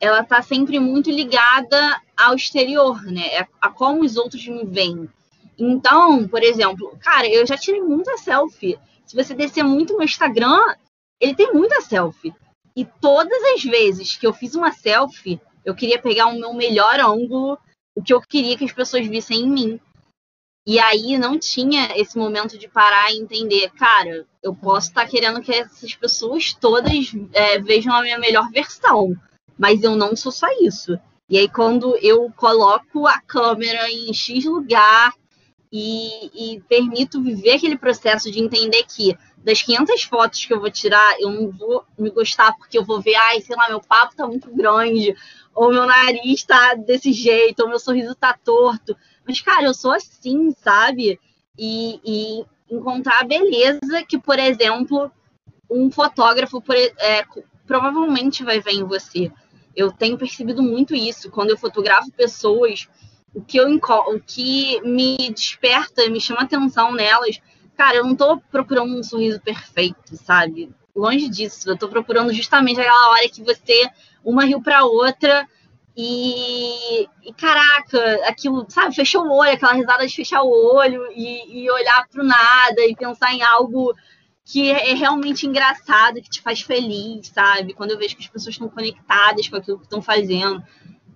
ela 0.04 0.20
está 0.20 0.42
sempre 0.42 0.82
muito 0.82 1.10
ligada 1.10 2.02
ao 2.18 2.36
exterior, 2.36 3.02
né? 3.04 3.38
A, 3.40 3.68
a 3.68 3.70
como 3.70 4.04
os 4.04 4.18
outros 4.18 4.46
me 4.46 4.66
veem. 4.66 5.10
Então, 5.58 6.28
por 6.28 6.44
exemplo, 6.44 6.94
cara, 7.00 7.26
eu 7.26 7.48
já 7.48 7.56
tirei 7.56 7.82
muita 7.82 8.18
selfie. 8.18 8.78
Se 9.06 9.16
você 9.16 9.34
descer 9.34 9.64
muito 9.64 9.94
no 9.94 10.04
Instagram, 10.04 10.60
ele 11.22 11.34
tem 11.34 11.54
muita 11.54 11.80
selfie. 11.80 12.36
E 12.76 12.84
todas 12.84 13.42
as 13.56 13.64
vezes 13.64 14.18
que 14.18 14.28
eu 14.28 14.34
fiz 14.34 14.56
uma 14.56 14.74
selfie, 14.74 15.40
eu 15.64 15.74
queria 15.74 16.02
pegar 16.02 16.28
o 16.28 16.38
meu 16.38 16.54
melhor 16.54 17.00
ângulo, 17.00 17.58
o 17.96 18.04
que 18.04 18.14
eu 18.14 18.20
queria 18.20 18.58
que 18.58 18.66
as 18.66 18.74
pessoas 18.74 19.08
vissem 19.08 19.44
em 19.44 19.50
mim. 19.50 19.80
E 20.68 20.80
aí 20.80 21.18
não 21.18 21.40
tinha 21.40 21.98
esse 21.98 22.18
momento 22.18 22.58
de 22.58 22.68
parar 22.68 23.10
e 23.10 23.20
entender, 23.20 23.70
cara, 23.72 24.26
eu 24.42 24.54
posso 24.54 24.90
estar 24.90 25.08
querendo 25.08 25.42
que 25.42 25.54
essas 25.54 25.96
pessoas 25.96 26.54
todas 26.54 27.14
é, 27.32 27.58
vejam 27.60 27.94
a 27.94 28.02
minha 28.02 28.18
melhor 28.18 28.50
versão, 28.52 29.16
mas 29.64 29.82
eu 29.82 29.96
não 29.96 30.14
sou 30.14 30.30
só 30.30 30.46
isso. 30.60 31.00
E 31.30 31.38
aí 31.38 31.48
quando 31.48 31.96
eu 32.02 32.30
coloco 32.36 33.08
a 33.08 33.18
câmera 33.22 33.90
em 33.90 34.14
X 34.14 34.44
lugar 34.44 35.14
e, 35.72 36.56
e 36.56 36.62
permito 36.68 37.22
viver 37.24 37.52
aquele 37.54 37.78
processo 37.78 38.30
de 38.30 38.42
entender 38.42 38.84
que 38.84 39.18
das 39.38 39.62
500 39.62 40.04
fotos 40.04 40.46
que 40.46 40.54
eu 40.54 40.60
vou 40.60 40.70
tirar, 40.70 41.16
eu 41.22 41.32
não 41.32 41.50
vou 41.50 41.86
me 41.98 42.10
gostar 42.10 42.52
porque 42.58 42.78
eu 42.78 42.84
vou 42.84 43.00
ver, 43.00 43.16
ai, 43.16 43.40
sei 43.40 43.56
lá, 43.56 43.70
meu 43.70 43.80
papo 43.80 44.18
tá 44.18 44.28
muito 44.28 44.54
grande, 44.54 45.16
ou 45.56 45.72
meu 45.72 45.86
nariz 45.86 46.44
tá 46.44 46.74
desse 46.76 47.14
jeito, 47.14 47.62
ou 47.62 47.70
meu 47.70 47.80
sorriso 47.80 48.14
tá 48.16 48.38
torto. 48.44 48.98
Mas, 49.26 49.40
cara, 49.40 49.64
eu 49.64 49.74
sou 49.74 49.94
assim, 49.94 50.52
sabe? 50.52 51.18
E, 51.58 52.02
e 52.04 52.46
encontrar 52.70 53.22
a 53.22 53.24
beleza 53.24 54.04
que, 54.10 54.18
por 54.20 54.38
exemplo, 54.38 55.10
um 55.70 55.90
fotógrafo 55.90 56.62
por- 56.62 56.76
é, 56.76 57.24
provavelmente 57.66 58.44
vai 58.44 58.60
ver 58.60 58.74
em 58.74 58.84
você. 58.84 59.32
Eu 59.76 59.92
tenho 59.92 60.18
percebido 60.18 60.62
muito 60.62 60.96
isso. 60.96 61.30
Quando 61.32 61.52
eu 61.52 61.58
fotografo 61.58 62.12
pessoas, 62.12 62.88
o 63.34 63.42
que, 63.42 63.58
eu, 63.58 63.68
o 63.68 64.20
que 64.20 64.82
me 64.82 65.18
desperta, 65.32 66.10
me 66.10 66.22
chama 66.22 66.42
atenção 66.42 66.94
nelas, 66.94 67.42
cara, 67.76 67.98
eu 67.98 68.06
não 68.06 68.16
tô 68.16 68.40
procurando 68.52 68.96
um 68.98 69.04
sorriso 69.04 69.42
perfeito, 69.42 70.16
sabe? 70.16 70.72
Longe 70.96 71.28
disso. 71.28 71.70
Eu 71.70 71.78
tô 71.78 71.88
procurando 71.88 72.32
justamente 72.34 72.80
aquela 72.80 73.12
hora 73.12 73.28
que 73.30 73.44
você, 73.44 73.90
uma 74.24 74.46
riu 74.46 74.62
pra 74.62 74.86
outra 74.86 75.48
e, 75.96 77.08
e, 77.24 77.34
caraca, 77.38 78.28
aquilo, 78.28 78.66
sabe, 78.70 78.96
fechou 78.96 79.26
o 79.26 79.36
olho, 79.36 79.54
aquela 79.54 79.74
risada 79.74 80.06
de 80.06 80.16
fechar 80.16 80.42
o 80.42 80.76
olho 80.76 81.08
e, 81.12 81.64
e 81.64 81.72
olhar 81.72 82.08
pro 82.10 82.24
nada 82.24 82.82
e 82.82 82.96
pensar 82.96 83.34
em 83.34 83.44
algo 83.44 83.94
que 84.46 84.72
é 84.72 84.92
é 84.92 84.94
realmente 84.94 85.48
engraçado, 85.48 86.22
que 86.22 86.30
te 86.30 86.42
faz 86.42 86.62
feliz, 86.62 87.28
sabe? 87.28 87.74
Quando 87.74 87.92
eu 87.92 87.98
vejo 87.98 88.16
que 88.16 88.24
as 88.24 88.30
pessoas 88.30 88.56
estão 88.56 88.70
conectadas 88.70 89.48
com 89.48 89.56
aquilo 89.56 89.78
que 89.78 89.86
estão 89.86 90.02
fazendo. 90.02 90.64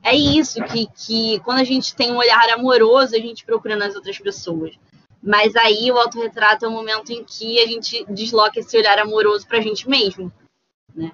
é 0.03 0.15
isso, 0.15 0.63
que, 0.65 0.87
que 0.87 1.39
quando 1.41 1.59
a 1.59 1.63
gente 1.63 1.95
tem 1.95 2.11
um 2.11 2.17
olhar 2.17 2.49
amoroso, 2.51 3.15
a 3.15 3.19
gente 3.19 3.45
procura 3.45 3.75
nas 3.75 3.95
outras 3.95 4.17
pessoas. 4.19 4.75
Mas 5.21 5.55
aí 5.55 5.91
o 5.91 5.97
autorretrato 5.97 6.65
é 6.65 6.67
o 6.67 6.71
momento 6.71 7.11
em 7.11 7.23
que 7.23 7.59
a 7.59 7.65
gente 7.65 8.05
desloca 8.05 8.59
esse 8.59 8.77
olhar 8.77 8.99
amoroso 8.99 9.47
pra 9.47 9.59
gente 9.59 9.89
mesmo, 9.89 10.31
né? 10.95 11.11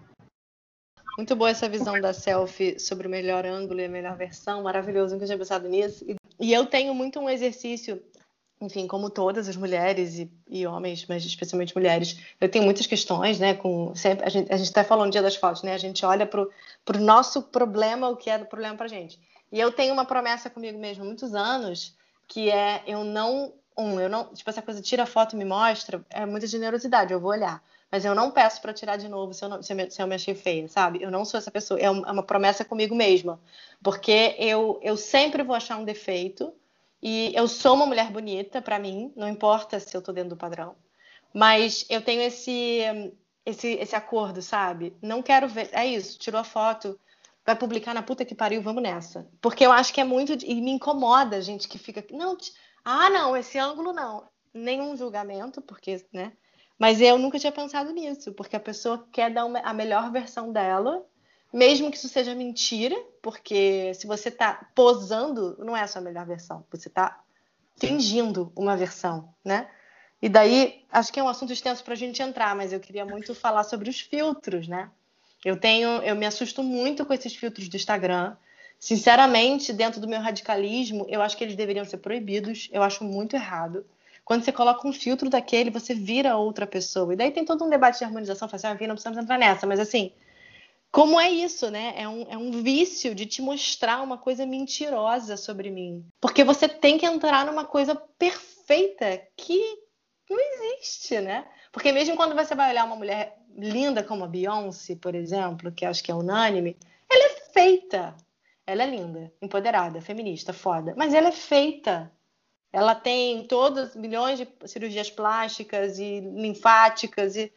Muito 1.18 1.36
boa 1.36 1.50
essa 1.50 1.70
visão 1.70 2.00
da 2.02 2.12
selfie 2.12 2.80
sobre 2.80 3.08
o 3.08 3.10
melhor 3.10 3.46
ângulo 3.46 3.80
e 3.80 3.86
a 3.86 3.90
melhor 3.90 4.18
versão, 4.18 4.64
maravilhoso, 4.64 5.14
nunca 5.14 5.26
tinha 5.26 5.38
pensado 5.38 5.68
nisso. 5.70 6.06
E 6.40 6.52
eu 6.52 6.66
tenho 6.66 6.94
muito 6.94 7.20
um 7.20 7.30
exercício, 7.30 8.02
enfim, 8.66 8.88
como 8.88 9.10
todas 9.10 9.48
as 9.48 9.56
mulheres 9.56 10.18
e, 10.18 10.32
e 10.50 10.66
homens, 10.66 11.06
mas 11.08 11.26
especialmente 11.26 11.76
mulheres, 11.76 12.18
eu 12.40 12.50
tenho 12.50 12.66
muitas 12.66 12.88
questões, 12.88 13.40
né? 13.40 13.54
Com 13.54 13.94
sempre 13.96 14.26
a 14.26 14.30
gente 14.30 14.52
a 14.52 14.58
gente 14.58 14.70
até 14.70 14.84
falou 14.84 15.06
no 15.06 15.12
dia 15.12 15.22
das 15.22 15.36
fotos, 15.36 15.64
né? 15.64 15.74
A 15.74 15.78
gente 15.78 16.06
olha 16.06 16.26
pro 16.26 16.50
pro 16.86 17.00
nosso 17.00 17.42
problema, 17.44 18.10
o 18.10 18.16
que 18.16 18.30
é 18.30 18.38
do 18.38 18.46
problema 18.46 18.76
pra 18.76 18.88
gente. 18.88 19.20
E 19.52 19.60
eu 19.60 19.72
tenho 19.72 19.94
uma 19.94 20.06
promessa 20.06 20.50
comigo 20.50 20.80
mesmo 20.80 21.04
há 21.04 21.06
muitos 21.06 21.36
anos, 21.36 21.96
que 22.28 22.50
é 22.50 22.84
eu 22.88 23.04
não 23.04 23.54
um, 23.78 24.00
eu 24.00 24.10
não, 24.10 24.34
tipo 24.34 24.50
essa 24.50 24.62
coisa 24.62 24.82
tira 24.82 25.06
foto 25.06 25.36
e 25.36 25.38
me 25.38 25.46
mostra, 25.46 26.06
é 26.10 26.26
muita 26.26 26.46
generosidade, 26.48 27.12
eu 27.12 27.20
vou 27.20 27.32
olhar 27.32 27.62
mas 27.94 28.06
eu 28.06 28.16
não 28.16 28.32
peço 28.32 28.60
para 28.60 28.74
tirar 28.74 28.98
de 28.98 29.08
novo 29.08 29.36
se 29.36 29.46
eu, 29.46 29.50
não, 29.50 29.62
se, 29.62 29.72
eu 29.72 29.78
me, 29.78 29.92
se 29.92 30.02
eu 30.02 30.08
me 30.08 30.16
achei 30.16 30.34
feia, 30.34 30.68
sabe? 30.68 31.00
Eu 31.00 31.12
não 31.12 31.24
sou 31.24 31.38
essa 31.38 31.52
pessoa. 31.52 31.80
É, 31.80 31.84
é 31.84 31.92
uma 31.92 32.24
promessa 32.24 32.66
comigo 32.66 32.96
mesma. 32.96 33.40
Porque 33.84 34.36
eu, 34.40 34.80
eu 34.82 34.98
sempre 34.98 35.44
vou 35.44 35.56
achar 35.56 35.78
um 35.78 35.86
defeito. 35.86 36.52
E 37.06 37.34
eu 37.36 37.50
sou 37.50 37.76
uma 37.76 37.86
mulher 37.86 38.10
bonita, 38.10 38.62
para 38.62 38.80
mim, 38.80 39.12
não 39.14 39.28
importa 39.28 39.78
se 39.78 39.96
eu 39.96 40.02
tô 40.02 40.14
dentro 40.14 40.30
do 40.30 40.38
padrão. 40.38 40.74
Mas 41.34 41.86
eu 41.90 42.02
tenho 42.02 42.22
esse, 42.22 42.80
esse, 43.46 43.68
esse 43.74 43.94
acordo, 43.94 44.42
sabe? 44.42 44.96
Não 45.02 45.22
quero 45.22 45.46
ver. 45.50 45.70
É 45.74 45.86
isso, 45.86 46.18
tirou 46.18 46.40
a 46.40 46.46
foto, 46.46 46.98
vai 47.46 47.58
publicar 47.58 47.94
na 47.94 48.02
puta 48.02 48.24
que 48.24 48.34
pariu, 48.34 48.62
vamos 48.62 48.82
nessa. 48.82 49.28
Porque 49.42 49.66
eu 49.66 49.72
acho 49.74 49.94
que 49.94 50.00
é 50.00 50.06
muito. 50.06 50.32
E 50.46 50.62
me 50.62 50.72
incomoda 50.72 51.36
a 51.36 51.42
gente 51.42 51.68
que 51.68 51.78
fica. 51.78 52.06
Não, 52.10 52.38
ah, 52.86 53.10
não, 53.10 53.36
esse 53.36 53.60
ângulo 53.60 53.92
não. 53.92 54.26
Nenhum 54.54 54.96
julgamento, 54.96 55.62
porque, 55.62 56.06
né? 56.14 56.32
Mas 56.80 57.02
eu 57.02 57.18
nunca 57.18 57.38
tinha 57.38 57.52
pensado 57.52 57.92
nisso, 57.92 58.32
porque 58.32 58.56
a 58.56 58.62
pessoa 58.62 59.06
quer 59.12 59.30
dar 59.30 59.44
uma, 59.44 59.60
a 59.60 59.74
melhor 59.74 60.10
versão 60.10 60.54
dela, 60.54 61.06
mesmo 61.54 61.92
que 61.92 61.98
isso 61.98 62.10
seja 62.10 62.34
mentira, 62.34 62.96
porque 63.22 63.94
se 63.94 64.08
você 64.08 64.30
está 64.30 64.68
posando, 64.74 65.56
não 65.60 65.78
é 65.78 65.82
a 65.82 65.88
sua 65.88 66.02
melhor 66.02 66.26
versão, 66.26 66.66
você 66.72 66.88
está 66.88 67.22
fingindo 67.78 68.52
uma 68.56 68.76
versão, 68.76 69.34
né? 69.46 69.70
E 70.22 70.28
daí, 70.30 70.84
acho 70.92 71.12
que 71.12 71.20
é 71.20 71.24
um 71.24 71.28
assunto 71.28 71.54
extenso 71.54 71.84
para 71.84 71.94
a 71.94 71.98
gente 71.98 72.22
entrar, 72.22 72.56
mas 72.56 72.74
eu 72.74 72.80
queria 72.80 73.06
muito 73.06 73.36
falar 73.36 73.64
sobre 73.64 73.90
os 73.90 74.00
filtros, 74.00 74.68
né? 74.68 74.90
Eu 75.44 75.58
tenho, 75.58 76.02
eu 76.02 76.16
me 76.16 76.26
assusto 76.26 76.64
muito 76.64 77.06
com 77.06 77.14
esses 77.14 77.36
filtros 77.36 77.68
do 77.68 77.76
Instagram. 77.76 78.36
Sinceramente, 78.80 79.74
dentro 79.74 80.00
do 80.00 80.08
meu 80.08 80.22
radicalismo, 80.22 81.06
eu 81.10 81.22
acho 81.22 81.36
que 81.36 81.44
eles 81.44 81.56
deveriam 81.56 81.84
ser 81.84 81.98
proibidos. 81.98 82.70
Eu 82.72 82.82
acho 82.82 83.04
muito 83.04 83.36
errado. 83.36 83.86
Quando 84.24 84.44
você 84.46 84.54
coloca 84.54 84.88
um 84.88 84.94
filtro 84.94 85.30
daquele, 85.30 85.70
você 85.70 85.94
vira 85.94 86.38
outra 86.38 86.66
pessoa. 86.66 87.14
E 87.14 87.18
daí 87.18 87.32
tem 87.32 87.44
todo 87.44 87.66
um 87.66 87.70
debate 87.70 88.00
de 88.00 88.06
harmonização 88.06 88.48
facial, 88.48 88.74
enfim, 88.74 88.88
não 88.88 88.96
precisamos 88.96 89.22
entrar 89.22 89.38
nessa, 89.38 89.68
mas 89.68 89.82
assim, 89.82 90.14
como 90.94 91.20
é 91.20 91.28
isso, 91.28 91.72
né? 91.72 91.96
É 91.98 92.08
um, 92.08 92.22
é 92.30 92.38
um 92.38 92.52
vício 92.52 93.16
de 93.16 93.26
te 93.26 93.42
mostrar 93.42 94.04
uma 94.04 94.16
coisa 94.16 94.46
mentirosa 94.46 95.36
sobre 95.36 95.72
mim. 95.72 96.06
Porque 96.22 96.44
você 96.44 96.70
tem 96.70 97.00
que 97.00 97.06
entrar 97.08 97.48
numa 97.48 97.66
coisa 97.66 97.96
perfeita 97.96 99.20
que 99.36 99.60
não 100.30 100.38
existe, 100.40 101.20
né? 101.20 101.48
Porque 101.72 101.92
mesmo 101.92 102.16
quando 102.16 102.36
você 102.36 102.54
vai 102.54 102.70
olhar 102.70 102.86
uma 102.86 102.96
mulher 102.96 103.40
linda 103.58 104.04
como 104.04 104.24
a 104.24 104.28
Beyoncé, 104.28 104.96
por 104.96 105.16
exemplo, 105.16 105.72
que 105.72 105.84
acho 105.84 106.04
que 106.04 106.12
é 106.12 106.16
unânime, 106.16 106.78
ela 107.12 107.26
é 107.26 107.52
feita. 107.52 108.16
Ela 108.64 108.84
é 108.84 108.88
linda, 108.92 109.34
empoderada, 109.42 110.00
feminista, 110.00 110.54
foda. 110.54 110.94
Mas 110.96 111.12
ela 111.16 111.30
é 111.30 111.32
feita. 111.32 112.12
Ela 112.72 112.94
tem 112.94 113.48
todas 113.48 113.96
milhões 113.96 114.38
de 114.38 114.48
cirurgias 114.68 115.10
plásticas 115.10 115.98
e 115.98 116.20
linfáticas 116.20 117.36
e 117.36 117.52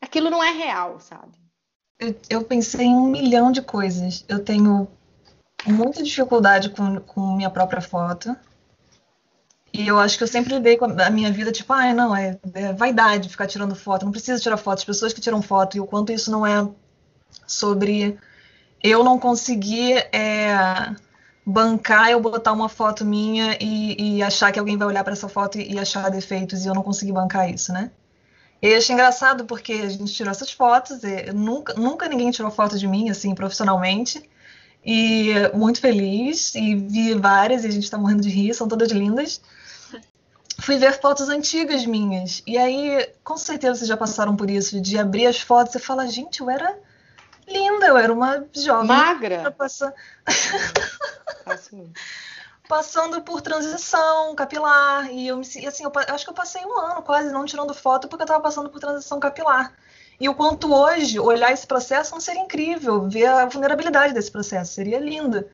aquilo 0.00 0.30
não 0.30 0.42
é 0.42 0.52
real, 0.52 0.98
sabe? 1.00 1.45
Eu, 2.28 2.44
pensei 2.44 2.86
em 2.86 2.94
um 2.94 3.06
milhão 3.06 3.50
de 3.50 3.62
coisas. 3.62 4.24
Eu 4.28 4.44
tenho 4.44 4.88
muita 5.66 6.02
dificuldade 6.02 6.70
com, 6.70 7.00
com 7.00 7.36
minha 7.36 7.50
própria 7.50 7.80
foto. 7.80 8.36
E 9.72 9.86
eu 9.86 9.98
acho 9.98 10.16
que 10.16 10.24
eu 10.24 10.28
sempre 10.28 10.54
lidei 10.54 10.76
com 10.76 10.86
a 10.86 11.10
minha 11.10 11.30
vida, 11.30 11.52
tipo, 11.52 11.72
ah, 11.72 11.92
não, 11.92 12.16
é, 12.16 12.38
é 12.54 12.72
vaidade 12.72 13.28
ficar 13.28 13.46
tirando 13.46 13.74
foto, 13.74 14.04
não 14.06 14.12
precisa 14.12 14.40
tirar 14.40 14.56
foto. 14.56 14.78
As 14.78 14.84
pessoas 14.84 15.12
que 15.12 15.20
tiram 15.20 15.42
foto 15.42 15.76
e 15.76 15.80
o 15.80 15.86
quanto 15.86 16.12
isso 16.12 16.30
não 16.30 16.46
é 16.46 16.66
sobre 17.46 18.18
eu 18.82 19.04
não 19.04 19.18
conseguir 19.18 20.08
é, 20.12 20.94
bancar 21.44 22.10
eu 22.10 22.20
botar 22.20 22.52
uma 22.52 22.68
foto 22.68 23.04
minha 23.04 23.56
e, 23.60 24.16
e 24.18 24.22
achar 24.22 24.50
que 24.50 24.58
alguém 24.58 24.76
vai 24.76 24.88
olhar 24.88 25.04
para 25.04 25.12
essa 25.12 25.28
foto 25.28 25.58
e, 25.58 25.74
e, 25.74 25.78
achar 25.78 26.10
defeitos 26.10 26.64
e 26.64 26.68
eu 26.68 26.74
não 26.74 26.82
consegui 26.82 27.12
bancar 27.12 27.50
isso, 27.50 27.72
né? 27.72 27.90
E 28.60 28.68
eu 28.68 28.78
achei 28.78 28.94
engraçado 28.94 29.44
porque 29.44 29.72
a 29.72 29.88
gente 29.88 30.12
tirou 30.12 30.30
essas 30.30 30.50
fotos, 30.50 31.00
nunca, 31.34 31.74
nunca 31.74 32.08
ninguém 32.08 32.30
tirou 32.30 32.50
foto 32.50 32.78
de 32.78 32.86
mim, 32.86 33.10
assim, 33.10 33.34
profissionalmente, 33.34 34.28
e 34.84 35.34
muito 35.52 35.80
feliz, 35.80 36.54
e 36.54 36.74
vi 36.74 37.14
várias 37.14 37.64
e 37.64 37.66
a 37.66 37.70
gente 37.70 37.90
tá 37.90 37.98
morrendo 37.98 38.22
de 38.22 38.30
rir, 38.30 38.54
são 38.54 38.66
todas 38.66 38.90
lindas. 38.90 39.40
Fui 40.58 40.78
ver 40.78 40.98
fotos 40.98 41.28
antigas 41.28 41.84
minhas, 41.84 42.42
e 42.46 42.56
aí, 42.56 43.10
com 43.22 43.36
certeza 43.36 43.74
vocês 43.74 43.88
já 43.88 43.96
passaram 43.96 44.34
por 44.34 44.48
isso, 44.48 44.80
de 44.80 44.98
abrir 44.98 45.26
as 45.26 45.38
fotos 45.38 45.74
e 45.74 45.78
falar, 45.78 46.06
gente, 46.06 46.40
eu 46.40 46.48
era 46.48 46.78
linda, 47.46 47.86
eu 47.86 47.96
era 47.96 48.12
uma 48.12 48.44
jovem. 48.54 48.88
Magra? 48.88 49.50
Passando... 49.50 49.92
passando 52.68 53.20
por 53.22 53.40
transição 53.40 54.34
capilar. 54.34 55.10
E 55.12 55.28
eu 55.28 55.36
me 55.36 55.42
assim, 55.66 55.84
eu, 55.84 55.92
eu, 55.94 56.14
acho 56.14 56.24
que 56.24 56.30
eu 56.30 56.34
passei 56.34 56.64
um 56.64 56.78
ano 56.78 57.02
quase 57.02 57.30
não 57.32 57.44
tirando 57.44 57.74
foto 57.74 58.08
porque 58.08 58.22
eu 58.22 58.26
estava 58.26 58.42
passando 58.42 58.70
por 58.70 58.80
transição 58.80 59.18
capilar. 59.20 59.72
E 60.18 60.28
o 60.28 60.34
quanto 60.34 60.72
hoje 60.72 61.20
olhar 61.20 61.52
esse 61.52 61.66
processo 61.66 62.12
não 62.12 62.20
seria 62.20 62.42
incrível, 62.42 63.08
ver 63.08 63.26
a 63.26 63.46
vulnerabilidade 63.46 64.14
desse 64.14 64.30
processo, 64.30 64.72
seria 64.72 64.98
lindo. 64.98 65.44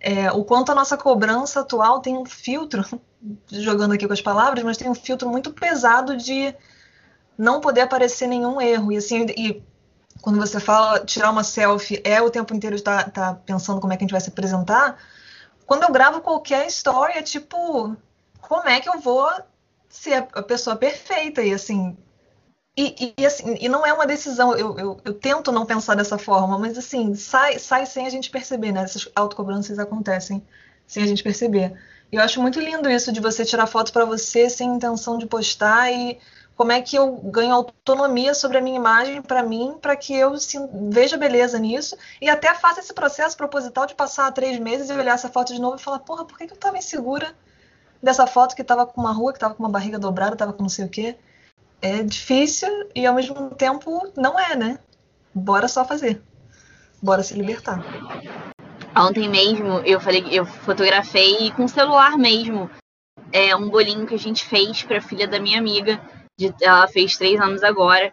É, 0.00 0.30
o 0.32 0.44
quanto 0.44 0.72
a 0.72 0.74
nossa 0.74 0.96
cobrança 0.96 1.60
atual 1.60 2.00
tem 2.00 2.16
um 2.16 2.26
filtro, 2.26 2.84
jogando 3.50 3.92
aqui 3.92 4.06
com 4.06 4.12
as 4.12 4.20
palavras, 4.20 4.64
mas 4.64 4.76
tem 4.76 4.90
um 4.90 4.94
filtro 4.94 5.28
muito 5.28 5.52
pesado 5.52 6.16
de 6.16 6.54
não 7.38 7.60
poder 7.60 7.82
aparecer 7.82 8.26
nenhum 8.26 8.60
erro. 8.60 8.92
E 8.92 8.96
assim, 8.96 9.26
e 9.36 9.62
quando 10.20 10.38
você 10.38 10.58
fala 10.58 11.00
tirar 11.04 11.30
uma 11.30 11.44
selfie, 11.44 12.00
é 12.04 12.20
o 12.20 12.30
tempo 12.30 12.54
inteiro 12.54 12.76
estar 12.76 13.04
tá, 13.04 13.10
tá 13.10 13.40
pensando 13.46 13.80
como 13.80 13.92
é 13.92 13.96
que 13.96 14.02
a 14.02 14.06
gente 14.06 14.12
vai 14.12 14.20
se 14.20 14.28
apresentar. 14.28 14.98
Quando 15.66 15.84
eu 15.84 15.92
gravo 15.92 16.20
qualquer 16.20 16.66
história, 16.66 17.22
tipo, 17.22 17.96
como 18.40 18.68
é 18.68 18.80
que 18.80 18.88
eu 18.88 19.00
vou 19.00 19.28
ser 19.88 20.28
a 20.32 20.42
pessoa 20.42 20.76
perfeita? 20.76 21.42
E 21.42 21.52
assim, 21.52 21.96
e, 22.76 23.14
e, 23.16 23.24
assim, 23.24 23.56
e 23.60 23.68
não 23.68 23.86
é 23.86 23.92
uma 23.92 24.06
decisão, 24.06 24.56
eu, 24.56 24.76
eu, 24.76 25.00
eu, 25.04 25.14
tento 25.14 25.52
não 25.52 25.64
pensar 25.64 25.94
dessa 25.94 26.18
forma, 26.18 26.58
mas 26.58 26.76
assim, 26.76 27.14
sai, 27.14 27.58
sai 27.58 27.86
sem 27.86 28.04
a 28.04 28.10
gente 28.10 28.30
perceber, 28.30 28.72
né? 28.72 28.82
Essas 28.82 29.08
autocobranças 29.14 29.78
acontecem 29.78 30.44
sem 30.86 31.02
a 31.04 31.06
gente 31.06 31.22
perceber. 31.22 31.72
E 32.10 32.16
eu 32.16 32.22
acho 32.22 32.42
muito 32.42 32.58
lindo 32.60 32.90
isso 32.90 33.12
de 33.12 33.20
você 33.20 33.44
tirar 33.44 33.66
foto 33.66 33.92
para 33.92 34.04
você 34.04 34.50
sem 34.50 34.74
intenção 34.74 35.18
de 35.18 35.26
postar 35.26 35.90
e 35.92 36.18
como 36.56 36.70
é 36.70 36.80
que 36.80 36.96
eu 36.96 37.12
ganho 37.16 37.54
autonomia 37.54 38.32
sobre 38.34 38.58
a 38.58 38.60
minha 38.60 38.76
imagem 38.76 39.20
para 39.20 39.42
mim, 39.42 39.76
para 39.80 39.96
que 39.96 40.14
eu 40.14 40.34
veja 40.90 41.16
beleza 41.16 41.58
nisso 41.58 41.96
e 42.20 42.28
até 42.28 42.54
faça 42.54 42.80
esse 42.80 42.94
processo 42.94 43.36
proposital 43.36 43.86
de 43.86 43.94
passar 43.94 44.30
três 44.32 44.58
meses 44.58 44.88
e 44.88 44.92
olhar 44.92 45.14
essa 45.14 45.28
foto 45.28 45.52
de 45.52 45.60
novo 45.60 45.76
e 45.76 45.82
falar, 45.82 45.98
porra, 46.00 46.24
por 46.24 46.38
que, 46.38 46.46
que 46.46 46.52
eu 46.52 46.56
estava 46.56 46.78
insegura 46.78 47.34
dessa 48.02 48.26
foto 48.26 48.54
que 48.54 48.62
estava 48.62 48.86
com 48.86 49.00
uma 49.00 49.12
rua, 49.12 49.32
que 49.32 49.38
estava 49.38 49.54
com 49.54 49.62
uma 49.62 49.68
barriga 49.68 49.98
dobrada, 49.98 50.34
estava 50.34 50.52
com 50.52 50.62
não 50.62 50.68
sei 50.68 50.84
o 50.84 50.88
quê? 50.88 51.16
É 51.82 52.02
difícil 52.02 52.68
e 52.94 53.04
ao 53.04 53.14
mesmo 53.14 53.50
tempo 53.50 54.12
não 54.16 54.38
é, 54.38 54.54
né? 54.54 54.78
Bora 55.34 55.66
só 55.66 55.84
fazer. 55.84 56.22
Bora 57.02 57.22
se 57.22 57.34
libertar. 57.34 57.84
Ontem 58.96 59.28
mesmo 59.28 59.80
eu 59.80 60.00
falei, 60.00 60.24
eu 60.30 60.46
fotografei 60.46 61.50
com 61.50 61.66
celular 61.66 62.16
mesmo. 62.16 62.70
É 63.32 63.56
um 63.56 63.68
bolinho 63.68 64.06
que 64.06 64.14
a 64.14 64.18
gente 64.18 64.44
fez 64.44 64.84
para 64.84 64.98
a 64.98 65.02
filha 65.02 65.26
da 65.26 65.40
minha 65.40 65.58
amiga 65.58 66.00
de, 66.38 66.54
ela 66.60 66.86
fez 66.88 67.16
três 67.16 67.40
anos 67.40 67.62
agora. 67.62 68.12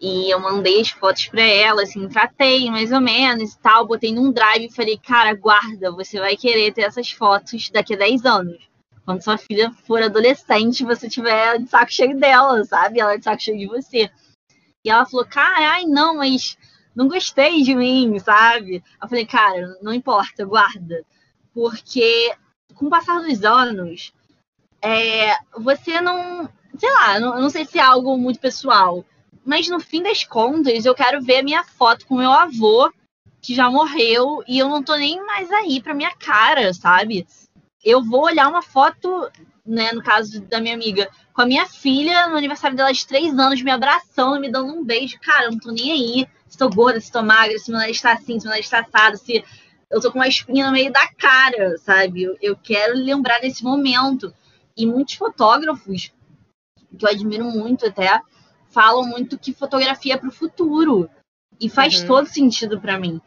E 0.00 0.30
eu 0.30 0.40
mandei 0.40 0.80
as 0.80 0.90
fotos 0.90 1.28
para 1.28 1.42
ela, 1.42 1.82
assim, 1.82 2.08
tratei 2.08 2.68
mais 2.70 2.90
ou 2.90 3.00
menos 3.00 3.52
e 3.52 3.58
tal. 3.60 3.86
Botei 3.86 4.12
num 4.12 4.32
drive 4.32 4.64
e 4.64 4.72
falei, 4.72 4.98
cara, 4.98 5.32
guarda, 5.34 5.92
você 5.92 6.18
vai 6.18 6.36
querer 6.36 6.72
ter 6.72 6.82
essas 6.82 7.12
fotos 7.12 7.70
daqui 7.70 7.94
a 7.94 7.98
10 7.98 8.24
anos. 8.26 8.68
Quando 9.04 9.22
sua 9.22 9.38
filha 9.38 9.70
for 9.86 10.02
adolescente, 10.02 10.84
você 10.84 11.08
tiver 11.08 11.58
de 11.58 11.68
saco 11.68 11.92
cheio 11.92 12.18
dela, 12.18 12.64
sabe? 12.64 13.00
Ela 13.00 13.14
é 13.14 13.18
de 13.18 13.24
saco 13.24 13.42
cheio 13.42 13.58
de 13.58 13.66
você. 13.66 14.10
E 14.84 14.90
ela 14.90 15.06
falou, 15.06 15.24
cara, 15.24 15.74
ai, 15.74 15.84
não, 15.84 16.16
mas 16.16 16.58
não 16.94 17.08
gostei 17.08 17.62
de 17.62 17.74
mim, 17.74 18.18
sabe? 18.18 18.82
Eu 19.00 19.08
falei, 19.08 19.24
cara, 19.24 19.78
não 19.80 19.92
importa, 19.92 20.44
guarda. 20.44 21.04
Porque 21.54 22.34
com 22.74 22.86
o 22.86 22.90
passar 22.90 23.20
dos 23.20 23.44
anos, 23.44 24.12
é, 24.80 25.36
você 25.58 26.00
não 26.00 26.48
sei 26.78 26.90
lá, 26.90 27.20
não, 27.20 27.40
não 27.40 27.50
sei 27.50 27.64
se 27.64 27.78
é 27.78 27.82
algo 27.82 28.16
muito 28.16 28.40
pessoal, 28.40 29.04
mas 29.44 29.68
no 29.68 29.80
fim 29.80 30.02
das 30.02 30.24
contas, 30.24 30.84
eu 30.84 30.94
quero 30.94 31.22
ver 31.22 31.38
a 31.38 31.42
minha 31.42 31.64
foto 31.64 32.06
com 32.06 32.16
meu 32.16 32.30
avô 32.30 32.90
que 33.40 33.54
já 33.54 33.68
morreu 33.68 34.42
e 34.46 34.58
eu 34.58 34.68
não 34.68 34.82
tô 34.82 34.94
nem 34.94 35.24
mais 35.26 35.50
aí 35.50 35.82
pra 35.82 35.94
minha 35.94 36.14
cara, 36.14 36.72
sabe? 36.72 37.26
Eu 37.84 38.02
vou 38.02 38.24
olhar 38.24 38.48
uma 38.48 38.62
foto, 38.62 39.28
né, 39.66 39.90
no 39.92 40.02
caso 40.02 40.40
da 40.42 40.60
minha 40.60 40.74
amiga, 40.74 41.10
com 41.34 41.42
a 41.42 41.46
minha 41.46 41.66
filha 41.66 42.28
no 42.28 42.36
aniversário 42.36 42.76
dela 42.76 42.92
de 42.92 43.04
três 43.04 43.36
anos, 43.36 43.60
me 43.60 43.70
abraçando, 43.70 44.40
me 44.40 44.50
dando 44.50 44.72
um 44.72 44.84
beijo. 44.84 45.18
Cara, 45.20 45.46
eu 45.46 45.52
não 45.52 45.58
tô 45.58 45.72
nem 45.72 45.90
aí 45.90 46.28
se 46.48 46.58
tô 46.58 46.68
gorda, 46.68 47.00
se 47.00 47.10
tô 47.10 47.22
magra, 47.22 47.58
se 47.58 47.70
meu 47.70 47.80
nariz 47.80 48.00
tá 48.00 48.12
assim, 48.12 48.38
se 48.38 48.44
meu 48.44 48.50
nariz 48.50 48.68
tá 48.68 48.80
assado, 48.80 49.16
se 49.16 49.42
eu 49.90 50.00
tô 50.00 50.12
com 50.12 50.18
uma 50.18 50.28
espinha 50.28 50.66
no 50.66 50.72
meio 50.72 50.92
da 50.92 51.08
cara, 51.14 51.76
sabe? 51.78 52.22
Eu, 52.22 52.36
eu 52.40 52.56
quero 52.56 52.94
lembrar 52.94 53.40
desse 53.40 53.64
momento. 53.64 54.32
E 54.76 54.86
muitos 54.86 55.14
fotógrafos, 55.14 56.12
que 56.98 57.04
eu 57.04 57.10
admiro 57.10 57.44
muito 57.44 57.86
até, 57.86 58.20
falam 58.70 59.04
muito 59.04 59.38
que 59.38 59.52
fotografia 59.52 60.14
é 60.14 60.16
pro 60.16 60.30
futuro. 60.30 61.08
E 61.60 61.68
faz 61.68 62.00
Uhum. 62.00 62.06
todo 62.06 62.26
sentido 62.26 62.80
para 62.80 62.98
mim. 62.98 63.20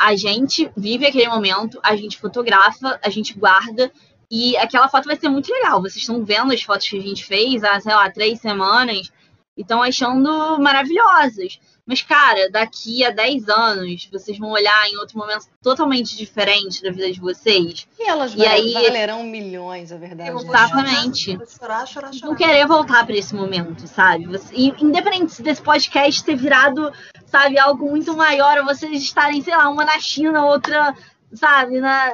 A 0.00 0.16
gente 0.16 0.70
vive 0.76 1.06
aquele 1.06 1.28
momento, 1.28 1.78
a 1.82 1.94
gente 1.96 2.18
fotografa, 2.18 2.98
a 3.02 3.08
gente 3.08 3.32
guarda, 3.34 3.90
e 4.30 4.56
aquela 4.56 4.88
foto 4.88 5.06
vai 5.06 5.16
ser 5.16 5.28
muito 5.28 5.52
legal. 5.52 5.80
Vocês 5.80 5.98
estão 5.98 6.24
vendo 6.24 6.52
as 6.52 6.62
fotos 6.62 6.88
que 6.88 6.98
a 6.98 7.02
gente 7.02 7.24
fez 7.24 7.62
há, 7.62 7.78
sei 7.80 7.94
lá, 7.94 8.10
três 8.10 8.40
semanas 8.40 9.12
e 9.56 9.62
estão 9.62 9.82
achando 9.82 10.58
maravilhosas. 10.58 11.60
Mas, 11.86 12.02
cara, 12.02 12.50
daqui 12.50 13.04
a 13.04 13.10
10 13.10 13.48
anos, 13.48 14.08
vocês 14.10 14.36
vão 14.38 14.50
olhar 14.50 14.88
em 14.88 14.96
outro 14.96 15.16
momento 15.16 15.46
totalmente 15.62 16.16
diferente 16.16 16.82
da 16.82 16.90
vida 16.90 17.12
de 17.12 17.20
vocês. 17.20 17.86
E 17.96 18.02
elas 18.02 18.34
E 18.34 18.44
aí- 18.44 18.72
valerão 18.72 19.22
milhões, 19.22 19.92
a 19.92 19.96
verdade. 19.96 20.30
É 20.30 20.32
vou 20.32 20.42
essa. 20.42 20.48
Exatamente. 20.50 21.38
Chorar, 21.58 21.86
chorar, 21.86 22.12
chorar. 22.12 22.26
Não 22.28 22.34
querer 22.34 22.66
voltar 22.66 23.06
para 23.06 23.14
esse 23.16 23.32
momento, 23.34 23.86
sabe? 23.86 24.26
Você- 24.26 24.52
e 24.54 24.74
independente 24.82 25.40
desse 25.40 25.62
podcast 25.62 26.24
ter 26.24 26.34
virado, 26.34 26.92
sabe, 27.26 27.56
algo 27.56 27.88
muito 27.88 28.16
maior, 28.16 28.58
ou 28.58 28.64
vocês 28.64 29.00
estarem, 29.00 29.40
sei 29.40 29.56
lá, 29.56 29.68
uma 29.68 29.84
na 29.84 30.00
China, 30.00 30.44
outra, 30.44 30.92
sabe, 31.32 31.78
na, 31.80 32.12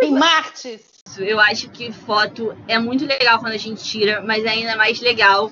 Em 0.00 0.12
Marte! 0.12 0.80
Eu 1.18 1.40
acho 1.40 1.68
que 1.70 1.90
foto 1.90 2.54
é 2.68 2.78
muito 2.78 3.04
legal 3.06 3.38
quando 3.38 3.52
a 3.52 3.58
gente 3.58 3.82
tira, 3.82 4.22
mas 4.22 4.44
é 4.44 4.50
ainda 4.50 4.76
mais 4.76 5.00
legal 5.00 5.50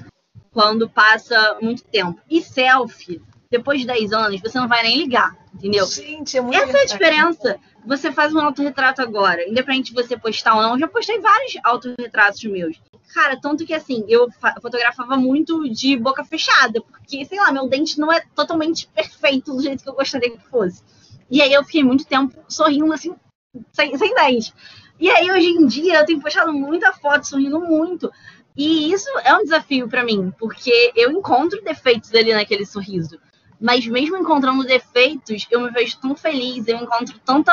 quando 0.56 0.88
passa 0.88 1.58
muito 1.60 1.84
tempo. 1.84 2.18
E 2.30 2.40
selfie, 2.40 3.20
depois 3.50 3.78
de 3.78 3.86
10 3.86 4.10
anos, 4.14 4.40
você 4.40 4.58
não 4.58 4.66
vai 4.66 4.82
nem 4.84 4.96
ligar, 4.96 5.36
entendeu? 5.54 5.86
Gente, 5.86 6.38
é 6.38 6.40
muito 6.40 6.56
Essa 6.56 6.78
é 6.78 6.80
a 6.80 6.86
diferença. 6.86 7.60
Você 7.84 8.10
faz 8.10 8.34
um 8.34 8.40
autorretrato 8.40 9.02
agora, 9.02 9.46
independente 9.46 9.92
de 9.92 10.02
você 10.02 10.16
postar 10.16 10.54
ou 10.56 10.62
não. 10.62 10.72
Eu 10.72 10.78
já 10.78 10.88
postei 10.88 11.20
vários 11.20 11.52
autorretratos 11.62 12.42
meus. 12.44 12.80
Cara, 13.12 13.38
tanto 13.38 13.66
que 13.66 13.74
assim, 13.74 14.02
eu 14.08 14.30
fa- 14.40 14.54
fotografava 14.62 15.14
muito 15.18 15.68
de 15.68 15.94
boca 15.98 16.24
fechada, 16.24 16.80
porque, 16.80 17.22
sei 17.26 17.38
lá, 17.38 17.52
meu 17.52 17.68
dente 17.68 18.00
não 18.00 18.10
é 18.10 18.22
totalmente 18.34 18.88
perfeito 18.94 19.52
do 19.54 19.62
jeito 19.62 19.82
que 19.84 19.90
eu 19.90 19.94
gostaria 19.94 20.30
que 20.30 20.42
fosse. 20.48 20.82
E 21.30 21.42
aí 21.42 21.52
eu 21.52 21.62
fiquei 21.64 21.84
muito 21.84 22.06
tempo 22.06 22.34
sorrindo 22.48 22.90
assim, 22.94 23.14
sem, 23.72 23.94
sem 23.98 24.14
dente. 24.14 24.54
E 24.98 25.10
aí 25.10 25.30
hoje 25.30 25.48
em 25.48 25.66
dia 25.66 25.98
eu 26.00 26.06
tenho 26.06 26.20
postado 26.22 26.50
muita 26.54 26.90
foto 26.94 27.26
sorrindo 27.28 27.60
muito. 27.60 28.10
E 28.56 28.90
isso 28.92 29.08
é 29.24 29.34
um 29.34 29.42
desafio 29.42 29.88
pra 29.88 30.04
mim, 30.04 30.32
porque 30.38 30.92
eu 30.96 31.10
encontro 31.10 31.62
defeitos 31.62 32.12
ali 32.14 32.32
naquele 32.32 32.64
sorriso. 32.64 33.18
Mas 33.60 33.86
mesmo 33.86 34.16
encontrando 34.16 34.64
defeitos, 34.64 35.46
eu 35.50 35.60
me 35.60 35.70
vejo 35.70 35.98
tão 35.98 36.14
feliz, 36.14 36.66
eu 36.66 36.76
encontro 36.78 37.18
tanta. 37.24 37.52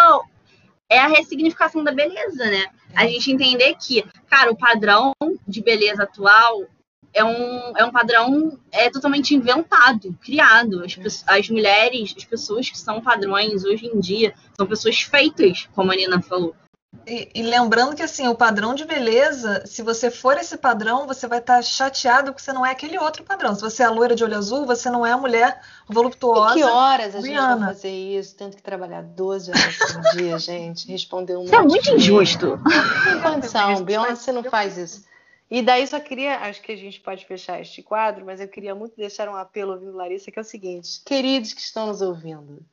É 0.89 0.99
a 0.99 1.07
ressignificação 1.07 1.83
da 1.83 1.91
beleza, 1.91 2.45
né? 2.45 2.67
A 2.93 3.07
gente 3.07 3.31
entender 3.31 3.75
que, 3.75 4.03
cara, 4.29 4.51
o 4.51 4.55
padrão 4.57 5.13
de 5.47 5.61
beleza 5.61 6.03
atual 6.03 6.65
é 7.13 7.23
um, 7.23 7.77
é 7.77 7.85
um 7.85 7.91
padrão 7.91 8.59
é 8.71 8.89
totalmente 8.89 9.33
inventado, 9.33 10.15
criado. 10.21 10.83
As, 10.83 10.95
pe- 10.95 11.23
as 11.27 11.49
mulheres, 11.49 12.13
as 12.15 12.25
pessoas 12.25 12.69
que 12.69 12.77
são 12.77 13.01
padrões 13.01 13.63
hoje 13.63 13.87
em 13.87 13.99
dia, 13.99 14.33
são 14.55 14.67
pessoas 14.67 15.01
feitas, 15.01 15.67
como 15.73 15.91
a 15.91 15.95
Nina 15.95 16.21
falou. 16.21 16.55
E, 17.05 17.29
e 17.35 17.43
lembrando 17.43 17.95
que 17.95 18.01
assim, 18.01 18.27
o 18.27 18.35
padrão 18.35 18.73
de 18.73 18.85
beleza, 18.85 19.65
se 19.65 19.81
você 19.81 20.09
for 20.09 20.37
esse 20.37 20.57
padrão, 20.57 21.05
você 21.05 21.27
vai 21.27 21.39
estar 21.39 21.61
chateado 21.61 22.31
porque 22.31 22.41
você 22.41 22.53
não 22.53 22.65
é 22.65 22.71
aquele 22.71 22.97
outro 22.97 23.23
padrão. 23.23 23.53
Se 23.53 23.61
você 23.61 23.83
é 23.83 23.85
a 23.85 23.91
loira 23.91 24.15
de 24.15 24.23
olho 24.23 24.37
azul, 24.37 24.65
você 24.65 24.89
não 24.89 25.05
é 25.05 25.11
a 25.11 25.17
mulher 25.17 25.59
voluptuosa. 25.87 26.57
E 26.57 26.61
que 26.61 26.63
horas 26.63 27.15
a 27.15 27.21
gente 27.21 27.35
vai 27.35 27.59
fazer 27.59 27.91
isso? 27.91 28.35
Tendo 28.35 28.55
que 28.55 28.63
trabalhar 28.63 29.01
12 29.03 29.51
horas 29.51 29.77
por 29.77 30.01
dia, 30.15 30.39
gente. 30.39 30.87
Responder 30.87 31.35
um 31.35 31.43
Isso 31.43 31.55
é 31.55 31.61
muito 31.61 31.91
injusto. 31.91 32.57
Não 32.57 33.03
tem 33.03 33.21
condição, 33.21 33.83
Beyoncé 33.83 34.31
não 34.31 34.43
faz 34.43 34.77
isso. 34.77 35.03
E 35.51 35.61
daí 35.61 35.85
só 35.85 35.99
queria, 35.99 36.39
acho 36.39 36.61
que 36.61 36.71
a 36.71 36.75
gente 36.75 36.99
pode 36.99 37.25
fechar 37.25 37.61
este 37.61 37.83
quadro, 37.83 38.25
mas 38.25 38.39
eu 38.39 38.47
queria 38.47 38.73
muito 38.73 38.95
deixar 38.95 39.29
um 39.29 39.35
apelo 39.35 39.73
ouvindo 39.73 39.95
Larissa, 39.95 40.31
que 40.31 40.39
é 40.39 40.41
o 40.41 40.45
seguinte: 40.45 41.01
queridos 41.05 41.53
que 41.53 41.61
estão 41.61 41.87
nos 41.87 42.01
ouvindo, 42.01 42.65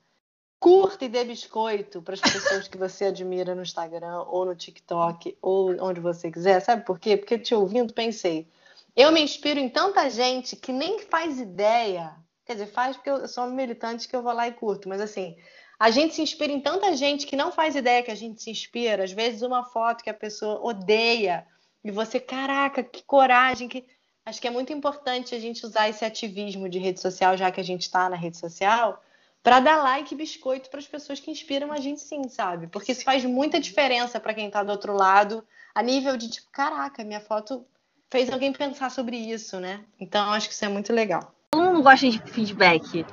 curta 0.61 1.07
e 1.07 1.09
dê 1.09 1.25
biscoito 1.25 2.03
para 2.03 2.15
as 2.15 2.21
pessoas 2.21 2.69
que 2.69 2.77
você 2.77 3.07
admira 3.07 3.55
no 3.55 3.63
Instagram 3.63 4.25
ou 4.29 4.45
no 4.45 4.55
TikTok 4.55 5.37
ou 5.41 5.75
onde 5.83 6.01
você 6.01 6.31
quiser. 6.31 6.61
Sabe 6.61 6.85
por 6.85 7.01
quê? 7.01 7.17
Porque 7.17 7.39
te 7.39 7.55
ouvindo 7.55 7.95
pensei, 7.95 8.47
eu 8.95 9.11
me 9.11 9.23
inspiro 9.23 9.59
em 9.59 9.71
tanta 9.71 10.09
gente 10.11 10.55
que 10.57 10.71
nem 10.71 10.99
faz 10.99 11.41
ideia. 11.41 12.15
Quer 12.45 12.53
dizer, 12.53 12.67
faz 12.67 12.97
porque 12.97 13.09
eu 13.09 13.27
sou 13.27 13.47
militante 13.47 14.07
que 14.07 14.15
eu 14.15 14.23
vou 14.23 14.35
lá 14.35 14.47
e 14.47 14.53
curto, 14.53 14.89
mas 14.89 15.01
assim, 15.01 15.35
a 15.79 15.91
gente 15.91 16.15
se 16.15 16.21
inspira 16.21 16.53
em 16.53 16.61
tanta 16.61 16.95
gente 16.95 17.27
que 17.27 17.37
não 17.37 17.51
faz 17.51 17.75
ideia 17.75 18.03
que 18.03 18.11
a 18.11 18.15
gente 18.15 18.43
se 18.43 18.51
inspira. 18.51 19.05
Às 19.05 19.13
vezes, 19.13 19.41
uma 19.41 19.65
foto 19.65 20.05
que 20.05 20.11
a 20.11 20.15
pessoa 20.15 20.61
odeia 20.63 21.47
e 21.83 21.91
você, 21.91 22.21
caraca, 22.21 22.83
que 22.83 23.03
coragem. 23.03 23.67
Que... 23.67 23.87
Acho 24.27 24.39
que 24.39 24.47
é 24.47 24.51
muito 24.51 24.75
importante 24.75 25.35
a 25.35 25.39
gente 25.39 25.65
usar 25.65 25.89
esse 25.89 26.05
ativismo 26.05 26.69
de 26.69 26.79
rede 26.79 27.01
social, 27.01 27.35
já 27.35 27.51
que 27.51 27.61
a 27.61 27.65
gente 27.65 27.81
está 27.83 28.11
na 28.11 28.17
rede 28.17 28.37
social, 28.37 29.03
para 29.43 29.61
dar 29.61 29.83
like 29.83 30.13
e 30.13 30.17
biscoito 30.17 30.69
para 30.69 30.81
as 30.81 30.87
pessoas 30.87 31.19
que 31.19 31.31
inspiram 31.31 31.73
a 31.73 31.79
gente, 31.79 32.01
sim, 32.01 32.29
sabe? 32.29 32.67
Porque 32.67 32.93
isso 32.93 33.05
faz 33.05 33.25
muita 33.25 33.59
diferença 33.59 34.21
para 34.21 34.35
quem 34.35 34.47
está 34.47 34.63
do 34.63 34.71
outro 34.71 34.95
lado, 34.95 35.45
a 35.75 35.83
nível 35.83 36.17
de 36.17 36.29
tipo, 36.29 36.49
caraca, 36.51 37.05
minha 37.05 37.21
foto 37.21 37.65
fez 38.11 38.31
alguém 38.31 38.53
pensar 38.53 38.91
sobre 38.91 39.17
isso, 39.17 39.59
né? 39.59 39.81
Então, 39.99 40.31
acho 40.31 40.49
que 40.49 40.55
isso 40.55 40.65
é 40.65 40.69
muito 40.69 40.93
legal. 40.93 41.35
Todo 41.53 41.65
mundo 41.65 41.83
gosta 41.83 42.09
de 42.09 42.19
feedback, 42.27 43.07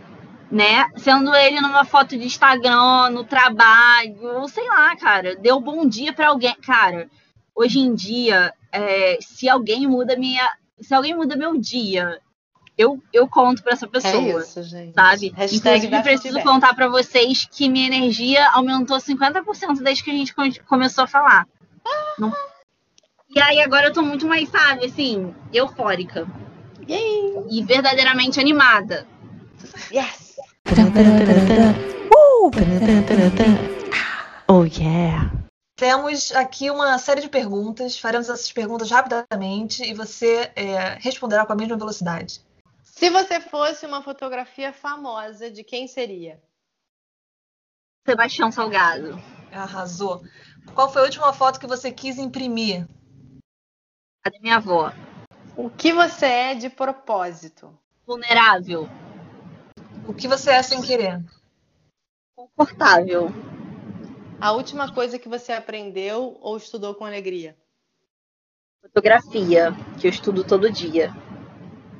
né? 0.51 0.89
Sendo 0.97 1.33
ele 1.35 1.61
numa 1.61 1.85
foto 1.85 2.17
de 2.17 2.25
Instagram, 2.25 3.09
no 3.11 3.23
trabalho, 3.23 4.39
ou 4.39 4.49
sei 4.49 4.67
lá, 4.67 4.95
cara, 4.95 5.35
deu 5.35 5.59
bom 5.59 5.87
dia 5.87 6.13
pra 6.13 6.29
alguém. 6.29 6.55
Cara, 6.55 7.09
hoje 7.55 7.79
em 7.79 7.93
dia, 7.93 8.53
é, 8.71 9.17
se 9.21 9.47
alguém 9.47 9.87
muda 9.87 10.15
minha. 10.15 10.49
Se 10.79 10.93
alguém 10.93 11.15
muda 11.15 11.35
meu 11.35 11.57
dia, 11.57 12.21
eu, 12.77 13.01
eu 13.11 13.27
conto 13.27 13.63
pra 13.63 13.73
essa 13.73 13.87
pessoa. 13.87 14.13
É 14.13 14.39
isso, 14.39 14.61
gente. 14.63 14.93
Sabe? 14.93 15.33
Hashtag 15.35 15.85
Inclusive, 15.87 16.03
preciso 16.03 16.41
contar 16.43 16.73
pra 16.75 16.87
vocês 16.87 17.47
que 17.51 17.67
minha 17.69 17.87
energia 17.87 18.47
aumentou 18.51 18.97
50% 18.97 19.81
desde 19.83 20.03
que 20.03 20.11
a 20.11 20.13
gente 20.13 20.33
co- 20.33 20.43
começou 20.67 21.03
a 21.05 21.07
falar. 21.07 21.47
Não- 22.19 22.33
E 23.35 23.39
aí 23.41 23.61
agora 23.61 23.87
eu 23.87 23.93
tô 23.93 24.01
muito 24.01 24.27
mais, 24.27 24.47
sabe, 24.49 24.85
assim, 24.85 25.33
eufórica. 25.53 26.27
Yay! 26.89 27.33
E 27.49 27.63
verdadeiramente 27.63 28.39
animada. 28.39 29.05
Yes! 29.91 30.35
Oh 34.47 34.63
yeah! 34.63 35.31
Temos 35.75 36.31
aqui 36.31 36.71
uma 36.71 36.97
série 36.97 37.21
de 37.21 37.29
perguntas, 37.29 37.99
faremos 37.99 38.29
essas 38.29 38.51
perguntas 38.51 38.89
rapidamente 38.89 39.83
e 39.83 39.93
você 39.93 40.49
é, 40.55 40.97
responderá 40.99 41.45
com 41.45 41.53
a 41.53 41.55
mesma 41.55 41.77
velocidade. 41.77 42.41
Se 42.97 43.11
você 43.11 43.39
fosse 43.39 43.85
uma 43.85 44.01
fotografia 44.01 44.73
famosa, 44.73 45.51
de 45.51 45.63
quem 45.63 45.87
seria? 45.87 46.41
Sebastião 48.03 48.51
Salgado. 48.51 49.21
Arrasou. 49.51 50.23
Qual 50.73 50.91
foi 50.91 51.03
a 51.03 51.05
última 51.05 51.31
foto 51.31 51.59
que 51.59 51.67
você 51.67 51.91
quis 51.91 52.17
imprimir? 52.17 52.87
A 54.25 54.31
da 54.31 54.39
minha 54.39 54.55
avó. 54.55 54.91
O 55.55 55.69
que 55.69 55.93
você 55.93 56.25
é 56.25 56.55
de 56.55 56.71
propósito? 56.71 57.77
Vulnerável. 58.03 58.89
O 60.07 60.13
que 60.15 60.27
você 60.27 60.49
é 60.49 60.63
sem 60.63 60.81
querer? 60.81 61.23
Confortável. 62.35 63.27
A 64.41 64.53
última 64.53 64.91
coisa 64.91 65.19
que 65.19 65.29
você 65.29 65.51
aprendeu 65.51 66.35
ou 66.41 66.57
estudou 66.57 66.95
com 66.95 67.05
alegria? 67.05 67.55
Fotografia, 68.81 69.71
que 70.01 70.07
eu 70.07 70.09
estudo 70.09 70.43
todo 70.43 70.71
dia. 70.71 71.13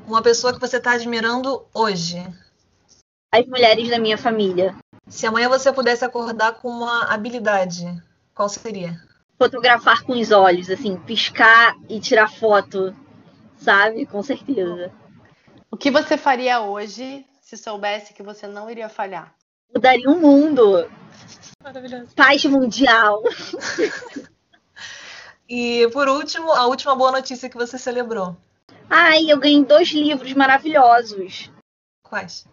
Uma 0.07 0.21
pessoa 0.21 0.53
que 0.53 0.59
você 0.61 0.77
está 0.77 0.93
admirando 0.93 1.67
hoje. 1.73 2.25
As 3.29 3.45
mulheres 3.45 3.89
da 3.89 3.99
minha 3.99 4.17
família. 4.17 4.73
Se 5.05 5.27
amanhã 5.27 5.49
você 5.49 5.69
pudesse 5.73 6.05
acordar 6.05 6.53
com 6.53 6.69
uma 6.69 7.13
habilidade, 7.13 7.85
qual 8.33 8.47
seria? 8.47 8.97
Fotografar 9.37 10.03
com 10.03 10.13
os 10.13 10.31
olhos, 10.31 10.69
assim, 10.69 10.95
piscar 10.95 11.75
e 11.89 11.99
tirar 11.99 12.31
foto, 12.31 12.95
sabe? 13.57 14.05
Com 14.05 14.23
certeza. 14.23 14.93
O 15.69 15.75
que 15.75 15.91
você 15.91 16.17
faria 16.17 16.61
hoje 16.61 17.25
se 17.41 17.57
soubesse 17.57 18.13
que 18.13 18.23
você 18.23 18.47
não 18.47 18.71
iria 18.71 18.87
falhar? 18.87 19.35
Mudaria 19.73 20.09
o 20.09 20.21
mundo. 20.21 20.89
Maravilhoso. 21.61 22.15
Paz 22.15 22.45
mundial. 22.45 23.21
E 25.49 25.87
por 25.93 26.09
último, 26.09 26.51
a 26.51 26.67
última 26.67 26.93
boa 26.93 27.09
notícia 27.09 27.49
que 27.49 27.55
você 27.55 27.77
celebrou. 27.77 28.35
Ai, 28.89 29.31
eu 29.31 29.39
ganhei 29.39 29.63
dois 29.63 29.89
livros 29.89 30.33
maravilhosos. 30.33 31.51
Quais? 32.03 32.45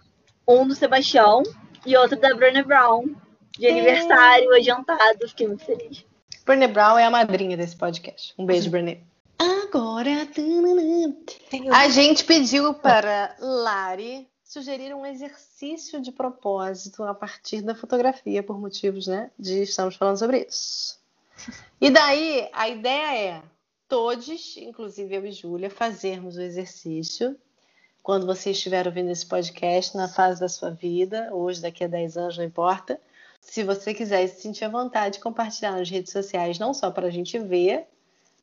Um 0.46 0.66
do 0.66 0.74
Sebastião, 0.74 1.42
e 1.86 1.96
outro 1.96 2.18
da 2.18 2.34
Brené 2.34 2.62
Brown, 2.62 3.14
de 3.52 3.66
aniversário, 3.66 4.54
adiantado. 4.54 5.28
Fiquei 5.28 5.46
muito 5.46 5.64
feliz. 5.64 6.04
Brené 6.44 6.68
Brown 6.68 6.98
é 6.98 7.04
a 7.04 7.10
madrinha 7.10 7.56
desse 7.56 7.76
podcast. 7.76 8.34
Um 8.38 8.46
beijo, 8.46 8.70
Brené. 8.70 9.00
Agora, 9.38 10.10
a 11.72 11.88
gente 11.88 12.24
pediu 12.24 12.74
para 12.74 13.34
Lari 13.40 14.28
sugerir 14.44 14.94
um 14.94 15.04
exercício 15.04 16.00
de 16.00 16.12
propósito 16.12 17.02
a 17.02 17.14
partir 17.14 17.60
da 17.60 17.74
fotografia, 17.74 18.42
por 18.42 18.58
motivos, 18.60 19.06
né, 19.06 19.30
de 19.38 19.62
estamos 19.62 19.96
falando 19.96 20.18
sobre 20.18 20.46
isso. 20.48 20.96
E 21.80 21.90
daí, 21.90 22.48
a 22.52 22.68
ideia 22.68 23.38
é 23.38 23.42
todos, 23.94 24.56
inclusive 24.56 25.14
eu 25.14 25.24
e 25.24 25.30
Júlia, 25.30 25.70
fazermos 25.70 26.36
o 26.36 26.42
exercício 26.42 27.38
quando 28.02 28.26
você 28.26 28.50
estiver 28.50 28.88
ouvindo 28.88 29.12
esse 29.12 29.24
podcast 29.24 29.96
na 29.96 30.08
fase 30.08 30.40
da 30.40 30.48
sua 30.48 30.70
vida, 30.70 31.32
hoje, 31.32 31.62
daqui 31.62 31.84
a 31.84 31.86
10 31.86 32.16
anos, 32.16 32.36
não 32.36 32.44
importa. 32.44 33.00
Se 33.40 33.62
você 33.62 33.94
quiser 33.94 34.26
se 34.26 34.42
sentir 34.42 34.64
à 34.64 34.68
vontade, 34.68 35.20
compartilhar 35.20 35.70
nas 35.70 35.88
redes 35.88 36.10
sociais, 36.10 36.58
não 36.58 36.74
só 36.74 36.90
para 36.90 37.06
a 37.06 37.10
gente 37.10 37.38
ver, 37.38 37.86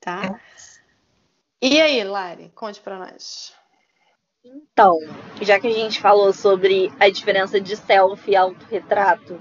Tá? 0.00 0.40
E 1.60 1.80
aí, 1.80 2.02
Lari, 2.02 2.50
conte 2.56 2.80
para 2.80 2.98
nós. 2.98 3.54
Então, 4.44 4.98
já 5.40 5.60
que 5.60 5.68
a 5.68 5.72
gente 5.72 6.00
falou 6.00 6.32
sobre 6.32 6.92
a 6.98 7.08
diferença 7.08 7.60
de 7.60 7.76
selfie 7.76 8.32
e 8.32 8.36
autorretrato, 8.36 9.40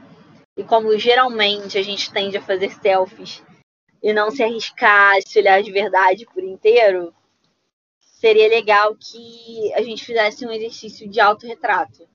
e 0.56 0.64
como 0.64 0.96
geralmente 0.96 1.76
a 1.76 1.82
gente 1.82 2.12
tende 2.12 2.38
a 2.38 2.42
fazer 2.42 2.70
selfies 2.70 3.44
e 4.04 4.14
não 4.14 4.30
se 4.30 4.44
arriscar 4.44 5.18
a 5.18 5.22
se 5.22 5.40
olhar 5.40 5.64
de 5.64 5.72
verdade 5.72 6.28
por 6.32 6.44
inteiro, 6.44 7.12
seria 8.00 8.48
legal 8.48 8.96
que 8.96 9.74
a 9.74 9.82
gente 9.82 10.06
fizesse 10.06 10.46
um 10.46 10.52
exercício 10.52 11.10
de 11.10 11.20
autorretrato. 11.20 12.08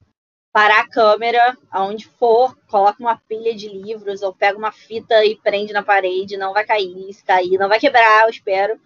Parar 0.52 0.82
a 0.82 0.88
câmera, 0.88 1.58
aonde 1.68 2.06
for, 2.06 2.56
coloca 2.68 3.02
uma 3.02 3.20
pilha 3.28 3.52
de 3.52 3.68
livros 3.68 4.22
ou 4.22 4.32
pega 4.32 4.56
uma 4.56 4.70
fita 4.70 5.24
e 5.24 5.34
prende 5.34 5.72
na 5.72 5.82
parede, 5.82 6.36
não 6.36 6.52
vai 6.52 6.64
cair, 6.64 7.12
se 7.12 7.24
cair, 7.24 7.58
não 7.58 7.68
vai 7.68 7.80
quebrar, 7.80 8.22
eu 8.22 8.30
espero. 8.30 8.80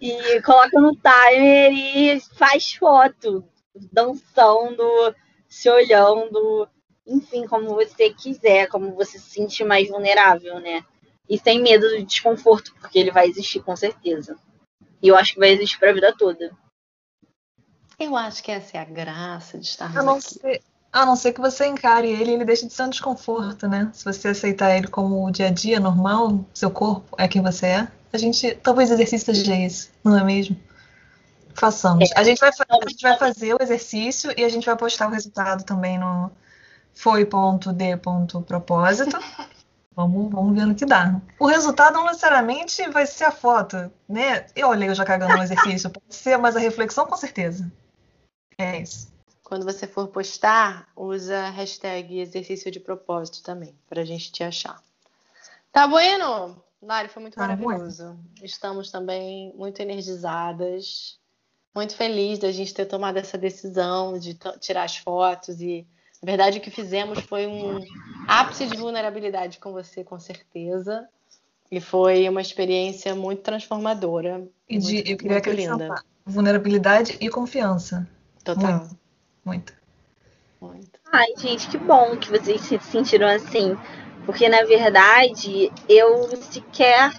E 0.00 0.40
coloca 0.42 0.80
no 0.80 0.96
timer 0.96 1.72
e 1.72 2.20
faz 2.36 2.72
foto, 2.72 3.44
dançando, 3.92 5.14
se 5.48 5.68
olhando, 5.68 6.68
enfim, 7.06 7.46
como 7.46 7.74
você 7.74 8.10
quiser, 8.10 8.68
como 8.68 8.94
você 8.94 9.18
se 9.18 9.30
sente 9.30 9.64
mais 9.64 9.88
vulnerável, 9.88 10.58
né? 10.60 10.84
E 11.28 11.38
sem 11.38 11.60
medo 11.60 11.88
do 11.88 12.04
desconforto, 12.04 12.74
porque 12.80 12.98
ele 12.98 13.10
vai 13.10 13.28
existir 13.28 13.60
com 13.60 13.76
certeza. 13.76 14.38
E 15.02 15.08
eu 15.08 15.16
acho 15.16 15.34
que 15.34 15.40
vai 15.40 15.50
existir 15.50 15.78
para 15.78 15.90
a 15.90 15.94
vida 15.94 16.14
toda. 16.16 16.50
Eu 17.98 18.16
acho 18.16 18.42
que 18.42 18.50
essa 18.50 18.78
é 18.78 18.80
a 18.80 18.84
graça 18.84 19.58
de 19.58 19.66
estar 19.66 19.96
A 19.96 20.02
não, 20.02 20.16
aqui. 20.16 20.22
ser, 20.22 20.62
a 20.92 21.06
não 21.06 21.14
ser 21.14 21.32
que 21.32 21.40
você 21.40 21.66
encare 21.66 22.08
ele, 22.08 22.32
ele 22.32 22.44
deixa 22.44 22.66
de 22.66 22.72
ser 22.72 22.82
um 22.82 22.90
desconforto, 22.90 23.68
né? 23.68 23.90
Se 23.92 24.04
você 24.04 24.28
aceitar 24.28 24.76
ele 24.76 24.88
como 24.88 25.24
o 25.24 25.30
dia 25.30 25.46
a 25.46 25.50
dia 25.50 25.78
normal, 25.78 26.44
seu 26.52 26.70
corpo 26.70 27.14
é 27.16 27.28
quem 27.28 27.42
você 27.42 27.66
é, 27.66 27.88
a 28.12 28.18
gente. 28.18 28.54
Talvez 28.56 28.90
o 28.90 28.94
exercício 28.94 29.32
seja 29.34 29.56
esse, 29.56 29.90
não 30.02 30.18
é 30.18 30.24
mesmo? 30.24 30.56
Façamos. 31.54 32.10
A, 32.16 32.24
gente 32.24 32.38
vai, 32.38 32.50
a 32.50 32.88
gente 32.88 33.02
vai 33.02 33.18
fazer 33.18 33.54
o 33.54 33.62
exercício 33.62 34.32
e 34.36 34.44
a 34.44 34.48
gente 34.48 34.66
vai 34.66 34.76
postar 34.76 35.08
o 35.08 35.10
resultado 35.10 35.64
também 35.64 35.98
no 35.98 36.30
foi.d.propósito. 36.94 39.18
Vamos, 39.92 40.30
vamos 40.30 40.54
ver 40.54 40.66
no 40.66 40.74
que 40.74 40.86
dá. 40.86 41.20
O 41.38 41.46
resultado 41.46 41.94
não 41.94 42.06
necessariamente 42.06 42.88
vai 42.90 43.04
ser 43.04 43.24
a 43.24 43.32
foto, 43.32 43.90
né? 44.08 44.46
Eu 44.54 44.68
olhei 44.68 44.88
eu 44.88 44.94
já 44.94 45.04
cagando 45.04 45.36
no 45.36 45.42
exercício, 45.42 45.90
pode 45.90 46.14
ser, 46.14 46.38
mas 46.38 46.56
a 46.56 46.60
reflexão 46.60 47.06
com 47.06 47.16
certeza. 47.16 47.70
É 48.56 48.80
isso. 48.80 49.12
Quando 49.50 49.64
você 49.64 49.84
for 49.84 50.06
postar, 50.06 50.86
usa 50.94 51.36
a 51.36 51.50
hashtag 51.50 52.20
exercício 52.20 52.70
de 52.70 52.78
propósito 52.78 53.42
também, 53.42 53.74
pra 53.88 54.04
gente 54.04 54.30
te 54.30 54.44
achar. 54.44 54.80
Tá 55.72 55.88
bueno? 55.88 56.62
Lari, 56.80 57.08
foi 57.08 57.20
muito 57.20 57.34
Tá 57.34 57.48
maravilhoso. 57.48 58.16
Estamos 58.44 58.92
também 58.92 59.52
muito 59.56 59.80
energizadas, 59.80 61.18
muito 61.74 61.96
felizes 61.96 62.38
da 62.38 62.52
gente 62.52 62.72
ter 62.72 62.86
tomado 62.86 63.16
essa 63.16 63.36
decisão 63.36 64.16
de 64.20 64.38
tirar 64.60 64.84
as 64.84 64.98
fotos 64.98 65.60
e, 65.60 65.84
na 66.22 66.26
verdade, 66.26 66.58
o 66.58 66.60
que 66.60 66.70
fizemos 66.70 67.18
foi 67.18 67.48
um 67.48 67.80
ápice 68.28 68.68
de 68.68 68.76
vulnerabilidade 68.76 69.58
com 69.58 69.72
você, 69.72 70.04
com 70.04 70.20
certeza. 70.20 71.08
E 71.72 71.80
foi 71.80 72.28
uma 72.28 72.40
experiência 72.40 73.16
muito 73.16 73.42
transformadora. 73.42 74.46
E 74.68 74.78
de, 74.78 74.94
muito, 74.94 75.10
eu 75.10 75.16
queria 75.16 75.32
muito 75.32 75.48
acrescentar 75.48 75.88
linda. 75.88 76.04
vulnerabilidade 76.24 77.18
e 77.20 77.28
confiança. 77.28 78.08
Total. 78.44 78.78
Muito. 78.78 78.99
Muito. 79.50 79.72
Muito. 80.60 81.00
Ai, 81.12 81.26
gente, 81.36 81.68
que 81.68 81.76
bom 81.76 82.16
que 82.16 82.30
vocês 82.30 82.60
se 82.60 82.78
sentiram 82.78 83.26
assim. 83.26 83.76
Porque, 84.24 84.48
na 84.48 84.62
verdade, 84.62 85.72
eu 85.88 86.28
sequer 86.36 87.10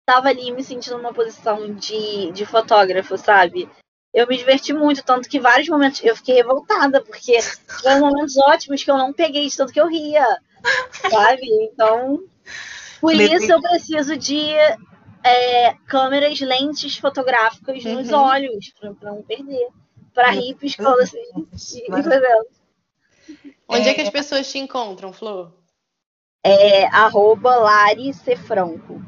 estava 0.00 0.28
ali 0.30 0.50
me 0.50 0.64
sentindo 0.64 0.96
numa 0.96 1.12
posição 1.12 1.74
de, 1.74 2.32
de 2.32 2.46
fotógrafo, 2.46 3.18
sabe? 3.18 3.68
Eu 4.14 4.26
me 4.26 4.38
diverti 4.38 4.72
muito, 4.72 5.04
tanto 5.04 5.28
que 5.28 5.38
vários 5.38 5.68
momentos 5.68 6.02
eu 6.02 6.16
fiquei 6.16 6.36
revoltada, 6.36 7.02
porque 7.02 7.38
tiveram 7.76 8.00
momentos 8.00 8.34
ótimos 8.38 8.82
que 8.82 8.90
eu 8.90 8.96
não 8.96 9.12
peguei 9.12 9.46
de 9.46 9.54
tanto 9.54 9.70
que 9.70 9.80
eu 9.80 9.86
ria, 9.86 10.24
sabe? 11.10 11.46
Então, 11.64 12.24
por 13.02 13.14
isso 13.14 13.52
eu 13.52 13.60
preciso 13.60 14.16
de 14.16 14.50
é, 15.22 15.74
câmeras, 15.86 16.40
lentes 16.40 16.96
fotográficas 16.96 17.84
nos 17.84 18.08
Uhum. 18.10 18.18
olhos, 18.18 18.72
pra, 18.80 18.94
pra 18.94 19.10
não 19.12 19.22
perder. 19.22 19.68
Pra 20.18 20.30
rir, 20.32 20.54
piscando 20.56 20.98
assim, 21.00 21.16
e 21.86 21.88
Vai- 21.90 22.02
fazendo. 22.02 22.46
Onde 23.68 23.88
é, 23.88 23.92
É. 23.92 23.94
que 23.94 24.00
as 24.00 24.10
pessoas 24.10 24.50
te 24.50 24.58
encontram, 24.58 25.12
Flor? 25.12 25.52
É 26.42 26.86
arroba 26.86 27.54
Lari 27.54 28.12
Cefranco. 28.12 29.00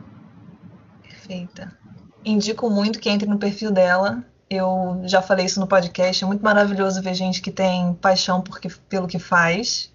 Perfeita. 1.03 1.77
Indico 2.25 2.71
muito 2.71 3.01
que 3.01 3.09
entre 3.11 3.29
no 3.29 3.39
perfil 3.41 3.73
dela. 3.73 4.25
Eu 4.49 5.01
já 5.05 5.21
falei 5.21 5.47
isso 5.47 5.59
no 5.59 5.67
podcast. 5.67 6.23
É 6.23 6.27
muito 6.27 6.45
maravilhoso 6.45 7.03
ver 7.03 7.15
gente 7.15 7.41
que 7.43 7.51
tem 7.51 7.93
paixão 7.95 8.41
porque, 8.41 8.69
pelo 8.89 9.09
que 9.09 9.19
faz. 9.19 9.93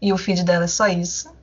E 0.00 0.12
o 0.12 0.18
feed 0.18 0.44
dela 0.44 0.64
é 0.64 0.68
só 0.68 0.88
isso. 0.88 1.34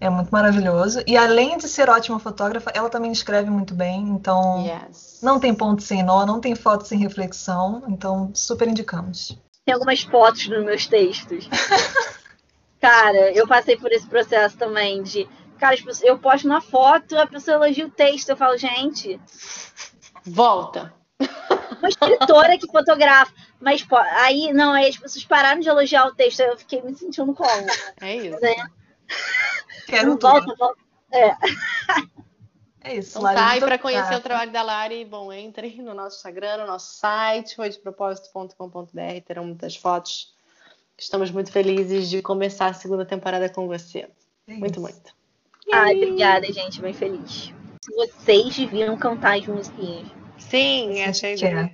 É 0.00 0.08
muito 0.08 0.30
maravilhoso. 0.30 1.02
E 1.06 1.16
além 1.16 1.58
de 1.58 1.68
ser 1.68 1.90
ótima 1.90 2.18
fotógrafa, 2.20 2.70
ela 2.72 2.88
também 2.88 3.10
escreve 3.10 3.50
muito 3.50 3.74
bem. 3.74 4.00
Então, 4.08 4.64
Yes. 4.64 5.18
não 5.22 5.40
tem 5.40 5.54
ponto 5.54 5.82
sem 5.82 6.02
nó, 6.02 6.24
não 6.24 6.40
tem 6.40 6.54
foto 6.54 6.86
sem 6.86 6.98
reflexão. 6.98 7.82
Então, 7.88 8.30
super 8.32 8.68
indicamos. 8.68 9.36
Tem 9.64 9.74
algumas 9.74 10.02
fotos 10.02 10.46
nos 10.48 10.64
meus 10.64 10.86
textos. 10.86 11.48
Cara, 12.80 13.32
eu 13.32 13.46
passei 13.46 13.76
por 13.76 13.90
esse 13.90 14.06
processo 14.06 14.56
também 14.56 15.02
de. 15.02 15.28
Cara, 15.58 15.76
eu 16.04 16.16
posto 16.18 16.46
uma 16.46 16.60
foto, 16.60 17.18
a 17.18 17.26
pessoa 17.26 17.56
elogia 17.56 17.84
o 17.86 17.90
texto. 17.90 18.28
Eu 18.28 18.36
falo, 18.36 18.56
gente, 18.56 19.20
Volta. 20.24 20.92
uma 21.78 21.88
escritora 21.88 22.58
que 22.58 22.70
fotografa. 22.70 23.32
Mas 23.60 23.82
pô, 23.82 23.96
aí, 23.96 24.52
não, 24.52 24.72
aí 24.72 24.88
as 24.88 24.96
pessoas 24.96 25.24
pararam 25.24 25.60
de 25.60 25.68
elogiar 25.68 26.06
o 26.06 26.14
texto. 26.14 26.40
aí 26.40 26.48
Eu 26.48 26.58
fiquei 26.58 26.82
me 26.82 26.94
sentindo 26.94 27.34
como? 27.34 27.66
É 28.00 28.16
isso. 28.16 28.40
Né? 28.40 28.54
Quero 29.86 30.10
Não 30.10 30.16
tudo. 30.18 30.30
volta, 30.30 30.54
volta. 30.56 30.80
É 32.84 32.94
isso, 32.96 33.10
Então 33.18 33.22
Lari. 33.22 33.36
tá, 33.36 33.56
e 33.56 33.60
para 33.60 33.78
conhecer 33.78 34.14
o 34.14 34.20
trabalho 34.20 34.52
da 34.52 34.62
Lari, 34.62 35.04
bom, 35.04 35.32
entrem 35.32 35.82
no 35.82 35.94
nosso 35.94 36.16
Instagram, 36.16 36.58
no 36.58 36.66
nosso 36.66 36.94
site, 36.96 37.56
foidepropósito.com.br, 37.56 39.20
terão 39.26 39.44
muitas 39.44 39.76
fotos. 39.76 40.32
Estamos 40.96 41.30
muito 41.30 41.50
felizes 41.52 42.08
de 42.08 42.22
começar 42.22 42.66
a 42.66 42.72
segunda 42.74 43.04
temporada 43.04 43.48
com 43.48 43.66
você. 43.66 44.08
É 44.46 44.52
Muito, 44.54 44.80
muito. 44.80 45.12
Ai, 45.72 45.94
obrigada, 45.96 46.50
gente. 46.52 46.80
Bem 46.80 46.94
feliz. 46.94 47.52
Vocês 47.94 48.56
deviam 48.56 48.96
cantar 48.96 49.38
as 49.38 49.46
musiquinhas. 49.46 50.08
Sim, 50.38 51.00
essa 51.00 51.26
é. 51.26 51.70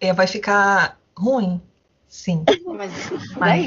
É, 0.00 0.12
vai 0.12 0.26
ficar 0.26 0.98
ruim? 1.16 1.60
Sim. 2.08 2.44
Mas, 2.66 2.92
Mas- 3.36 3.60